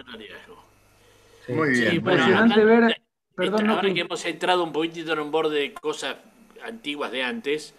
Muy 1.49 1.69
bien. 1.71 1.95
impresionante 1.95 2.63
ver. 2.63 3.01
Perdón, 3.35 3.69
ahora 3.69 3.93
que 3.93 4.01
hemos 4.01 4.25
entrado 4.25 4.63
un 4.63 4.71
poquitito 4.71 5.13
en 5.13 5.19
un 5.19 5.31
borde 5.31 5.59
de 5.59 5.73
cosas 5.73 6.17
antiguas 6.63 7.11
de 7.11 7.23
antes, 7.23 7.73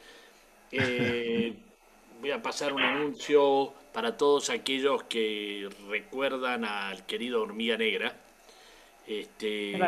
eh, 0.73 1.55
voy 2.21 2.31
a 2.31 2.43
pasar 2.43 2.73
un 2.73 2.83
anuncio 2.83 3.73
para 3.93 4.17
todos 4.17 4.51
aquellos 4.51 5.03
que 5.05 5.69
recuerdan 5.89 6.65
al 6.65 7.05
querido 7.07 7.43
Hormiga 7.43 7.77
Negra, 7.77 8.15
este, 9.07 9.79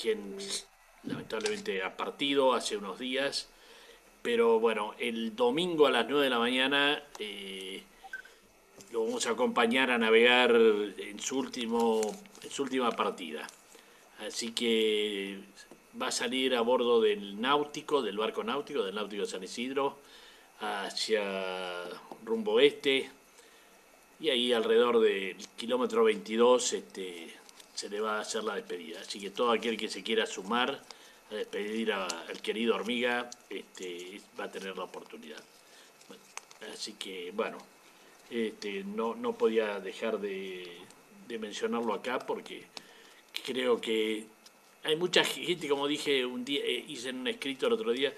quien 0.00 0.36
lamentablemente 1.04 1.82
ha 1.82 1.96
partido 1.96 2.54
hace 2.54 2.76
unos 2.76 2.98
días, 2.98 3.48
pero 4.22 4.58
bueno, 4.58 4.94
el 4.98 5.36
domingo 5.36 5.86
a 5.86 5.90
las 5.90 6.08
9 6.08 6.24
de 6.24 6.30
la 6.30 6.38
mañana 6.38 7.02
eh, 7.18 7.82
lo 8.90 9.04
vamos 9.04 9.26
a 9.26 9.30
acompañar 9.30 9.90
a 9.90 9.98
navegar 9.98 10.54
en 10.54 11.20
su, 11.20 11.38
último, 11.38 12.00
en 12.44 12.50
su 12.50 12.62
última 12.62 12.90
partida. 12.92 13.46
Así 14.18 14.52
que 14.52 15.38
va 16.00 16.08
a 16.08 16.12
salir 16.12 16.54
a 16.54 16.60
bordo 16.60 17.00
del 17.00 17.40
náutico, 17.40 18.02
del 18.02 18.16
barco 18.16 18.44
náutico, 18.44 18.82
del 18.82 18.94
náutico 18.94 19.22
de 19.22 19.28
San 19.28 19.42
Isidro, 19.42 19.98
hacia 20.60 21.84
rumbo 22.24 22.60
este. 22.60 23.10
Y 24.20 24.30
ahí 24.30 24.52
alrededor 24.52 25.00
del 25.00 25.36
kilómetro 25.56 26.04
22 26.04 26.72
este, 26.72 27.34
se 27.74 27.88
le 27.88 28.00
va 28.00 28.18
a 28.18 28.20
hacer 28.20 28.44
la 28.44 28.54
despedida. 28.54 29.00
Así 29.00 29.20
que 29.20 29.30
todo 29.30 29.50
aquel 29.50 29.76
que 29.76 29.88
se 29.88 30.02
quiera 30.02 30.26
sumar 30.26 30.80
a 31.30 31.34
despedir 31.34 31.92
al 31.92 32.40
querido 32.42 32.74
Hormiga 32.74 33.28
este, 33.50 34.20
va 34.38 34.44
a 34.44 34.50
tener 34.50 34.76
la 34.76 34.84
oportunidad. 34.84 35.42
así 36.72 36.94
que 36.94 37.32
bueno, 37.32 37.58
este, 38.30 38.84
no, 38.84 39.14
no 39.14 39.32
podía 39.32 39.80
dejar 39.80 40.18
de, 40.18 40.84
de 41.26 41.38
mencionarlo 41.38 41.94
acá 41.94 42.18
porque 42.18 42.66
creo 43.44 43.80
que 43.80 44.26
hay 44.84 44.96
mucha 44.96 45.24
gente, 45.24 45.68
como 45.68 45.88
dije 45.88 46.24
un 46.26 46.44
día, 46.44 46.60
eh, 46.64 46.84
hice 46.88 47.08
en 47.08 47.20
un 47.20 47.28
escrito 47.28 47.66
el 47.66 47.72
otro 47.72 47.90
día, 47.92 48.12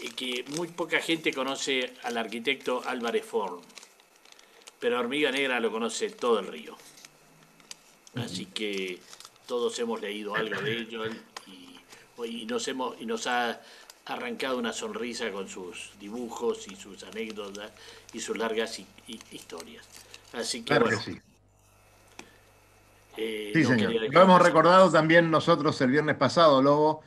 eh, 0.00 0.10
que 0.16 0.44
muy 0.56 0.68
poca 0.68 1.00
gente 1.00 1.32
conoce 1.32 1.92
al 2.02 2.16
arquitecto 2.16 2.82
Álvarez 2.86 3.24
Forn, 3.24 3.60
pero 4.80 4.98
Hormiga 4.98 5.30
Negra 5.30 5.60
lo 5.60 5.70
conoce 5.70 6.10
todo 6.10 6.38
el 6.38 6.46
río. 6.46 6.76
Así 8.14 8.46
que 8.46 8.98
todos 9.46 9.78
hemos 9.78 10.00
leído 10.00 10.34
algo 10.34 10.60
de 10.62 10.78
ello 10.78 11.04
y, 12.24 12.46
nos 12.46 12.66
hemos 12.66 12.98
y 12.98 13.04
nos 13.04 13.26
ha 13.26 13.60
arrancado 14.06 14.56
una 14.56 14.72
sonrisa 14.72 15.30
con 15.30 15.48
sus 15.48 15.92
dibujos 16.00 16.66
y 16.68 16.76
sus 16.76 17.02
anécdotas 17.02 17.72
y 18.14 18.20
sus 18.20 18.38
largas 18.38 18.80
historias. 19.30 19.86
Así 20.32 20.62
que 20.62 20.78
bueno, 20.78 20.98
eh, 23.16 23.50
sí, 23.54 23.64
señor. 23.64 23.92
Lo 24.12 24.22
hemos 24.22 24.42
recordado 24.42 24.90
también 24.90 25.30
nosotros 25.30 25.80
el 25.80 25.90
viernes 25.90 26.16
pasado, 26.16 26.62
Lobo. 26.62 27.02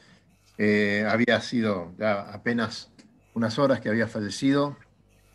Eh, 0.57 1.05
había 1.09 1.39
sido 1.41 1.93
ya 1.97 2.21
apenas 2.33 2.91
unas 3.33 3.57
horas 3.59 3.79
que 3.79 3.89
había 3.89 4.07
fallecido. 4.07 4.77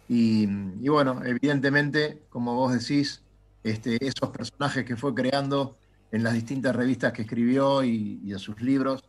Y, 0.08 0.46
bueno, 0.88 1.22
evidentemente, 1.24 2.22
como 2.28 2.54
vos 2.54 2.72
decís, 2.72 3.22
este, 3.62 3.96
esos 4.06 4.30
personajes 4.30 4.84
que 4.84 4.96
fue 4.96 5.14
creando 5.14 5.78
en 6.12 6.22
las 6.22 6.34
distintas 6.34 6.76
revistas 6.76 7.12
que 7.12 7.22
escribió 7.22 7.82
y, 7.82 8.20
en 8.30 8.38
sus 8.38 8.60
libros 8.60 9.02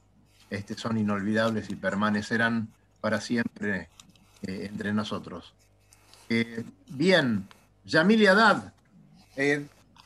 este, 0.50 0.76
son 0.76 0.98
inolvidables 0.98 1.70
y 1.70 1.76
permanecerán 1.76 2.70
para 3.02 3.20
siempre 3.20 3.90
eh, 4.44 4.68
entre 4.70 4.94
nosotros. 4.94 5.54
bien, 6.88 7.48
Yamil 7.84 8.28
Haddad, 8.28 8.74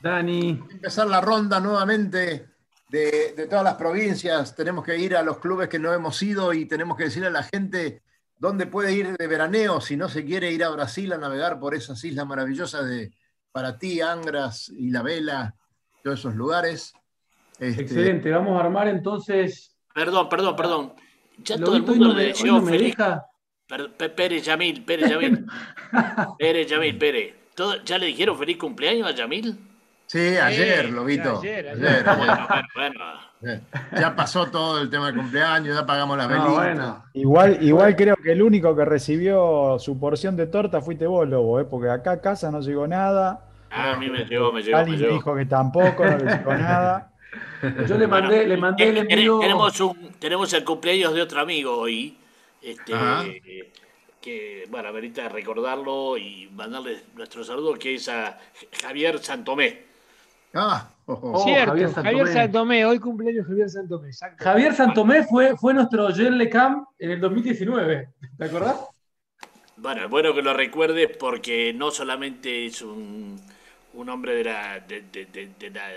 Dani. 0.02 0.50
Empezar 0.72 1.08
la 1.08 1.22
ronda 1.22 1.60
nuevamente 1.60 2.50
de, 2.90 3.48
todas 3.50 3.64
las 3.64 3.76
provincias. 3.76 4.56
Tenemos 4.56 4.84
que 4.84 4.98
ir 4.98 5.16
a 5.16 5.24
los 5.24 5.40
clubes 5.40 5.70
que 5.70 5.80
no 5.80 5.94
hemos 5.94 6.22
ido 6.22 6.54
y 6.54 6.66
tenemos 6.66 6.98
que 6.98 7.06
decirle 7.06 7.28
a 7.28 7.32
la 7.32 7.44
gente 7.44 8.02
dónde 8.38 8.66
puede 8.66 8.94
ir 8.94 9.16
de 9.18 9.28
veraneo 9.28 9.82
si 9.82 9.98
no 9.98 10.10
se 10.10 10.26
quiere 10.26 10.52
ir 10.52 10.64
a 10.64 10.70
Brasil 10.70 11.12
a 11.14 11.18
navegar 11.18 11.60
por 11.60 11.76
esas 11.76 12.04
islas 12.04 12.26
maravillosas 12.26 12.88
de 12.88 13.12
Paraty, 13.52 14.02
Angras 14.02 14.70
y 14.70 14.92
La 14.92 15.02
Vela, 15.02 15.56
todos 16.04 16.20
esos 16.20 16.36
lugares. 16.36 16.94
Este, 17.60 17.82
Excelente, 17.82 18.32
vamos 18.32 18.60
a 18.60 18.66
armar 18.66 18.88
entonces. 18.88 19.76
Perdón, 19.94 20.30
perdón, 20.30 20.56
perdón. 20.56 20.94
Ya 21.44 21.58
todo 21.58 21.76
el 21.76 21.84
mundo 21.84 22.14
le 22.14 22.28
deseó 22.28 22.62
feliz. 22.62 22.96
Pérez 24.16 24.46
Yamil, 24.46 24.84
Pérez 24.84 25.10
Yamil. 25.10 25.46
Pérez 26.40 26.70
Yamil, 26.70 26.98
Pérez. 26.98 27.36
¿Ya 27.86 27.98
le 27.98 28.08
dijeron 28.08 28.38
feliz 28.38 28.58
cumpleaños 28.58 29.08
a 29.08 29.12
Yamil? 29.12 29.69
Sí, 30.10 30.38
ayer, 30.38 30.90
Lobito. 30.90 31.38
Ayer, 31.38 31.70
ayer. 31.70 32.04
Bueno, 32.74 33.54
Ya 33.96 34.16
pasó 34.16 34.48
todo 34.48 34.82
el 34.82 34.90
tema 34.90 35.12
de 35.12 35.20
cumpleaños, 35.20 35.76
ya 35.76 35.86
pagamos 35.86 36.18
las 36.18 36.28
velitas. 36.28 36.98
Igual, 37.14 37.60
igual 37.62 37.96
creo 37.96 38.16
que 38.16 38.32
el 38.32 38.42
único 38.42 38.76
que 38.76 38.86
recibió 38.86 39.78
su 39.78 40.00
porción 40.00 40.36
de 40.36 40.48
torta 40.48 40.82
fuiste 40.82 41.06
vos, 41.06 41.30
Lobo, 41.30 41.60
¿eh? 41.60 41.66
porque 41.66 41.92
acá 41.92 42.14
a 42.14 42.22
casa 42.22 42.50
no 42.50 42.60
llegó 42.60 42.88
nada. 42.88 43.46
Ah, 43.70 43.92
a 43.92 43.98
mí 43.98 44.10
me 44.10 44.26
llegó, 44.26 44.52
me 44.52 44.64
llegó. 44.64 44.78
Alguien 44.80 45.00
me 45.00 45.08
dijo 45.10 45.36
que 45.36 45.46
tampoco, 45.46 46.04
no 46.04 46.18
le 46.18 46.26
llegó 46.26 46.54
nada. 46.58 47.12
Yo 47.88 47.96
le 47.96 48.08
mandé, 48.08 48.48
le 48.48 48.58
mandé 48.58 48.90
el 48.90 48.98
envío. 48.98 49.38
Tenemos, 49.38 49.80
un, 49.80 50.12
tenemos 50.18 50.52
el 50.54 50.64
cumpleaños 50.64 51.14
de 51.14 51.22
otro 51.22 51.40
amigo 51.40 51.78
hoy. 51.78 52.18
Este, 52.64 52.94
que, 54.20 54.66
bueno, 54.72 54.90
ahorita 54.90 55.30
recordarlo 55.30 56.18
y 56.18 56.50
mandarle 56.52 57.04
nuestro 57.16 57.44
saludo, 57.44 57.76
que 57.76 57.94
es 57.94 58.10
a 58.10 58.40
Javier 58.82 59.20
Santomé. 59.20 59.89
Ah, 60.54 60.90
oh, 61.06 61.20
oh. 61.22 61.44
Cierto, 61.44 61.72
Javier 62.02 62.28
Santomé. 62.28 62.86
hoy 62.86 63.00
cumpleaños 63.00 63.46
Javier 63.46 63.70
Santomé. 63.70 64.10
Javier 64.38 64.74
Santomé 64.74 65.24
fue, 65.24 65.56
fue 65.56 65.74
nuestro 65.74 66.08
Jen 66.14 66.38
Lecam 66.38 66.86
en 66.98 67.12
el 67.12 67.22
2019, 67.22 68.10
¿te 68.38 68.46
acordás? 68.46 68.78
Bueno, 69.78 70.04
es 70.04 70.10
bueno 70.10 70.34
que 70.34 70.42
lo 70.42 70.54
recuerdes 70.54 71.16
porque 71.18 71.74
no 71.74 71.92
solamente 71.92 72.66
es 72.66 72.82
un, 72.82 73.40
hombre 74.08 74.36
de 74.36 74.44
la, 74.44 74.80
de, 74.80 75.72
la 75.74 75.90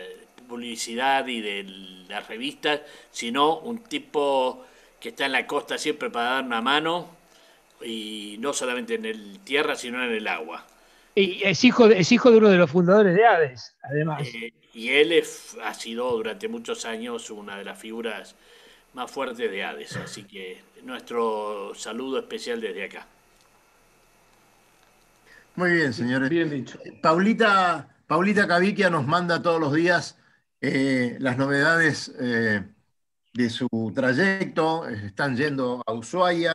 publicidad 0.46 1.26
y 1.26 1.40
de 1.40 1.64
las 2.08 2.28
revistas, 2.28 2.80
sino 3.10 3.58
un 3.58 3.78
tipo 3.78 4.64
que 5.00 5.08
está 5.08 5.26
en 5.26 5.32
la 5.32 5.46
costa 5.46 5.78
siempre 5.78 6.10
para 6.10 6.32
dar 6.32 6.44
una 6.44 6.60
mano 6.60 7.08
y 7.84 8.36
no 8.38 8.52
solamente 8.52 8.94
en 8.94 9.06
el 9.06 9.40
tierra, 9.40 9.74
sino 9.74 10.02
en 10.04 10.12
el 10.12 10.28
agua. 10.28 10.64
Y 11.14 11.42
es 11.44 11.62
hijo, 11.64 11.88
de, 11.88 11.98
es 11.98 12.10
hijo 12.10 12.30
de 12.30 12.38
uno 12.38 12.48
de 12.48 12.56
los 12.56 12.70
fundadores 12.70 13.14
de 13.14 13.26
Hades, 13.26 13.76
además. 13.82 14.22
Eh, 14.22 14.52
y 14.72 14.88
él 14.88 15.22
ha 15.62 15.74
sido 15.74 16.10
durante 16.12 16.48
muchos 16.48 16.86
años 16.86 17.30
una 17.30 17.58
de 17.58 17.64
las 17.64 17.78
figuras 17.78 18.34
más 18.94 19.10
fuertes 19.10 19.50
de 19.50 19.62
Hades, 19.62 19.96
así 19.96 20.24
que 20.24 20.62
nuestro 20.82 21.74
saludo 21.74 22.18
especial 22.18 22.60
desde 22.60 22.84
acá. 22.84 23.06
Muy 25.54 25.72
bien, 25.72 25.92
señores. 25.92 26.30
Bien 26.30 26.48
dicho. 26.48 26.78
Paulita, 27.02 27.94
Paulita 28.06 28.48
Caviquia 28.48 28.88
nos 28.88 29.06
manda 29.06 29.42
todos 29.42 29.60
los 29.60 29.74
días 29.74 30.18
eh, 30.62 31.16
las 31.20 31.36
novedades 31.36 32.10
eh, 32.18 32.62
de 33.34 33.50
su 33.50 33.68
trayecto. 33.94 34.88
Están 34.88 35.36
yendo 35.36 35.82
a 35.86 35.92
Ushuaia, 35.92 36.52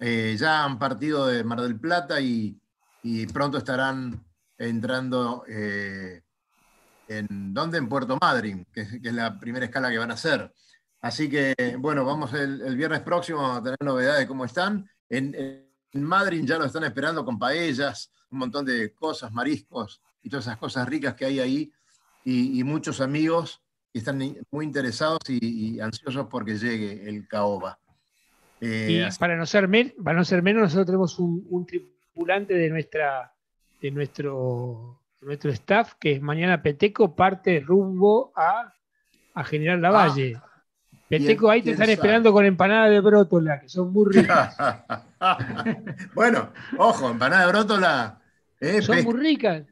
ya 0.00 0.64
han 0.64 0.78
partido 0.78 1.26
de 1.26 1.44
Mar 1.44 1.60
del 1.60 1.78
Plata 1.78 2.22
y 2.22 2.61
y 3.02 3.26
pronto 3.26 3.58
estarán 3.58 4.24
entrando 4.58 5.44
eh, 5.48 6.22
en 7.08 7.52
¿dónde? 7.52 7.78
En 7.78 7.88
Puerto 7.88 8.18
Madryn, 8.20 8.64
que 8.72 8.82
es, 8.82 9.02
la 9.02 9.38
primera 9.38 9.66
escala 9.66 9.90
que 9.90 9.98
van 9.98 10.10
a 10.10 10.14
hacer. 10.14 10.52
Así 11.00 11.28
que, 11.28 11.54
bueno, 11.78 12.04
vamos 12.04 12.32
el, 12.34 12.76
viernes 12.76 13.00
próximo 13.00 13.44
a 13.44 13.62
tener 13.62 13.78
novedades 13.80 14.20
de 14.20 14.26
cómo 14.26 14.44
están. 14.44 14.88
En, 15.08 15.34
en 15.92 16.02
Madryn 16.02 16.46
ya 16.46 16.58
lo 16.58 16.64
están 16.64 16.84
esperando 16.84 17.24
con 17.24 17.38
paellas, 17.38 18.10
un 18.30 18.38
montón 18.38 18.64
de 18.64 18.92
cosas, 18.94 19.32
mariscos 19.32 20.00
y 20.22 20.30
todas 20.30 20.46
esas 20.46 20.58
cosas 20.58 20.88
ricas 20.88 21.14
que 21.14 21.26
hay 21.26 21.40
ahí. 21.40 21.72
Y, 22.24 22.62
muchos 22.62 23.00
amigos 23.00 23.60
que 23.92 23.98
están 23.98 24.18
muy 24.50 24.64
interesados 24.64 25.18
y, 25.28 25.80
ansiosos 25.80 26.28
porque 26.30 26.56
llegue 26.56 27.08
el 27.08 27.26
caoba. 27.26 27.78
Eh, 28.60 29.04
y 29.04 29.18
para 29.18 29.36
no, 29.36 29.44
ser 29.44 29.68
para 30.02 30.16
no 30.16 30.24
ser 30.24 30.40
menos, 30.42 30.62
nosotros 30.62 30.86
tenemos 30.86 31.18
un, 31.18 31.44
un, 31.50 31.66
de 32.14 32.68
nuestra 32.70 33.32
de 33.80 33.90
nuestro 33.90 35.00
nuestro 35.22 35.50
staff 35.50 35.94
que 35.98 36.12
es 36.12 36.22
mañana 36.22 36.62
Peteco 36.62 37.14
parte 37.14 37.60
rumbo 37.60 38.32
a, 38.36 38.72
a 39.34 39.44
General 39.44 39.80
Lavalle. 39.80 40.34
Ah, 40.36 40.48
Peteco 41.08 41.50
ahí 41.50 41.62
te 41.62 41.72
están 41.72 41.90
esperando 41.90 42.32
con 42.32 42.44
empanada 42.44 42.88
de 42.88 43.00
brótola, 43.00 43.60
que 43.60 43.68
son 43.68 43.92
muy 43.92 44.10
ricas. 44.12 44.56
bueno, 46.14 46.52
ojo, 46.78 47.10
empanada 47.10 47.44
de 47.44 47.52
brótola. 47.52 48.20
Eh, 48.58 48.80
son 48.80 49.04
muy 49.04 49.14
ricas. 49.14 49.64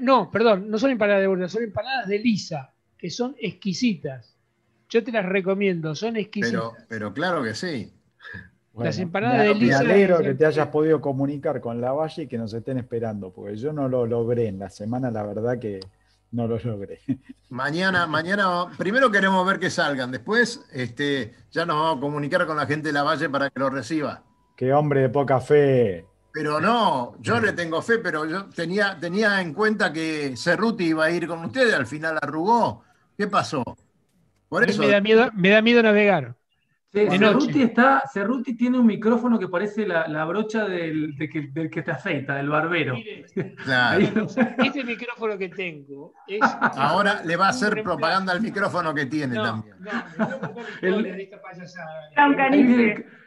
no, 0.00 0.30
perdón, 0.30 0.70
no 0.70 0.78
son 0.78 0.90
empanadas 0.90 1.20
de 1.20 1.26
brótola, 1.26 1.48
son 1.48 1.64
empanadas 1.64 2.08
de 2.08 2.18
lisa, 2.18 2.72
que 2.96 3.10
son 3.10 3.36
exquisitas. 3.38 4.34
Yo 4.88 5.04
te 5.04 5.12
las 5.12 5.26
recomiendo, 5.26 5.94
son 5.94 6.16
exquisitas. 6.16 6.52
Pero, 6.52 6.86
pero 6.88 7.12
claro 7.12 7.42
que 7.42 7.54
sí 7.54 7.92
las 8.84 8.98
empanadas 8.98 9.40
de 9.40 9.54
Lisa. 9.54 9.82
Me 9.82 9.92
alegro 9.92 10.18
que 10.18 10.34
te 10.34 10.46
hayas 10.46 10.68
podido 10.68 11.00
comunicar 11.00 11.60
con 11.60 11.80
la 11.80 11.92
Valle 11.92 12.22
y 12.22 12.26
que 12.26 12.38
nos 12.38 12.52
estén 12.52 12.78
esperando, 12.78 13.30
porque 13.30 13.56
yo 13.56 13.72
no 13.72 13.88
lo 13.88 14.06
logré 14.06 14.48
en 14.48 14.58
la 14.58 14.70
semana, 14.70 15.10
la 15.10 15.22
verdad 15.22 15.58
que 15.58 15.80
no 16.32 16.46
lo 16.46 16.58
logré. 16.58 17.00
Mañana, 17.50 18.06
mañana, 18.06 18.66
primero 18.76 19.10
queremos 19.10 19.46
ver 19.46 19.58
que 19.58 19.70
salgan, 19.70 20.10
después 20.10 20.66
este, 20.72 21.34
ya 21.50 21.64
nos 21.64 21.76
vamos 21.76 21.96
a 21.96 22.00
comunicar 22.00 22.46
con 22.46 22.56
la 22.56 22.66
gente 22.66 22.88
de 22.88 22.92
la 22.92 23.02
Valle 23.02 23.28
para 23.28 23.50
que 23.50 23.58
lo 23.58 23.70
reciba. 23.70 24.22
Qué 24.56 24.72
hombre 24.72 25.02
de 25.02 25.08
poca 25.08 25.40
fe. 25.40 26.04
Pero 26.32 26.60
no, 26.60 27.16
yo 27.20 27.40
le 27.40 27.52
tengo 27.52 27.80
fe, 27.82 27.98
pero 27.98 28.24
yo 28.26 28.46
tenía, 28.46 28.96
tenía 29.00 29.40
en 29.40 29.54
cuenta 29.54 29.92
que 29.92 30.34
Cerruti 30.36 30.84
iba 30.84 31.04
a 31.04 31.10
ir 31.10 31.26
con 31.26 31.44
ustedes, 31.44 31.74
al 31.74 31.86
final 31.86 32.18
arrugó. 32.20 32.84
¿Qué 33.16 33.26
pasó? 33.26 33.64
Por 34.48 34.68
eso. 34.68 34.82
Me 34.82 34.88
da 34.88 35.00
miedo, 35.00 35.30
me 35.34 35.50
da 35.50 35.62
miedo 35.62 35.82
navegar. 35.82 36.37
Cerruti, 36.90 37.62
está, 37.62 38.02
Cerruti 38.10 38.56
tiene 38.56 38.78
un 38.78 38.86
micrófono 38.86 39.38
que 39.38 39.48
parece 39.48 39.86
la, 39.86 40.24
brocha 40.24 40.66
del, 40.66 41.14
que, 41.18 41.50
del, 41.52 41.70
que, 41.70 41.82
te 41.82 41.90
afeita, 41.90 42.36
del 42.36 42.48
barbero. 42.48 42.96
este 43.34 44.84
micrófono 44.84 45.36
que 45.36 45.50
tengo 45.50 46.14
es. 46.26 46.40
Ahora 46.76 47.22
le 47.24 47.36
va 47.36 47.46
a 47.46 47.50
hacer 47.50 47.82
propaganda 47.82 48.32
al 48.32 48.40
micrófono 48.40 48.94
que 48.94 49.04
tiene 49.04 49.34
también. 49.34 49.76
No, 49.80 50.40
no, 50.40 50.54
el, 50.80 51.06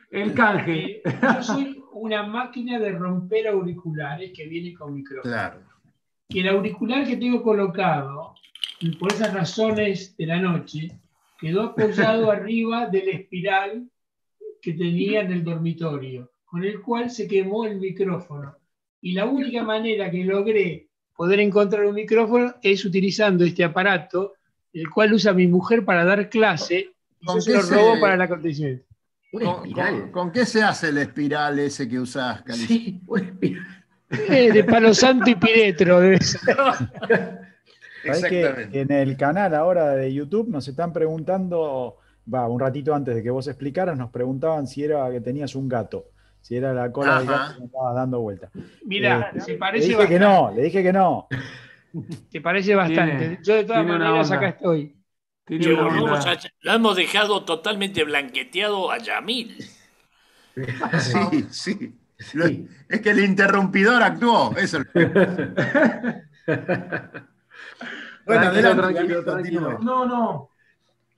el, 0.09 0.33
canje. 0.33 1.01
Eh, 1.05 1.19
yo 1.21 1.43
soy 1.43 1.83
una 1.93 2.23
máquina 2.23 2.79
de 2.79 2.93
romper 2.93 3.47
auriculares 3.47 4.31
que 4.35 4.47
viene 4.47 4.73
con 4.73 4.95
micrófono. 4.95 5.31
Claro. 5.31 5.59
Y 6.29 6.39
el 6.39 6.49
auricular 6.49 7.05
que 7.05 7.17
tengo 7.17 7.43
colocado, 7.43 8.33
por 8.99 9.13
esas 9.13 9.33
razones 9.33 10.17
de 10.17 10.25
la 10.25 10.39
noche, 10.39 10.89
quedó 11.41 11.63
apoyado 11.63 12.29
arriba 12.29 12.87
del 12.87 13.09
espiral 13.09 13.89
que 14.61 14.73
tenía 14.73 15.21
en 15.21 15.31
el 15.31 15.43
dormitorio, 15.43 16.31
con 16.45 16.63
el 16.63 16.79
cual 16.81 17.09
se 17.09 17.27
quemó 17.27 17.65
el 17.65 17.79
micrófono. 17.79 18.55
Y 19.01 19.13
la 19.13 19.25
única 19.25 19.63
manera 19.63 20.11
que 20.11 20.23
logré 20.23 20.87
poder 21.15 21.39
encontrar 21.39 21.85
un 21.85 21.95
micrófono 21.95 22.53
es 22.61 22.85
utilizando 22.85 23.43
este 23.43 23.63
aparato, 23.63 24.33
el 24.71 24.87
cual 24.91 25.13
usa 25.13 25.33
mi 25.33 25.47
mujer 25.47 25.83
para 25.83 26.05
dar 26.05 26.29
clase, 26.29 26.91
y 27.19 27.25
yo 27.25 27.41
se 27.41 27.53
lo 27.53 27.61
robo 27.63 27.99
para 27.99 28.15
la 28.15 28.25
acontecimiento. 28.25 28.85
¿Con, 30.11 30.31
qué 30.31 30.45
se 30.45 30.61
hace 30.61 30.89
el 30.89 30.99
espiral 30.99 31.57
ese 31.57 31.89
que 31.89 31.99
usas, 31.99 32.43
Cali? 32.43 32.65
Sí, 32.65 33.01
un 33.07 33.19
espiral. 33.19 33.85
Eh, 34.11 34.51
de 34.51 34.63
Palo 34.63 34.93
Santo 34.93 35.29
y 35.29 35.35
Piretro. 35.35 36.01
que 38.03 38.69
en 38.71 38.91
el 38.91 39.17
canal 39.17 39.55
ahora 39.55 39.95
de 39.95 40.13
YouTube 40.13 40.49
nos 40.49 40.67
están 40.67 40.93
preguntando, 40.93 41.97
va, 42.31 42.47
un 42.47 42.59
ratito 42.59 42.93
antes 42.93 43.15
de 43.15 43.23
que 43.23 43.29
vos 43.29 43.47
explicaras, 43.47 43.97
nos 43.97 44.09
preguntaban 44.09 44.67
si 44.67 44.83
era 44.83 45.09
que 45.11 45.21
tenías 45.21 45.55
un 45.55 45.67
gato, 45.67 46.05
si 46.41 46.55
era 46.55 46.73
la 46.73 46.91
cola 46.91 47.19
del 47.19 47.27
gato 47.27 47.59
que 47.59 47.65
estabas 47.65 47.95
dando 47.95 48.21
vuelta. 48.21 48.49
Mira, 48.85 49.31
eh, 49.35 49.41
se 49.41 49.55
parece 49.55 49.87
Le 49.87 49.95
dije 49.95 50.07
que 50.07 50.19
no, 50.19 50.51
le 50.55 50.63
dije 50.63 50.83
que 50.83 50.93
no. 50.93 51.27
Te 52.31 52.41
parece 52.41 52.75
bastante. 52.75 53.39
Yo 53.43 53.55
de 53.55 53.63
todas 53.65 53.85
maneras 53.85 54.31
acá 54.31 54.49
estoy. 54.49 54.95
lo 55.47 56.73
hemos 56.73 56.95
dejado 56.95 57.43
totalmente 57.43 58.03
blanqueteado 58.03 58.91
a 58.91 58.97
Yamil. 58.97 59.57
Sí, 61.49 61.49
sí. 61.49 61.95
Es 62.89 63.01
que 63.01 63.09
el 63.09 63.23
interrumpidor 63.23 64.03
actuó. 64.03 64.55
Eso. 64.57 64.79
Bueno, 68.25 68.51
tranquilo, 68.51 69.23
tranquilo, 69.23 69.79
No, 69.81 70.05
no. 70.05 70.49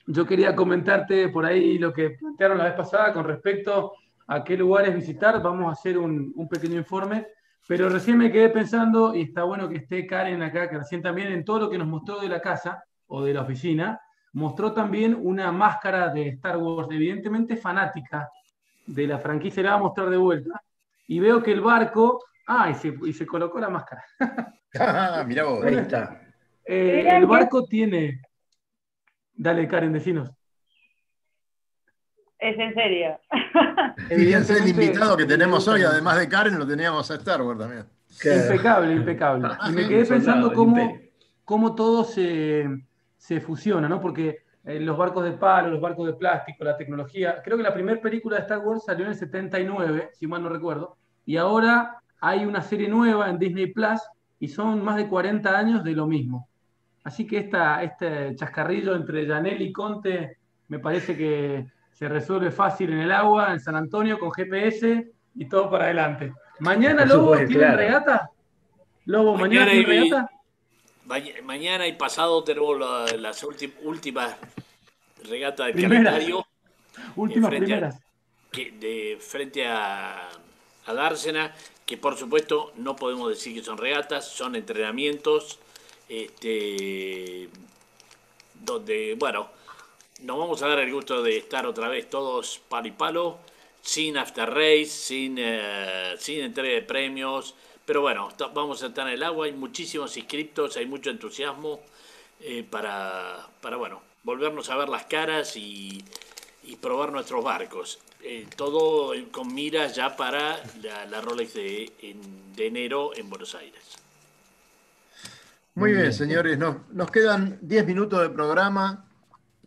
Yo 0.06 0.26
quería 0.26 0.56
comentarte 0.56 1.30
por 1.30 1.46
ahí 1.46 1.78
lo 1.78 1.94
que 1.94 2.12
plantearon 2.12 2.58
la 2.58 2.66
vez 2.66 2.74
pasada 2.74 3.14
con 3.14 3.24
respecto 3.26 3.94
a 4.28 4.44
qué 4.44 4.58
lugares 4.58 4.94
visitar. 4.94 5.41
Vamos 5.41 5.68
a 5.68 5.72
hacer 5.72 5.98
un, 5.98 6.34
pequeño 6.50 6.78
informe. 6.78 7.28
Pero 7.66 7.88
recién 7.88 8.18
me 8.18 8.30
quedé 8.30 8.50
pensando, 8.50 9.16
y 9.16 9.22
está 9.22 9.44
bueno 9.44 9.70
que 9.70 9.78
esté 9.78 10.06
Karen 10.06 10.41
acá, 10.41 10.70
que 10.70 10.78
recién 10.78 11.02
también 11.02 11.32
en 11.32 11.46
todo 11.46 11.60
lo 11.60 11.70
que 11.70 11.78
nos 11.78 11.88
mostró 11.88 12.20
de 12.20 12.28
la 12.28 12.41
casa 12.41 12.84
o 13.08 13.24
de 13.24 13.34
la 13.34 13.44
oficina, 13.44 14.02
mostró 14.34 14.74
también 14.74 15.18
una 15.18 15.50
máscara 15.54 16.10
de 16.10 16.28
Star 16.30 16.58
Wars, 16.58 16.89
evidentemente 16.91 17.56
fanática 17.56 18.30
de 18.86 19.08
la 19.08 19.18
franquicia, 19.18 19.64
la 19.64 19.70
va 19.72 19.76
a 19.78 19.80
mostrar 19.80 20.10
de 20.10 20.18
vuelta. 20.18 20.62
Y 21.08 21.22
veo 21.22 21.41
que 21.41 21.54
el 21.54 21.62
barco, 21.62 22.20
ah, 22.48 22.70
y 22.70 22.74
se, 22.74 22.94
y 23.06 23.14
se 23.14 23.26
colocó 23.26 23.60
la 23.60 23.70
máscara. 23.70 24.04
ah, 24.80 25.24
mira 25.26 25.46
vos. 25.46 25.64
Ahí 25.64 25.76
está. 25.76 26.22
Eh, 26.66 27.07
el 27.09 27.26
barco 27.26 27.66
tiene. 27.66 28.22
Dale, 29.34 29.68
Karen, 29.68 29.93
decinos. 29.93 30.32
Es 32.39 32.59
en 32.59 32.74
serio. 32.74 33.20
Fíjense 34.09 34.57
el 34.57 34.68
invitado 34.68 35.16
que 35.16 35.26
tenemos 35.26 35.66
hoy, 35.68 35.84
además 35.84 36.20
de 36.20 36.28
Karen, 36.28 36.59
lo 36.59 36.68
teníamos 36.68 37.09
a 37.09 37.16
Star 37.16 37.41
Wars 37.41 37.59
también. 37.59 37.86
Impecable, 38.22 38.93
impecable. 38.93 39.47
Y 39.70 39.72
me 39.72 39.88
quedé 39.88 40.05
pensando 40.05 40.53
cómo, 40.53 40.97
cómo 41.45 41.74
todo 41.74 42.03
se, 42.03 42.68
se, 43.18 43.39
fusiona, 43.39 43.88
¿no? 43.88 43.99
Porque 44.01 44.43
eh, 44.66 44.80
los 44.80 44.97
barcos 44.97 45.24
de 45.24 45.32
palo, 45.32 45.70
los 45.70 45.82
barcos 45.82 46.05
de 46.05 46.14
plástico, 46.14 46.64
la 46.64 46.78
tecnología. 46.78 47.41
Creo 47.43 47.57
que 47.57 47.64
la 47.64 47.74
primera 47.74 48.01
película 48.01 48.36
de 48.36 48.43
Star 48.43 48.59
Wars 48.59 48.84
salió 48.86 49.05
en 49.05 49.11
el 49.11 49.18
79, 49.18 50.09
si 50.14 50.28
mal 50.28 50.43
no 50.43 50.49
recuerdo. 50.49 50.97
Y 51.26 51.38
ahora 51.38 52.01
hay 52.20 52.45
una 52.45 52.61
serie 52.61 52.88
nueva 52.88 53.30
en 53.30 53.39
Disney 53.39 53.68
Plus 53.68 54.01
y 54.39 54.49
son 54.49 54.84
más 54.84 54.97
de 54.97 55.07
40 55.07 55.57
años 55.57 55.84
de 55.84 55.93
lo 55.93 56.07
mismo. 56.07 56.49
Así 57.04 57.28
que 57.28 57.38
esta, 57.38 57.84
este 57.84 58.36
chascarrillo 58.36 58.95
entre 58.95 59.28
Janel 59.28 59.62
y 59.62 59.74
Conte 59.74 60.38
me 60.70 60.80
parece 60.80 61.18
que 61.18 61.66
se 61.91 62.08
resuelve 62.08 62.51
fácil 62.51 62.91
en 62.93 62.99
el 62.99 63.12
agua, 63.12 63.51
en 63.51 63.60
San 63.60 63.76
Antonio, 63.76 64.18
con 64.18 64.32
GPS 64.32 65.12
y 65.36 65.45
todo 65.45 65.70
para 65.70 65.86
adelante. 65.86 66.34
¿Mañana, 66.60 67.06
Lobo, 67.06 67.36
tiene 67.45 67.76
regata? 67.76 68.30
Lobo, 69.06 69.36
¿mañana, 69.36 69.72
tiene 69.72 69.86
regata? 69.86 70.30
Mañana 71.43 71.88
y 71.88 71.93
pasado 71.93 72.43
tenemos 72.43 72.80
las 73.20 73.43
últimas 73.84 74.36
regatas 75.28 75.68
del 75.68 75.82
calendario. 75.82 76.45
Últimas 77.16 77.49
primeras. 77.49 77.99
que, 78.51 78.72
de 78.72 79.18
frente 79.20 79.68
a, 79.68 80.30
a 80.86 80.93
Dársena, 80.93 81.54
que 81.86 81.97
por 81.97 82.16
supuesto 82.16 82.72
no 82.78 82.95
podemos 82.95 83.30
decir 83.30 83.54
que 83.54 83.64
son 83.64 83.78
regatas, 83.78 84.30
son 84.30 84.56
entrenamientos 84.56 85.60
este, 86.10 87.49
donde, 88.54 89.16
bueno, 89.18 89.49
nos 90.22 90.38
vamos 90.38 90.62
a 90.62 90.68
dar 90.68 90.80
el 90.80 90.91
gusto 90.91 91.22
de 91.22 91.38
estar 91.38 91.66
otra 91.66 91.88
vez 91.88 92.10
todos 92.10 92.62
palo 92.70 92.88
y 92.88 92.91
palo, 92.91 93.38
sin 93.82 94.18
after 94.18 94.49
race, 94.49 94.86
sin, 94.86 95.36
eh, 95.38 96.16
sin 96.18 96.41
entrega 96.41 96.74
de 96.74 96.82
premios, 96.82 97.56
pero 97.86 98.01
bueno, 98.01 98.30
vamos 98.54 98.82
a 98.84 98.88
estar 98.88 99.08
en 99.08 99.14
el 99.16 99.24
agua, 99.24 99.45
hay 99.45 99.51
muchísimos 99.51 100.16
inscriptos, 100.16 100.78
hay 100.78 100.86
mucho 100.86 101.10
entusiasmo 101.10 101.82
eh, 102.39 102.64
para, 102.64 103.49
para, 103.62 103.76
bueno, 103.76 104.01
volvernos 104.24 104.70
a 104.70 104.78
ver 104.78 104.89
las 104.89 105.06
caras 105.06 105.56
y, 105.58 106.04
probar 106.82 107.12
nuestros 107.12 107.43
barcos. 107.43 107.99
Eh, 108.22 108.47
todo 108.56 109.14
con 109.32 109.54
miras 109.54 109.95
ya 109.95 110.16
para 110.16 110.64
la, 110.82 111.22
Rolex 111.22 111.54
de, 111.54 111.91
de 112.56 112.68
enero 112.68 113.12
en 113.16 113.30
Buenos 113.30 113.54
Aires. 113.56 114.03
Muy 115.76 115.91
bien, 115.91 116.13
señores, 116.13 116.59
nos, 116.59 117.11
quedan 117.11 117.57
10 117.61 117.88
minutos 117.88 118.21
de 118.21 118.30
programa. 118.30 119.07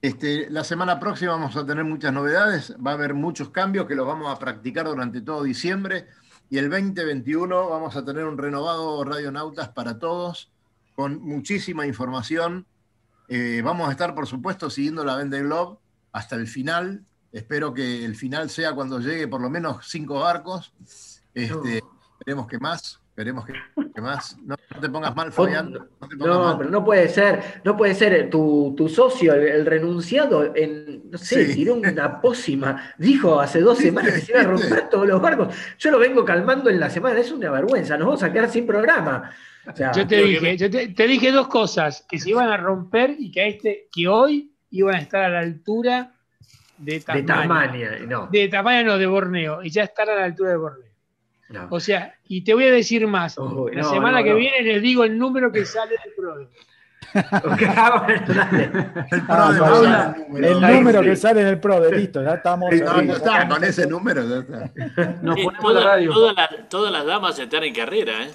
Este, 0.00 0.48
la 0.50 0.62
semana 0.62 1.00
próxima 1.00 1.32
vamos 1.32 1.57
a 1.57 1.66
tener 1.66 1.84
muchas 1.84 2.12
novedades, 2.12 2.76
va 2.84 2.92
a 2.92 2.94
haber 2.94 3.14
muchos 3.14 3.50
cambios 3.50 3.86
que 3.86 3.96
los 3.96 4.07
vamos 4.07 4.32
a 4.32 4.38
practicar 4.38 4.86
durante 4.86 5.20
todo 5.20 5.42
diciembre 5.42 6.07
y 6.48 6.59
el 6.59 6.70
2021 6.70 7.70
vamos 7.70 7.96
a 7.96 8.04
tener 8.04 8.24
un 8.24 8.38
renovado 8.38 9.02
Radionautas 9.02 9.70
para 9.70 9.98
todos 9.98 10.52
con 10.94 11.20
muchísima 11.22 11.86
información. 11.86 12.66
Eh, 13.28 13.62
vamos 13.64 13.88
a 13.88 13.90
estar, 13.90 14.14
por 14.14 14.28
supuesto, 14.28 14.70
siguiendo 14.70 15.04
la 15.04 15.16
Vende 15.16 15.42
Globe 15.42 15.78
hasta 16.12 16.36
el 16.36 16.46
final. 16.46 17.04
Espero 17.32 17.74
que 17.74 18.04
el 18.04 18.14
final 18.14 18.48
sea 18.48 18.74
cuando 18.74 19.00
llegue 19.00 19.26
por 19.26 19.40
lo 19.40 19.50
menos 19.50 19.88
cinco 19.88 20.20
barcos. 20.20 20.72
Este, 21.34 21.82
Esperemos 22.20 22.46
que 22.46 22.59
más. 22.59 23.00
Esperemos 23.17 23.47
que, 23.47 24.01
más. 24.03 24.37
No, 24.45 24.59
te 24.79 24.91
pongas 24.91 25.17
mal, 25.17 25.33
Fabián. 25.33 25.73
No, 26.19 26.59
pero 26.59 26.69
no 26.69 26.85
puede 26.85 27.09
ser. 27.09 27.62
No 27.64 27.75
puede 27.75 27.95
ser. 27.95 28.29
Tu, 28.29 28.93
socio, 28.95 29.33
el, 29.33 29.64
renunciado, 29.64 30.55
en, 30.55 31.11
no 31.11 31.17
sé, 31.17 31.47
tiró 31.47 31.77
una 31.77 32.21
pócima. 32.21 32.93
Dijo 32.99 33.41
hace 33.41 33.62
dos 33.62 33.79
semanas 33.79 34.12
que 34.12 34.21
se 34.21 34.33
iba 34.33 34.43
a 34.43 34.45
romper 34.45 34.91
todos 34.91 35.09
los 35.09 35.19
barcos. 35.23 35.57
Yo 35.79 35.91
lo 35.93 35.99
vengo 35.99 36.27
calmando 36.27 36.69
en 36.69 36.79
la 36.79 36.91
semana. 36.91 37.19
Es 37.19 37.33
una 37.33 37.51
vergüenza. 37.51 37.97
Nos 37.97 38.07
vamos 38.07 38.23
a 38.23 38.31
quedar 38.31 38.51
sin 38.51 38.67
programa. 38.67 39.31
yo 39.95 40.07
te 40.07 40.23
dije, 40.23 40.59
yo 40.59 40.71
te, 40.71 41.07
dije 41.07 41.33
dos 41.33 41.49
cosas: 41.49 42.05
que 42.07 42.19
se 42.19 42.29
iban 42.29 42.51
a 42.51 42.59
romper 42.59 43.17
y 43.19 43.31
que, 43.31 43.49
este, 43.49 43.89
que 43.91 44.09
hoy 44.09 44.53
iban 44.73 44.95
a 44.95 44.99
estar 44.99 45.23
a 45.23 45.31
la 45.31 45.39
altura 45.39 46.12
de 46.77 47.01
Tasmania. 47.01 47.93
De 47.93 48.07
no. 48.07 48.29
De 48.31 48.47
Tasmania, 48.49 48.83
no, 48.83 48.99
de 48.99 49.07
Borneo. 49.07 49.62
Y 49.62 49.71
ya 49.71 49.85
están 49.85 50.11
a 50.11 50.17
la 50.17 50.25
altura 50.25 50.51
de 50.51 50.57
Borneo. 50.59 50.86
O 51.70 51.80
sea, 51.80 52.14
y 52.28 52.42
te 52.42 52.55
voy 52.55 52.64
a 52.64 52.72
decir 52.72 53.07
más. 53.07 53.36
la 53.72 53.84
semana 53.84 54.22
que 54.22 54.34
viene 54.34 54.62
les 54.62 54.82
digo 54.82 55.05
el 55.05 55.18
número 55.18 55.53
que 55.53 55.64
sale 55.64 55.97
del 56.05 56.12
PRODE. 56.14 56.49
el, 60.34 60.61
número 60.61 61.03
que 61.03 61.14
sale 61.14 61.40
en 61.42 61.47
el 61.47 61.61
PRODE, 61.61 61.97
listo, 61.97 62.22
ya 62.22 62.34
estamos. 62.34 62.72
está, 62.72 63.49
con 63.49 63.62
ese 63.64 63.86
número. 63.86 64.24
Nos 64.24 65.36
ponemos 65.36 65.74
la 65.74 65.84
radio. 65.84 66.12
Todas, 66.68 66.92
las 66.92 67.07
damas 67.07 67.38
están 67.38 67.62
en 67.64 67.74
carrera, 67.74 68.24
¿eh? 68.24 68.30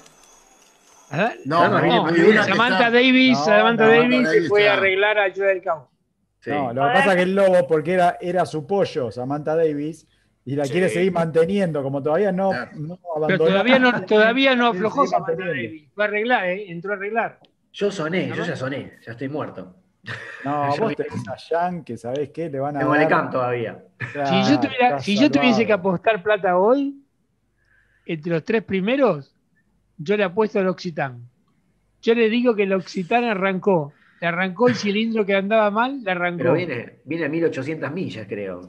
No, 1.44 1.68
no, 1.68 2.08
Samantha 2.44 2.90
Davis, 2.90 3.38
Samantha 3.44 3.86
Davis 3.86 4.28
se 4.30 4.48
fue 4.48 4.66
a 4.66 4.72
arreglar 4.72 5.18
a 5.18 5.24
Ayuda 5.24 5.48
del 5.48 5.62
Campo. 5.62 5.90
No, 6.46 6.72
lo 6.72 6.82
que 6.86 6.92
pasa 6.94 7.10
es 7.10 7.16
que 7.16 7.22
el 7.22 7.34
lobo, 7.34 7.66
porque 7.68 7.92
era, 7.92 8.16
era 8.20 8.46
su 8.46 8.66
pollo, 8.66 9.12
Samantha 9.12 9.54
Davis, 9.54 10.06
y 10.44 10.56
la 10.56 10.64
quiere 10.64 10.88
seguir 10.88 11.12
manteniendo, 11.12 11.82
como 11.82 12.02
todavía 12.02 12.32
no, 12.32 12.52
no 12.74 12.98
abandonó. 13.16 13.26
Pero 13.26 13.38
todavía 13.38 13.78
no, 13.78 14.04
todavía 14.04 14.56
no 14.56 14.66
aflojó 14.68 15.06
Fue 15.06 16.04
a 16.04 16.08
arreglar, 16.08 16.46
¿eh? 16.46 16.70
entró 16.70 16.92
a 16.92 16.96
arreglar. 16.96 17.38
Yo 17.72 17.90
soné, 17.90 18.28
yo 18.28 18.44
ya 18.44 18.56
soné, 18.56 18.98
ya 19.04 19.12
estoy 19.12 19.28
muerto. 19.28 19.74
No, 20.44 20.76
vos 20.78 20.96
tenés 20.96 21.28
a 21.28 21.36
Jan 21.36 21.84
que 21.84 21.96
sabés 21.96 22.30
qué, 22.30 22.50
le 22.50 22.58
van 22.58 22.76
a 22.76 22.84
dar. 22.84 23.08
Camp 23.08 23.30
todavía. 23.30 23.84
si 24.00 24.42
yo, 24.52 24.60
si 24.98 25.16
yo 25.16 25.30
tuviese 25.30 25.64
que 25.64 25.72
apostar 25.72 26.22
plata 26.22 26.58
hoy, 26.58 27.02
entre 28.04 28.32
los 28.32 28.44
tres 28.44 28.64
primeros, 28.64 29.34
yo 29.96 30.16
le 30.16 30.24
apuesto 30.24 30.58
al 30.58 30.68
Occitán. 30.68 31.28
Yo 32.02 32.14
le 32.14 32.28
digo 32.28 32.56
que 32.56 32.64
el 32.64 32.72
Occitán 32.72 33.24
arrancó. 33.24 33.92
Le 34.22 34.28
arrancó 34.28 34.68
el 34.68 34.76
cilindro 34.76 35.26
que 35.26 35.34
andaba 35.34 35.68
mal, 35.72 36.04
le 36.04 36.12
arrancó. 36.12 36.38
Pero 36.38 36.54
viene, 36.54 37.00
viene 37.04 37.24
a 37.24 37.28
1800 37.28 37.90
millas, 37.90 38.24
creo. 38.28 38.60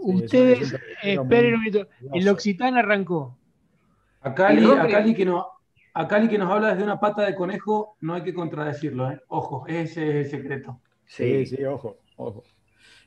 Ustedes 0.00 0.74
esperen 1.02 1.54
un 1.54 1.60
minuto. 1.62 1.88
El 2.12 2.28
Occitán 2.28 2.76
arrancó. 2.76 3.34
A 4.20 4.34
Cali, 4.34 4.62
a 4.62 4.86
Cali 4.86 5.14
que 5.14 5.24
no, 5.24 5.46
a 5.94 6.06
Cali 6.06 6.28
que 6.28 6.36
nos 6.36 6.50
habla 6.50 6.72
desde 6.72 6.84
una 6.84 7.00
pata 7.00 7.22
de 7.22 7.34
conejo, 7.34 7.96
no 8.02 8.12
hay 8.12 8.22
que 8.22 8.34
contradecirlo, 8.34 9.10
¿eh? 9.10 9.18
Ojo, 9.28 9.64
ese 9.66 10.20
es 10.20 10.26
el 10.26 10.30
secreto. 10.30 10.78
Sí, 11.06 11.46
sí, 11.46 11.64
ojo, 11.64 11.96
ojo. 12.16 12.44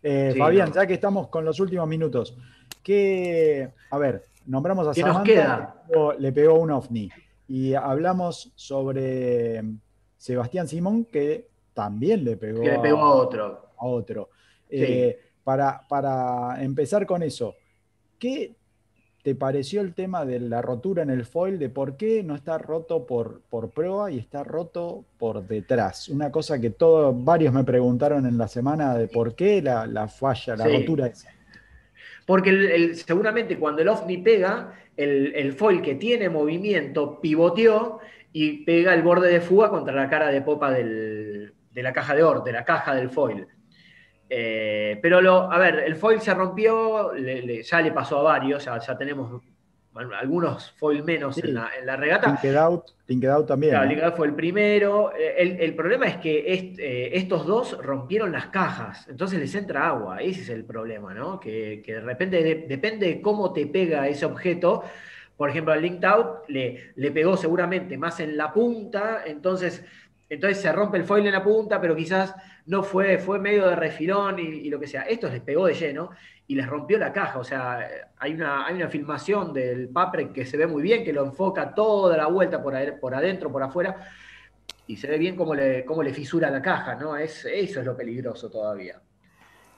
Eh, 0.01 0.33
Fabián, 0.35 0.73
ya 0.73 0.87
que 0.87 0.95
estamos 0.95 1.27
con 1.27 1.45
los 1.45 1.59
últimos 1.59 1.87
minutos, 1.87 2.35
¿qué, 2.81 3.69
a 3.91 3.97
ver, 3.99 4.23
nombramos 4.47 4.87
a 4.87 4.95
Samantha, 4.95 5.75
Le, 6.17 6.31
pegó, 6.31 6.55
un 6.55 6.71
ovni. 6.71 7.11
Y 7.47 7.75
hablamos 7.75 8.51
sobre 8.55 9.61
Sebastián 10.17 10.67
Simón, 10.67 11.05
que 11.05 11.52
también 11.73 12.23
le 12.23 12.37
pegó, 12.37 12.63
le 12.63 12.79
pegó 12.79 12.99
a 12.99 13.15
otro. 13.15 13.69
A 13.77 13.85
otro. 13.85 14.29
Eh, 14.69 15.19
para, 15.43 15.81
para 15.87 16.63
empezar 16.63 17.05
con 17.05 17.21
eso, 17.21 17.55
¿qué 18.19 18.55
te 19.23 19.35
pareció 19.35 19.81
el 19.81 19.93
tema 19.93 20.25
de 20.25 20.39
la 20.39 20.61
rotura 20.61 21.01
en 21.01 21.09
el 21.09 21.25
foil, 21.25 21.57
de 21.57 21.69
por 21.69 21.95
qué 21.95 22.23
no 22.23 22.35
está 22.35 22.57
roto 22.57 23.05
por, 23.05 23.41
por 23.49 23.69
proa 23.69 24.11
y 24.11 24.19
está 24.19 24.43
roto 24.43 25.05
por 25.17 25.47
detrás? 25.47 26.09
Una 26.09 26.29
cosa 26.29 26.59
que 26.59 26.71
todos, 26.71 27.15
varios 27.23 27.53
me 27.53 27.63
preguntaron 27.63 28.25
en 28.25 28.37
la 28.37 28.49
semana 28.49 28.97
de 28.97 29.07
por 29.07 29.33
qué 29.33 29.61
la, 29.61 30.07
falla, 30.09 30.57
la 30.57 30.67
rotura 30.67 31.07
esa. 31.07 31.29
Porque 32.25 32.93
seguramente 32.95 33.57
cuando 33.57 33.81
el 33.81 33.87
OVNI 33.87 34.17
pega, 34.17 34.73
el, 34.97 35.53
foil 35.53 35.81
que 35.81 35.95
tiene 35.95 36.29
movimiento 36.29 37.19
pivoteó 37.21 37.99
y 38.31 38.63
pega 38.63 38.93
el 38.93 39.03
borde 39.03 39.29
de 39.31 39.41
fuga 39.41 39.69
contra 39.69 39.93
la 39.93 40.09
cara 40.09 40.29
de 40.29 40.41
popa 40.41 40.71
de 41.73 41.83
la 41.83 41.91
caja 41.91 42.15
de 42.15 42.23
or, 42.23 42.43
de 42.43 42.51
la 42.51 42.63
caja 42.63 42.93
del 42.93 43.09
foil. 43.09 43.47
Eh, 44.29 44.97
pero 45.01 45.21
lo, 45.21 45.51
a 45.51 45.57
ver, 45.57 45.79
el 45.79 45.95
foil 45.95 46.19
se 46.21 46.33
rompió, 46.33 47.11
ya 47.15 47.81
le 47.81 47.91
pasó 47.91 48.19
a 48.19 48.23
varios, 48.23 48.65
ya, 48.65 48.97
tenemos 48.97 49.41
algunos 50.19 50.71
foil 50.71 51.03
menos 51.03 51.37
en, 51.37 51.53
la, 51.53 51.95
regata. 51.95 52.39
Linked 52.41 52.55
Out, 52.55 52.85
Out 53.25 53.47
también. 53.47 53.73
Claro, 53.73 54.05
Out 54.05 54.15
fue 54.15 54.27
el 54.27 54.33
primero. 54.33 55.11
Eh, 55.15 55.57
el, 55.59 55.75
problema 55.75 56.07
es 56.07 56.17
que 56.17 56.51
eh, 56.51 57.11
estos 57.13 57.45
dos 57.45 57.77
rompieron 57.77 58.31
las 58.31 58.47
cajas, 58.47 59.07
entonces 59.07 59.39
les 59.39 59.53
entra 59.53 59.87
agua. 59.87 60.17
Ese 60.17 60.41
es 60.41 60.49
el 60.49 60.65
problema, 60.65 61.13
¿no? 61.13 61.39
Que, 61.39 61.83
de 61.85 62.01
repente 62.01 62.65
depende 62.67 63.05
de 63.07 63.21
cómo 63.21 63.53
te 63.53 63.67
pega 63.67 64.07
ese 64.07 64.25
objeto. 64.25 64.83
Por 65.37 65.49
ejemplo, 65.49 65.73
al 65.73 65.81
Linked 65.81 66.05
Out 66.05 66.47
le, 66.47 66.93
le 66.95 67.11
pegó 67.11 67.37
seguramente 67.37 67.97
más 67.97 68.19
en 68.19 68.35
la 68.35 68.51
punta, 68.51 69.23
entonces, 69.25 69.83
entonces 70.29 70.61
se 70.61 70.71
rompe 70.71 70.97
el 70.97 71.03
foil 71.03 71.25
en 71.25 71.33
la 71.33 71.43
punta, 71.43 71.79
pero 71.79 71.95
quizás 71.95 72.33
no 72.65 72.83
fue, 72.83 73.17
fue 73.17 73.39
medio 73.39 73.67
de 73.67 73.75
refilón 73.75 74.39
y, 74.39 74.69
lo 74.69 74.79
que 74.79 74.87
sea. 74.87 75.03
Esto 75.03 75.29
les 75.29 75.41
pegó 75.41 75.67
de 75.67 75.73
lleno 75.73 76.11
y 76.47 76.55
les 76.55 76.65
rompió 76.65 76.97
la 76.97 77.11
caja. 77.11 77.39
O 77.39 77.43
sea, 77.43 77.87
hay 78.17 78.33
una, 78.33 78.65
hay 78.65 78.75
una 78.75 78.87
filmación 78.87 79.53
del 79.53 79.89
Papre 79.89 80.31
que 80.31 80.45
se 80.45 80.57
ve 80.57 80.65
muy 80.65 80.81
bien, 80.81 81.03
que 81.03 81.13
lo 81.13 81.25
enfoca 81.25 81.73
toda 81.73 82.17
la 82.17 82.27
vuelta 82.27 82.61
por, 82.61 82.73
por 82.99 83.15
adentro, 83.15 83.51
por 83.51 83.63
afuera, 83.63 84.07
y 84.87 84.95
se 84.97 85.07
ve 85.07 85.17
bien 85.17 85.35
cómo 85.35 85.53
le, 85.55 85.85
cómo 85.85 86.03
le 86.03 86.13
fisura 86.13 86.49
la 86.49 86.61
caja, 86.61 86.95
¿no? 86.95 87.15
Es, 87.15 87.45
eso 87.45 87.79
es 87.79 87.85
lo 87.85 87.95
peligroso 87.95 88.49
todavía. 88.49 89.01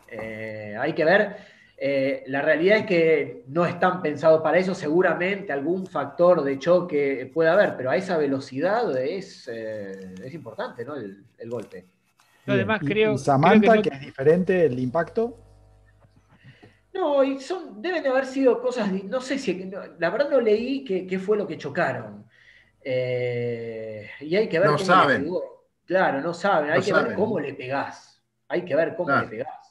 Eh, 0.07 0.75
hay 0.79 0.93
que 0.93 1.05
ver. 1.05 1.54
Eh, 1.77 2.23
la 2.27 2.41
realidad 2.41 2.77
es 2.79 2.85
que 2.85 3.43
no 3.47 3.65
están 3.65 4.01
pensados 4.01 4.41
para 4.41 4.57
eso, 4.57 4.73
seguramente 4.73 5.51
algún 5.51 5.85
factor 5.85 6.41
de 6.43 6.57
choque 6.57 7.29
puede 7.33 7.49
haber, 7.49 7.75
pero 7.75 7.91
a 7.91 7.97
esa 7.97 8.17
velocidad 8.17 8.97
es, 8.97 9.49
eh, 9.51 10.15
es 10.23 10.33
importante 10.33 10.85
¿no? 10.85 10.95
el, 10.95 11.25
el 11.37 11.49
golpe 11.49 11.85
además 12.53 12.81
creo. 12.83 13.17
Samantha, 13.17 13.81
que, 13.81 13.89
es 13.89 13.99
diferente 13.99 14.65
el 14.65 14.79
impacto? 14.79 15.37
No, 16.93 17.23
y 17.23 17.39
son, 17.41 17.81
deben 17.81 18.03
de 18.03 18.09
haber 18.09 18.25
sido 18.25 18.61
cosas, 18.61 18.91
no 18.91 19.19
sé 19.19 19.37
si, 19.37 19.69
la 19.99 20.09
verdad 20.09 20.29
no 20.29 20.39
leí 20.39 20.83
qué, 20.85 21.19
fue 21.19 21.37
lo 21.37 21.45
que 21.45 21.57
chocaron. 21.57 22.25
Eh, 22.81 24.09
y 24.21 24.35
hay 24.35 24.47
que 24.47 24.59
ver 24.59 24.69
no 24.69 24.75
cómo 24.75 24.85
saben. 24.85 25.29
Claro, 25.85 26.21
no 26.21 26.33
saben, 26.33 26.71
hay 26.71 26.81
que 26.81 26.93
ver 26.93 27.13
cómo 27.15 27.39
le 27.39 27.53
pegás. 27.53 28.23
Hay 28.47 28.63
que 28.63 28.75
ver 28.75 28.95
cómo 28.95 29.15
le 29.15 29.27
pegás. 29.27 29.64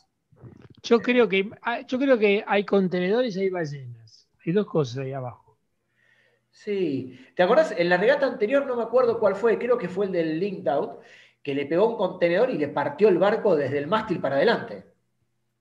Yo 0.85 1.01
creo 1.01 1.29
que 1.29 1.51
ah, 1.63 1.81
yo 1.81 1.99
creo 1.99 2.19
que 2.19 2.45
hay 2.47 2.65
contenedores 2.65 3.37
y 3.37 3.41
hay 3.41 3.51
ballenas. 3.51 4.29
Hay 4.45 4.53
dos 4.53 4.67
cosas 4.67 4.99
ahí 4.99 5.13
abajo. 5.13 5.59
Sí. 6.51 7.19
¿Te 7.35 7.43
acordás? 7.43 7.75
En 7.77 7.89
la 7.89 7.97
regata 7.97 8.27
anterior 8.27 8.67
no 8.67 8.77
me 8.77 8.83
acuerdo 8.83 9.19
cuál 9.19 9.35
fue, 9.35 9.59
creo 9.59 9.77
que 9.77 9.89
fue 9.89 10.07
el 10.07 10.13
del 10.13 10.39
Linked 10.39 10.69
Out 10.69 11.01
que 11.43 11.55
le 11.55 11.67
pegó 11.67 11.89
un 11.89 11.97
contenedor 11.97 12.51
y 12.51 12.59
le 12.59 12.69
partió 12.69 13.09
el 13.09 13.19
barco 13.19 13.55
desde 13.55 13.79
el 13.79 13.87
mástil 13.87 14.19
para 14.19 14.37
adelante. 14.37 14.85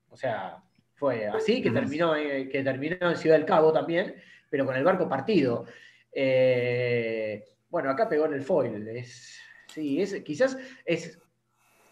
O 0.08 0.16
sea, 0.16 0.62
fue 0.94 1.26
así 1.26 1.60
que 1.60 1.70
terminó, 1.70 2.16
eh, 2.16 2.48
que 2.48 2.62
terminó 2.62 2.96
en 3.10 3.16
Ciudad 3.16 3.36
del 3.36 3.44
Cabo 3.44 3.72
también, 3.72 4.14
pero 4.48 4.64
con 4.64 4.76
el 4.76 4.84
barco 4.84 5.08
partido. 5.08 5.66
Eh, 6.10 7.44
bueno, 7.68 7.90
acá 7.90 8.08
pegó 8.08 8.24
en 8.26 8.34
el 8.34 8.42
foil. 8.42 8.88
Es, 8.88 9.38
sí, 9.68 10.00
es, 10.00 10.22
quizás 10.22 10.56
es. 10.86 11.18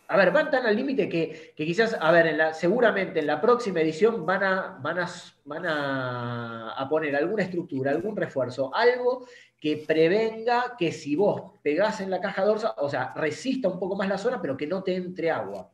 A 0.09 0.17
ver, 0.17 0.31
van 0.31 0.51
tan 0.51 0.67
al 0.67 0.77
límite 0.77 1.09
que, 1.09 1.55
quizás, 1.57 1.97
a 1.99 2.11
ver, 2.11 2.27
en 2.27 2.39
la, 2.39 2.53
seguramente 2.53 3.21
en 3.21 3.27
la 3.27 3.41
próxima 3.41 3.81
edición 3.81 4.27
van 4.27 4.43
a, 4.43 4.79
van 4.81 4.99
a, 4.99 5.09
van 5.45 5.65
a 5.67 6.87
poner 6.91 7.17
alguna 7.17 7.45
estructura, 7.45 7.93
algún 7.93 8.17
refuerzo, 8.17 8.75
algo 8.75 9.27
que 9.63 9.85
prevenga 9.87 10.75
que 10.77 10.91
si 10.91 11.15
vos 11.15 11.53
pegás 11.63 12.01
en 12.01 12.11
la 12.11 12.21
caja 12.21 12.45
dorsal, 12.45 12.73
o 12.79 12.91
sea, 12.91 13.15
resista 13.15 13.69
un 13.69 13.79
poco 13.79 13.95
más 13.95 14.09
la 14.09 14.19
zona, 14.19 14.43
pero 14.43 14.57
que 14.57 14.67
no 14.67 14.83
te 14.83 14.97
entre 14.97 15.31
agua. 15.31 15.71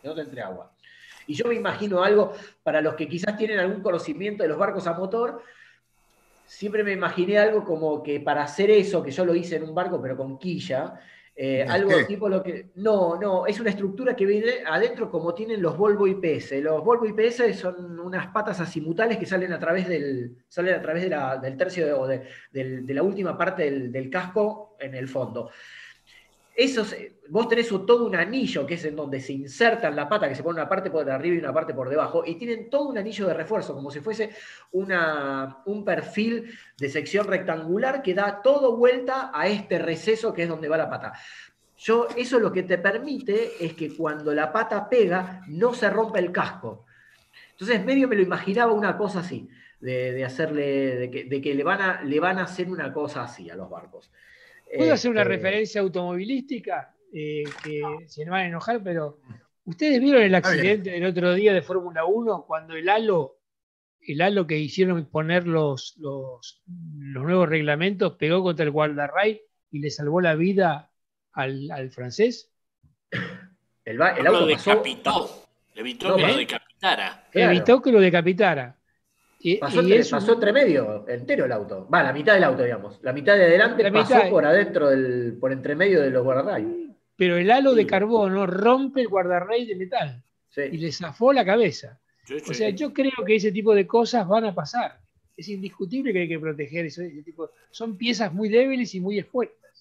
Que 0.00 0.08
no 0.08 0.14
te 0.14 0.22
entre 0.22 0.40
agua. 0.40 0.72
Y 1.26 1.34
yo 1.34 1.46
me 1.48 1.54
imagino 1.54 2.02
algo, 2.02 2.32
para 2.62 2.80
los 2.80 2.94
que 2.94 3.06
quizás 3.06 3.36
tienen 3.36 3.58
algún 3.58 3.82
conocimiento 3.82 4.42
de 4.42 4.48
los 4.48 4.56
barcos 4.56 4.86
a 4.86 4.94
motor, 4.94 5.42
siempre 6.46 6.82
me 6.82 6.92
imaginé 6.92 7.38
algo 7.38 7.62
como 7.62 8.02
que 8.02 8.20
para 8.20 8.42
hacer 8.42 8.70
eso, 8.70 9.02
que 9.02 9.10
yo 9.10 9.26
lo 9.26 9.34
hice 9.34 9.56
en 9.56 9.64
un 9.64 9.74
barco, 9.74 10.00
pero 10.00 10.16
con 10.16 10.38
quilla, 10.38 10.98
eh, 11.34 11.62
algo 11.62 11.92
tipo 12.06 12.28
lo 12.28 12.42
que. 12.42 12.72
No, 12.74 13.18
no, 13.18 13.46
es 13.46 13.58
una 13.58 13.70
estructura 13.70 14.14
que 14.14 14.26
viene 14.26 14.64
adentro 14.66 15.10
como 15.10 15.34
tienen 15.34 15.62
los 15.62 15.76
Volvo 15.78 16.06
IPS. 16.06 16.52
Los 16.62 16.84
Volvo 16.84 17.06
IPS 17.06 17.58
son 17.58 17.98
unas 17.98 18.26
patas 18.28 18.60
azimutales 18.60 19.16
que 19.16 19.24
salen 19.24 19.52
a 19.52 19.58
través 19.58 19.88
del, 19.88 20.36
salen 20.48 20.74
a 20.74 20.82
través 20.82 21.08
del 21.08 21.56
tercio 21.56 22.00
o 22.00 22.06
de, 22.06 22.22
la 22.52 23.02
última 23.02 23.38
parte 23.38 23.70
del, 23.70 24.10
casco 24.10 24.76
en 24.78 24.94
el 24.94 25.08
fondo. 25.08 25.50
Esos, 26.54 26.94
vos 27.30 27.48
tenés 27.48 27.68
todo 27.68 28.04
un 28.04 28.14
anillo 28.14 28.66
que 28.66 28.74
es 28.74 28.84
en 28.84 28.94
donde 28.94 29.20
se 29.20 29.32
insertan 29.32 29.96
la 29.96 30.08
pata, 30.08 30.28
que 30.28 30.34
se 30.34 30.42
pone 30.42 30.60
una 30.60 30.68
parte 30.68 30.90
por 30.90 31.08
arriba 31.08 31.36
y 31.36 31.38
una 31.38 31.52
parte 31.52 31.72
por 31.72 31.88
debajo, 31.88 32.22
y 32.26 32.34
tienen 32.34 32.68
todo 32.68 32.88
un 32.88 32.98
anillo 32.98 33.26
de 33.26 33.34
refuerzo, 33.34 33.74
como 33.74 33.90
si 33.90 34.00
fuese 34.00 34.30
una, 34.72 35.62
un 35.64 35.84
perfil 35.84 36.52
de 36.76 36.88
sección 36.90 37.26
rectangular 37.26 38.02
que 38.02 38.12
da 38.12 38.42
todo 38.42 38.76
vuelta 38.76 39.30
a 39.32 39.48
este 39.48 39.78
receso 39.78 40.34
que 40.34 40.42
es 40.42 40.48
donde 40.48 40.68
va 40.68 40.76
la 40.76 40.90
pata. 40.90 41.14
Yo, 41.78 42.06
eso 42.16 42.38
lo 42.38 42.52
que 42.52 42.62
te 42.64 42.78
permite 42.78 43.64
es 43.64 43.72
que 43.74 43.96
cuando 43.96 44.34
la 44.34 44.52
pata 44.52 44.88
pega 44.88 45.42
no 45.48 45.72
se 45.74 45.88
rompa 45.88 46.18
el 46.18 46.30
casco. 46.30 46.84
Entonces 47.52 47.84
medio 47.84 48.08
me 48.08 48.16
lo 48.16 48.22
imaginaba 48.22 48.72
una 48.72 48.96
cosa 48.96 49.20
así, 49.20 49.48
de, 49.80 50.24
hacerle, 50.24 50.96
de 50.96 51.10
que, 51.10 51.24
de 51.24 51.40
que 51.40 51.54
le, 51.54 51.64
van 51.64 51.80
a, 51.80 52.02
le 52.02 52.20
van 52.20 52.38
a 52.38 52.44
hacer 52.44 52.68
una 52.68 52.92
cosa 52.92 53.24
así 53.24 53.50
a 53.50 53.56
los 53.56 53.68
barcos. 53.68 54.12
¿Puedo 54.76 54.92
hacer 54.92 55.10
una 55.10 55.22
este, 55.22 55.34
referencia 55.34 55.80
automovilística? 55.80 56.94
Eh, 57.12 57.44
que 57.62 57.82
se 58.06 58.24
me 58.24 58.30
van 58.30 58.40
a 58.40 58.46
enojar, 58.46 58.82
pero 58.82 59.20
¿ustedes 59.64 60.00
vieron 60.00 60.22
el 60.22 60.34
accidente 60.34 60.90
del 60.90 61.04
otro 61.04 61.34
día 61.34 61.52
de 61.52 61.60
Fórmula 61.60 62.06
1 62.06 62.46
cuando 62.46 62.74
el 62.74 62.88
halo, 62.88 63.38
el 64.00 64.22
halo 64.22 64.46
que 64.46 64.58
hicieron 64.58 65.04
poner 65.06 65.46
los, 65.46 65.94
los, 65.98 66.62
nuevos 66.66 67.48
reglamentos 67.48 68.16
pegó 68.16 68.42
contra 68.42 68.64
el 68.64 68.70
guardarray 68.70 69.42
y 69.70 69.80
le 69.80 69.90
salvó 69.90 70.22
la 70.22 70.34
vida 70.34 70.90
al, 71.32 71.90
francés? 71.90 72.50
El, 73.84 73.96
el 73.96 74.00
auto 74.00 74.40
lo 74.40 74.46
decapitó. 74.46 75.46
Evitó 75.74 76.16
que 76.16 76.22
lo 76.22 76.36
decapitara. 76.36 77.28
Evitó 77.32 77.82
que 77.82 77.92
lo 77.92 78.00
decapitara 78.00 78.81
pasó, 79.60 79.80
entre, 80.32 80.52
medio, 80.52 81.08
entero 81.08 81.44
el 81.44 81.52
auto. 81.52 81.88
Va, 81.88 82.02
la 82.02 82.12
mitad 82.12 82.34
del 82.34 82.44
auto, 82.44 82.62
digamos. 82.62 82.98
La 83.02 83.12
mitad 83.12 83.36
de 83.36 83.44
adelante 83.44 83.90
pasó 83.90 84.28
por 84.30 84.44
adentro, 84.44 84.90
del, 84.90 85.36
por 85.40 85.52
entre 85.52 85.74
medio 85.74 86.00
de 86.00 86.10
los 86.10 86.24
guardarray. 86.24 86.90
Pero 87.16 87.36
el 87.36 87.50
halo 87.50 87.74
de 87.74 87.86
carbono 87.86 88.46
rompe 88.46 89.00
el 89.00 89.08
guardarray 89.08 89.66
de 89.66 89.76
metal 89.76 90.22
y 90.56 90.78
le 90.78 90.92
zafó 90.92 91.32
la 91.32 91.44
cabeza. 91.44 92.00
o 92.48 92.54
sea, 92.54 92.70
yo 92.70 92.92
creo 92.92 93.24
que 93.26 93.36
ese 93.36 93.52
tipo 93.52 93.74
de 93.74 93.86
cosas 93.86 94.26
van 94.26 94.44
a 94.44 94.54
pasar. 94.54 94.98
Es 95.36 95.48
indiscutible 95.48 96.12
que 96.12 96.20
hay 96.20 96.28
que 96.28 96.38
proteger 96.38 96.86
ese, 96.86 97.08
tipo. 97.24 97.50
Son 97.70 97.96
piezas 97.96 98.32
muy 98.32 98.48
débiles 98.48 98.94
y 98.94 99.00
muy 99.00 99.18
expuestas. 99.18 99.71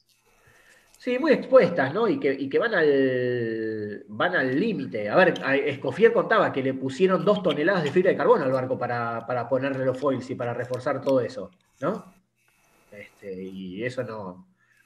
Sí, 1.01 1.17
muy 1.17 1.31
expuestas, 1.31 1.91
¿no? 1.95 2.07
Y 2.07 2.19
que, 2.19 2.59
van 2.59 2.75
al 2.75 4.05
van 4.07 4.35
al 4.35 4.59
límite. 4.59 5.09
A 5.09 5.15
ver, 5.15 5.33
Escofier 5.65 6.13
contaba 6.13 6.53
que 6.53 6.61
le 6.61 6.75
pusieron 6.75 7.25
dos 7.25 7.41
toneladas 7.41 7.81
de 7.81 7.91
fibra 7.91 8.11
de 8.11 8.17
carbono 8.17 8.43
al 8.43 8.51
barco 8.51 8.77
para, 8.77 9.25
ponerle 9.49 9.83
los 9.83 9.97
foils 9.97 10.29
y 10.29 10.35
para 10.35 10.53
reforzar 10.53 11.01
todo 11.01 11.19
eso, 11.19 11.49
¿no? 11.79 12.05
Este, 12.91 13.33
y 13.41 13.83
eso 13.83 14.03
no, 14.03 14.45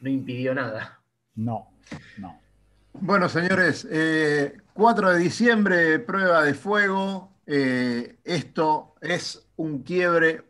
impidió 0.09 0.55
nada. 0.55 1.01
No, 1.35 1.71
no. 2.17 2.39
Bueno, 2.93 3.27
señores, 3.27 3.85
4 3.85 3.91
eh, 3.91 5.13
de 5.15 5.19
diciembre, 5.19 5.99
prueba 5.99 6.45
de 6.45 6.53
fuego. 6.53 7.33
Eh, 7.45 8.19
esto 8.23 8.95
es 9.01 9.45
un 9.57 9.83
quiebre 9.83 10.43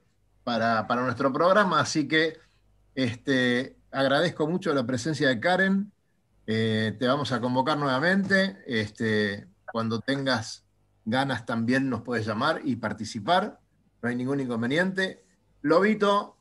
para, 0.44 0.86
para 0.86 1.02
nuestro 1.02 1.34
programa, 1.34 1.80
así 1.80 2.08
que 2.08 2.38
este, 2.94 3.78
agradezco 3.96 4.48
mucho 4.48 4.74
la 4.74 4.86
presencia 4.86 5.30
de 5.30 5.40
Karen. 5.40 5.92
Eh, 6.48 6.96
te 7.00 7.08
vamos 7.08 7.32
a 7.32 7.40
convocar 7.40 7.78
nuevamente. 7.78 8.58
Este, 8.68 9.48
cuando 9.72 10.00
tengas 10.02 10.66
ganas 11.06 11.46
también 11.46 11.90
nos 11.90 12.02
puedes 12.02 12.26
llamar 12.26 12.62
y 12.64 12.76
participar. 12.76 13.60
No 14.02 14.10
hay 14.10 14.16
ningún 14.16 14.42
inconveniente. 14.42 15.24
Lobito, 15.62 16.38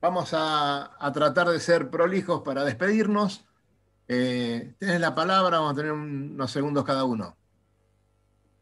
vamos 0.00 0.30
a, 0.32 0.96
tratar 1.14 1.48
de 1.48 1.60
ser 1.60 1.90
prolijos 1.90 2.42
para 2.42 2.64
despedirnos. 2.64 3.44
Eh, 4.08 4.74
tienes 4.78 5.00
la 5.00 5.14
palabra, 5.14 5.58
vamos 5.58 5.72
a 5.72 5.76
tener 5.76 5.92
unos 5.92 6.50
segundos 6.50 6.84
cada 6.84 7.04
uno. 7.04 7.36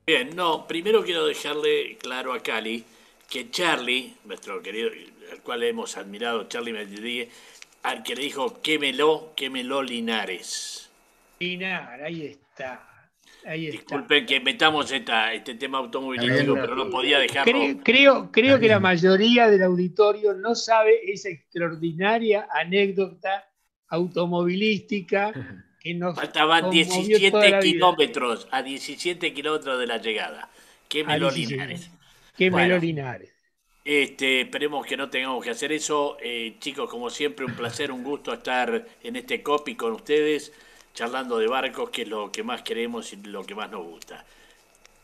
Bien, 0.07 0.37
no, 0.37 0.67
primero 0.67 1.03
quiero 1.03 1.25
dejarle 1.25 1.97
claro 1.99 2.35
a 2.35 2.41
Cali 2.41 2.85
que 3.29 3.51
Charlie, 3.51 4.15
nuestro 4.25 4.63
querido, 4.63 4.91
al 5.33 5.41
cual 5.41 5.63
hemos 5.63 5.97
admirado, 5.97 6.45
Charlie 6.45 6.73
Medellín, 6.73 7.29
al 7.85 8.03
que 8.03 8.17
le 8.17 8.23
dijo, 8.23 8.61
quémelo, 8.63 9.35
quémelo 9.37 9.83
Linares. 9.83 10.91
Linares, 11.39 12.03
ahí 12.03 12.27
está. 12.27 13.11
Ahí 13.45 13.71
Disculpen 13.71 14.25
que 14.25 14.41
metamos 14.41 14.91
este 14.91 15.55
tema 15.57 15.79
automovilístico, 15.79 16.55
pero 16.55 16.75
no 16.77 16.89
podía 16.89 17.19
dejarlo. 17.19 17.53
Creo, 17.85 18.33
creo, 18.33 18.59
que 18.59 18.69
la 18.69 18.81
mayoría 18.81 19.51
del 19.51 19.63
auditorio 19.63 20.33
no 20.33 20.55
sabe 20.55 21.13
esa 21.13 21.29
extraordinaria 21.29 22.49
anécdota 22.51 23.45
automovilística 23.89 25.33
que 25.79 25.93
nos. 25.93 26.17
Faltaban 26.17 26.71
17 26.71 27.59
kilómetros, 27.61 28.49
a 28.51 28.63
17 28.63 29.35
kilómetros 29.35 29.79
de 29.79 29.87
la 29.87 29.99
llegada. 29.99 30.49
Quémelo 30.89 31.31
Linares. 31.31 31.91
Quémelo 32.35 32.79
Linares. 32.79 33.34
Este, 33.85 34.41
esperemos 34.41 34.87
que 34.87 34.97
no 34.97 35.11
tengamos 35.11 35.45
que 35.45 35.51
hacer 35.51 35.71
eso. 35.71 36.17
Eh, 36.21 36.57
chicos, 36.59 36.89
como 36.89 37.11
siempre, 37.11 37.45
un 37.45 37.55
placer, 37.55 37.93
un 37.93 38.03
gusto 38.03 38.33
estar 38.33 38.87
en 39.03 39.17
este 39.17 39.43
copy 39.43 39.75
con 39.77 39.93
ustedes, 39.93 40.53
charlando 40.95 41.39
de 41.39 41.49
barcos, 41.49 41.91
que 41.91 42.03
es 42.03 42.09
lo 42.09 42.33
que 42.33 42.43
más 42.43 42.63
queremos 42.63 43.13
y 43.13 43.17
lo 43.17 43.45
que 43.45 43.55
más 43.55 43.71
nos 43.71 43.85
gusta. 43.85 44.25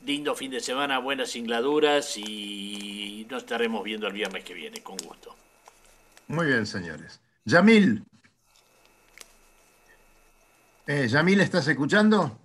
Lindo 0.06 0.34
fin 0.34 0.50
de 0.50 0.60
semana, 0.60 0.98
buenas 0.98 1.30
singladuras 1.30 2.16
y 2.16 3.26
nos 3.30 3.42
estaremos 3.42 3.84
viendo 3.84 4.06
el 4.06 4.14
viernes 4.14 4.44
que 4.44 4.54
viene, 4.54 4.82
con 4.82 4.96
gusto. 4.96 5.36
Muy 6.28 6.46
bien, 6.46 6.64
señores. 6.64 7.20
Yamil. 7.44 8.02
Eh, 10.86 11.06
Yamil, 11.06 11.40
¿estás 11.42 11.68
escuchando? 11.68 12.38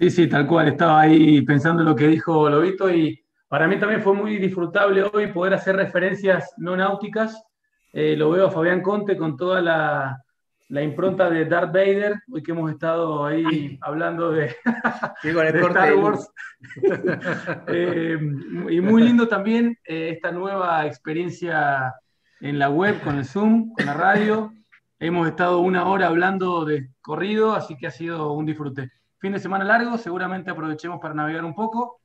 Sí, 0.00 0.10
sí, 0.10 0.26
tal 0.26 0.46
cual. 0.46 0.68
Estaba 0.68 1.02
ahí 1.02 1.42
pensando 1.42 1.82
en 1.82 1.88
lo 1.88 1.94
que 1.94 2.08
dijo 2.08 2.48
Lobito 2.48 2.90
y 2.90 3.21
para 3.52 3.68
mí 3.68 3.78
también 3.78 4.00
fue 4.00 4.14
muy 4.14 4.38
disfrutable 4.38 5.02
hoy 5.12 5.26
poder 5.26 5.52
hacer 5.52 5.76
referencias 5.76 6.54
no 6.56 6.74
náuticas. 6.74 7.44
Eh, 7.92 8.16
lo 8.16 8.30
veo 8.30 8.46
a 8.46 8.50
Fabián 8.50 8.80
Conte 8.80 9.14
con 9.14 9.36
toda 9.36 9.60
la, 9.60 10.82
impronta 10.82 11.28
de 11.28 11.44
Darth 11.44 11.70
Vader, 11.70 12.14
hoy 12.32 12.42
que 12.42 12.52
hemos 12.52 12.70
estado 12.70 13.26
ahí 13.26 13.78
hablando 13.82 14.32
de, 14.32 14.56
Star 15.22 15.94
Wars. 15.96 16.32
Eh, 17.68 18.18
y 18.70 18.80
muy 18.80 19.02
lindo 19.02 19.28
también 19.28 19.76
eh, 19.84 20.12
esta 20.14 20.32
nueva 20.32 20.86
experiencia 20.86 21.94
en 22.40 22.58
la 22.58 22.70
web, 22.70 23.02
con 23.02 23.18
el 23.18 23.26
Zoom, 23.26 23.74
con 23.74 23.84
la 23.84 23.92
radio. 23.92 24.50
Hemos 24.98 25.28
estado 25.28 25.58
una 25.58 25.86
hora 25.88 26.06
hablando 26.06 26.64
de 26.64 26.88
corrido, 27.02 27.54
así 27.54 27.76
que 27.76 27.86
ha 27.86 27.90
sido 27.90 28.32
un 28.32 28.46
disfrute. 28.46 28.92
Fin 29.18 29.32
de 29.32 29.40
semana 29.40 29.62
largo, 29.62 29.98
seguramente 29.98 30.50
aprovechemos 30.50 31.00
para 31.02 31.12
navegar 31.12 31.44
un 31.44 31.54
poco 31.54 31.98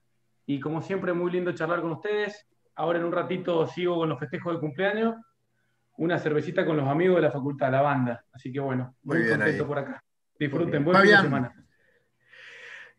y 0.49 0.61
como 0.61 0.81
siempre, 0.81 1.11
muy 1.11 1.29
lindo 1.29 1.51
charlar 1.51 1.81
con 1.81 1.91
ustedes. 1.91 2.47
Ahora 2.75 2.97
en 2.97 3.05
un 3.05 3.11
ratito 3.11 3.67
sigo 3.67 3.97
con 3.97 4.07
los 4.07 4.17
festejos 4.17 4.53
de 4.53 4.59
cumpleaños. 4.61 5.15
Una 5.97 6.17
cervecita 6.17 6.65
con 6.65 6.77
los 6.77 6.87
amigos 6.87 7.17
de 7.17 7.23
la 7.23 7.31
facultad, 7.31 7.69
la 7.69 7.81
banda. 7.81 8.23
Así 8.31 8.51
que 8.51 8.61
bueno, 8.61 8.95
muy, 9.03 9.27
contento 9.27 9.67
por 9.67 9.79
acá. 9.79 10.01
Disfruten, 10.39 10.85
buen 10.85 11.01
fin 11.01 11.11
de 11.11 11.17
semana. 11.17 11.53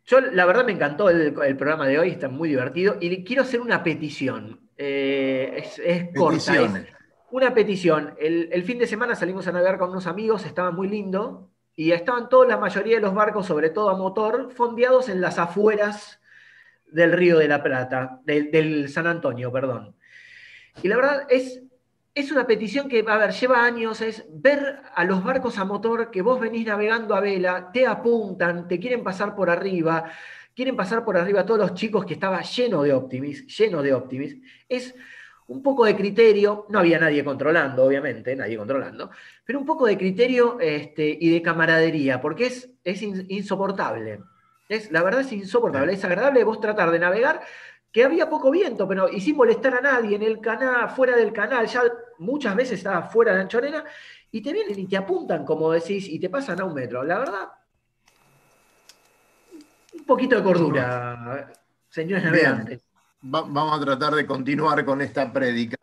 Yo, 0.05 0.21
la 0.21 0.45
verdad, 0.45 0.67
me 0.67 0.73
encantó 0.73 1.09
el, 1.09 1.33
programa 1.57 1.87
de 1.87 1.99
hoy, 1.99 2.11
está 2.11 2.29
muy 2.29 2.51
divertido. 2.51 2.97
Y 3.01 3.25
quiero 3.25 3.43
hacer 3.43 3.61
una 3.63 3.83
petición. 3.83 4.69
Eh, 4.77 5.65
es, 5.83 6.11
corta. 6.15 6.53
una 7.31 7.55
petición. 7.55 8.15
El, 8.19 8.51
el, 8.53 8.63
fin 8.63 8.79
de 8.79 8.87
semana 8.87 9.15
salimos 9.15 9.49
a 9.49 9.53
navegar 9.53 9.79
con 9.79 9.91
unos 9.91 10.07
amigos, 10.07 10.45
estaba 10.45 10.71
muy 10.71 10.89
lindo. 10.89 11.51
Y 11.75 11.93
estaban 11.93 12.29
toda 12.29 12.47
la 12.47 12.59
mayoría 12.59 12.97
de 12.97 13.03
los 13.03 13.15
barcos, 13.15 13.47
sobre 13.47 13.71
todo 13.71 13.89
a 13.89 13.97
motor, 13.97 14.51
fondeados 14.51 15.09
en 15.09 15.23
las 15.23 15.39
afueras 15.39 16.21
del 16.91 17.12
Río 17.12 17.39
de 17.39 17.49
la 17.49 17.62
Plata, 17.62 18.20
del, 18.24 18.89
San 18.89 19.07
Antonio, 19.07 19.53
perdón. 19.53 19.95
Y 20.82 20.89
la 20.89 20.97
verdad 20.97 21.26
es, 21.28 21.62
es 22.14 22.32
una 22.32 22.47
petición 22.47 22.89
que, 22.89 23.05
a 23.07 23.16
ver, 23.16 23.32
lleva 23.32 23.64
años, 23.64 24.01
es 24.01 24.24
ver 24.30 24.80
a 24.95 25.05
los 25.05 25.22
barcos 25.22 25.59
a 25.59 25.64
motor 25.64 26.11
que 26.11 26.22
vos 26.22 26.41
venís 26.41 26.66
navegando 26.66 27.14
a 27.14 27.20
vela, 27.20 27.70
te 27.72 27.86
apuntan, 27.86 28.68
te 28.68 28.78
quieren 28.78 29.03
pasar 29.03 29.34
por 29.34 29.51
arriba, 29.51 30.11
quieren 30.55 30.76
pasar 30.76 31.05
por 31.05 31.16
arriba 31.16 31.41
a 31.41 31.47
todos 31.47 31.61
los 31.61 31.74
chicos 31.74 32.05
que 32.05 32.14
estaba 32.14 32.41
lleno 32.43 32.82
de 32.82 32.93
optimis, 32.93 33.47
lleno 33.57 33.82
de 33.82 33.95
optimis. 33.95 34.36
Es 34.68 34.95
un 35.49 35.62
poco 35.62 35.84
de 35.84 35.97
criterio, 35.97 36.66
no 36.68 36.78
había 36.78 36.99
nadie 36.99 37.24
controlando, 37.24 37.84
obviamente, 37.84 38.36
nadie 38.36 38.57
controlando, 38.57 39.11
pero 39.45 39.59
un 39.59 39.66
poco 39.66 39.86
de 39.86 39.97
criterio 39.97 40.59
este, 40.61 41.16
y 41.20 41.30
de 41.30 41.43
camaradería, 41.43 42.20
porque 42.20 42.47
es, 42.47 42.70
es 42.84 43.03
insoportable. 43.03 44.20
Es, 44.69 44.91
la 44.91 45.03
verdad 45.03 45.23
es 45.23 45.33
insoportable, 45.33 45.93
es 45.93 46.05
agradable 46.05 46.45
vos 46.45 46.61
tratar 46.61 46.91
de 46.91 46.99
navegar, 46.99 47.41
que 47.91 48.05
había 48.05 48.29
poco 48.29 48.51
viento, 48.51 48.87
pero 48.87 49.09
y 49.09 49.21
sin 49.21 49.37
molestar 49.37 49.75
a 49.75 49.81
nadie 49.81 50.16
en 50.16 50.23
el 50.23 50.41
canal, 50.41 50.91
fuera 50.91 51.16
del 51.16 51.33
canal, 51.33 51.66
ya 51.66 51.83
muchas 52.19 52.55
veces 52.55 52.79
estaba 52.79 53.03
fuera 53.03 53.33
de 53.33 53.39
la 53.39 53.43
anchorena, 53.45 53.85
y 54.31 54.43
te 54.43 54.53
vienen 54.53 54.79
y 54.79 54.87
te 54.87 54.97
apuntan, 54.97 55.45
como 55.45 55.71
decís, 55.71 56.07
y 56.09 56.19
te 56.19 56.29
pasan 56.29 56.61
a 56.61 56.64
un 56.64 56.75
metro. 56.75 57.03
La 57.03 57.19
verdad, 57.19 57.49
un 59.95 60.05
poquito 60.05 60.37
de 60.37 60.43
cordura, 60.43 61.51
señores 61.89 62.25
navegantes. 62.25 62.83
vamos 63.23 63.81
a 63.81 63.85
tratar 63.85 64.14
de 64.14 64.27
continuar 64.27 64.85
con 64.85 65.01
esta 65.01 65.33
prédica. 65.33 65.79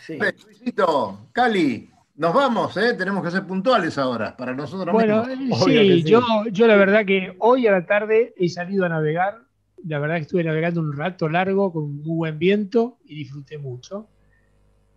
Sí. 0.00 0.18
Luisito, 0.18 1.28
Cali, 1.32 1.90
nos 2.18 2.34
vamos, 2.34 2.76
¿eh? 2.76 2.94
tenemos 2.94 3.22
que 3.22 3.30
ser 3.30 3.46
puntuales 3.46 3.96
ahora, 3.96 4.36
para 4.36 4.52
nosotros 4.52 4.92
bueno, 4.92 5.24
Sí, 5.64 6.02
Yo, 6.02 6.20
yo 6.50 6.66
la 6.66 6.74
verdad 6.74 7.06
que 7.06 7.36
hoy 7.38 7.68
a 7.68 7.70
la 7.70 7.86
tarde 7.86 8.34
he 8.36 8.48
salido 8.48 8.84
a 8.84 8.88
navegar. 8.88 9.42
La 9.84 10.00
verdad 10.00 10.16
que 10.16 10.22
estuve 10.22 10.42
navegando 10.42 10.80
un 10.80 10.96
rato 10.96 11.28
largo 11.28 11.72
con 11.72 12.02
muy 12.02 12.16
buen 12.16 12.38
viento 12.40 12.98
y 13.04 13.14
disfruté 13.14 13.58
mucho. 13.58 14.08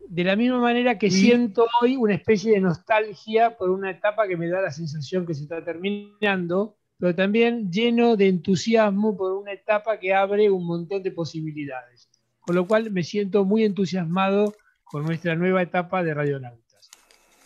De 0.07 0.23
la 0.23 0.35
misma 0.35 0.59
manera 0.59 0.97
que 0.97 1.11
siento 1.11 1.67
hoy 1.79 1.95
una 1.95 2.15
especie 2.15 2.53
de 2.53 2.59
nostalgia 2.59 3.55
por 3.55 3.69
una 3.69 3.91
etapa 3.91 4.27
que 4.27 4.35
me 4.35 4.49
da 4.49 4.59
la 4.59 4.71
sensación 4.71 5.27
que 5.27 5.35
se 5.35 5.43
está 5.43 5.63
terminando, 5.63 6.77
pero 6.97 7.13
también 7.13 7.71
lleno 7.71 8.15
de 8.17 8.29
entusiasmo 8.29 9.15
por 9.15 9.33
una 9.33 9.53
etapa 9.53 9.99
que 9.99 10.11
abre 10.11 10.49
un 10.49 10.65
montón 10.65 11.03
de 11.03 11.11
posibilidades. 11.11 12.09
Con 12.39 12.55
lo 12.55 12.65
cual 12.65 12.89
me 12.89 13.03
siento 13.03 13.45
muy 13.45 13.63
entusiasmado 13.63 14.55
con 14.83 15.05
nuestra 15.05 15.35
nueva 15.35 15.61
etapa 15.61 16.03
de 16.03 16.15
Radionauta. 16.15 16.60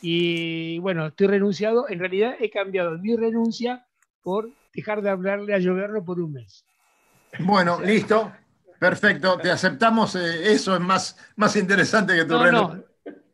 Y 0.01 0.79
bueno, 0.79 1.07
estoy 1.07 1.27
renunciado. 1.27 1.89
En 1.89 1.99
realidad 1.99 2.35
he 2.39 2.49
cambiado 2.49 2.97
mi 2.97 3.15
renuncia 3.15 3.85
por 4.21 4.49
dejar 4.73 5.01
de 5.01 5.09
hablarle 5.09 5.53
a 5.53 5.59
Lloverno 5.59 6.03
por 6.03 6.19
un 6.19 6.33
mes. 6.33 6.65
Bueno, 7.39 7.79
listo. 7.83 8.31
Perfecto. 8.79 9.37
Te 9.37 9.51
aceptamos. 9.51 10.15
Eh, 10.15 10.51
eso 10.51 10.75
es 10.75 10.81
más, 10.81 11.17
más 11.35 11.55
interesante 11.55 12.15
que 12.15 12.25
tu 12.25 12.37
renuncia. 12.37 12.83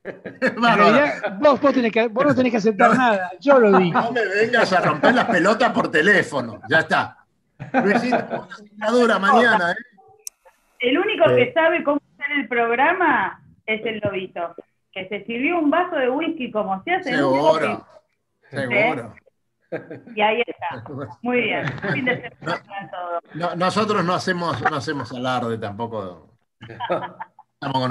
vos, 1.40 1.62
vos, 1.62 1.74
tenés 1.74 1.92
que, 1.92 2.08
vos 2.08 2.26
no 2.26 2.36
tenés 2.36 2.52
que 2.52 2.58
aceptar 2.58 2.98
nada. 2.98 3.32
Yo 3.40 3.60
lo 3.60 3.78
digo. 3.78 4.00
No 4.00 4.12
me 4.12 4.26
vengas 4.26 4.74
a 4.74 4.82
romper 4.82 5.14
las 5.14 5.26
pelotas 5.26 5.72
por 5.72 5.92
teléfono. 5.92 6.62
Ya 6.70 6.80
está. 6.80 7.18
Luisito, 7.84 8.48
dura 8.92 9.20
mañana. 9.20 9.72
¿eh? 9.72 9.76
El 10.80 10.98
único 10.98 11.26
que 11.36 11.54
sabe 11.54 11.84
cómo 11.84 12.02
hacer 12.18 12.38
el 12.38 12.48
programa 12.48 13.42
es 13.66 13.86
el 13.86 14.00
lobito 14.00 14.56
que 14.92 15.08
se 15.08 15.26
sirvió 15.26 15.60
un 15.60 15.70
vaso 15.70 15.96
de 15.96 16.10
whisky 16.10 16.52
como 16.52 16.84
se 16.84 16.92
hace 16.92 17.16
Seguro, 17.16 17.86
seguro. 18.50 19.14
Y 20.16 20.22
ahí 20.22 20.44
está. 20.46 20.84
Muy 21.22 21.42
bien. 21.42 21.66
nosotros 23.56 24.04
no 24.04 24.14
hacemos, 24.14 24.62
no 24.62 24.76
hacemos 24.76 25.12
alarde 25.14 25.58
tampoco. 25.58 26.30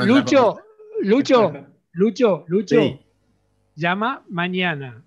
Lucho, 0.05 0.61
Lucho, 1.03 1.53
Lucho, 1.92 2.44
Lucho, 2.48 3.01
llama 3.74 4.22
mañana. 4.28 5.03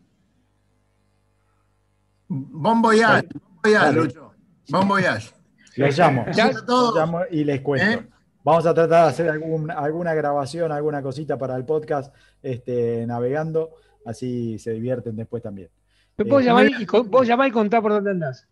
Bon 2.28 2.82
voyage, 2.82 3.28
bon 3.34 3.62
voyage, 3.62 3.94
Lucho. 3.94 4.34
Bon 4.70 4.88
voyage. 4.88 5.34
Los 5.76 5.98
llamo, 5.98 6.26
los 6.26 6.96
llamo 6.96 7.22
y 7.30 7.44
les 7.44 7.62
cuento. 7.62 7.86
¿Eh? 7.86 8.13
Vamos 8.44 8.66
a 8.66 8.74
tratar 8.74 9.04
de 9.04 9.10
hacer 9.10 9.30
alguna 9.30 10.14
grabación, 10.14 10.72
alguna 10.72 11.02
cosita 11.02 11.38
para 11.38 11.56
el 11.56 11.64
podcast 11.64 12.14
este, 12.42 13.06
navegando, 13.08 13.76
así 14.06 14.60
se 14.60 14.72
divierten 14.72 15.16
después 15.16 15.42
también. 15.42 15.70
¿Puedo, 16.16 16.42
eh, 16.42 16.44
llamar 16.44 16.68
y, 16.68 17.26
llamar 17.26 17.48
y 17.48 17.52
contar 17.52 17.82
por 17.82 17.94
dónde 17.94 18.12
andás? 18.12 18.48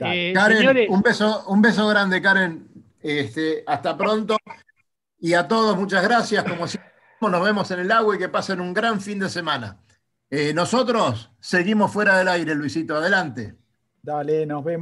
Eh, 0.00 0.32
Karen, 0.34 0.90
un, 0.90 1.02
beso, 1.02 1.44
un 1.48 1.60
beso 1.60 1.86
grande, 1.88 2.22
Karen. 2.22 2.68
Este, 3.00 3.64
hasta 3.66 3.96
pronto. 3.96 4.36
Y 5.18 5.34
a 5.34 5.46
todos, 5.46 5.76
muchas 5.76 6.02
gracias. 6.04 6.44
Como 6.44 6.66
siempre, 6.66 6.90
nos 7.20 7.44
vemos 7.44 7.70
en 7.72 7.80
el 7.80 7.90
agua 7.90 8.14
y 8.14 8.18
que 8.18 8.28
pasen 8.28 8.60
un 8.60 8.72
gran 8.72 9.00
fin 9.00 9.18
de 9.18 9.28
semana. 9.28 9.78
nosotros 10.54 11.30
seguimos 11.40 11.92
fuera 11.92 12.16
del 12.16 12.28
aire, 12.28 12.54
Luisito. 12.54 12.96
Adelante. 12.96 13.56
Dale, 14.00 14.46
nos 14.46 14.64
vemos. 14.64 14.80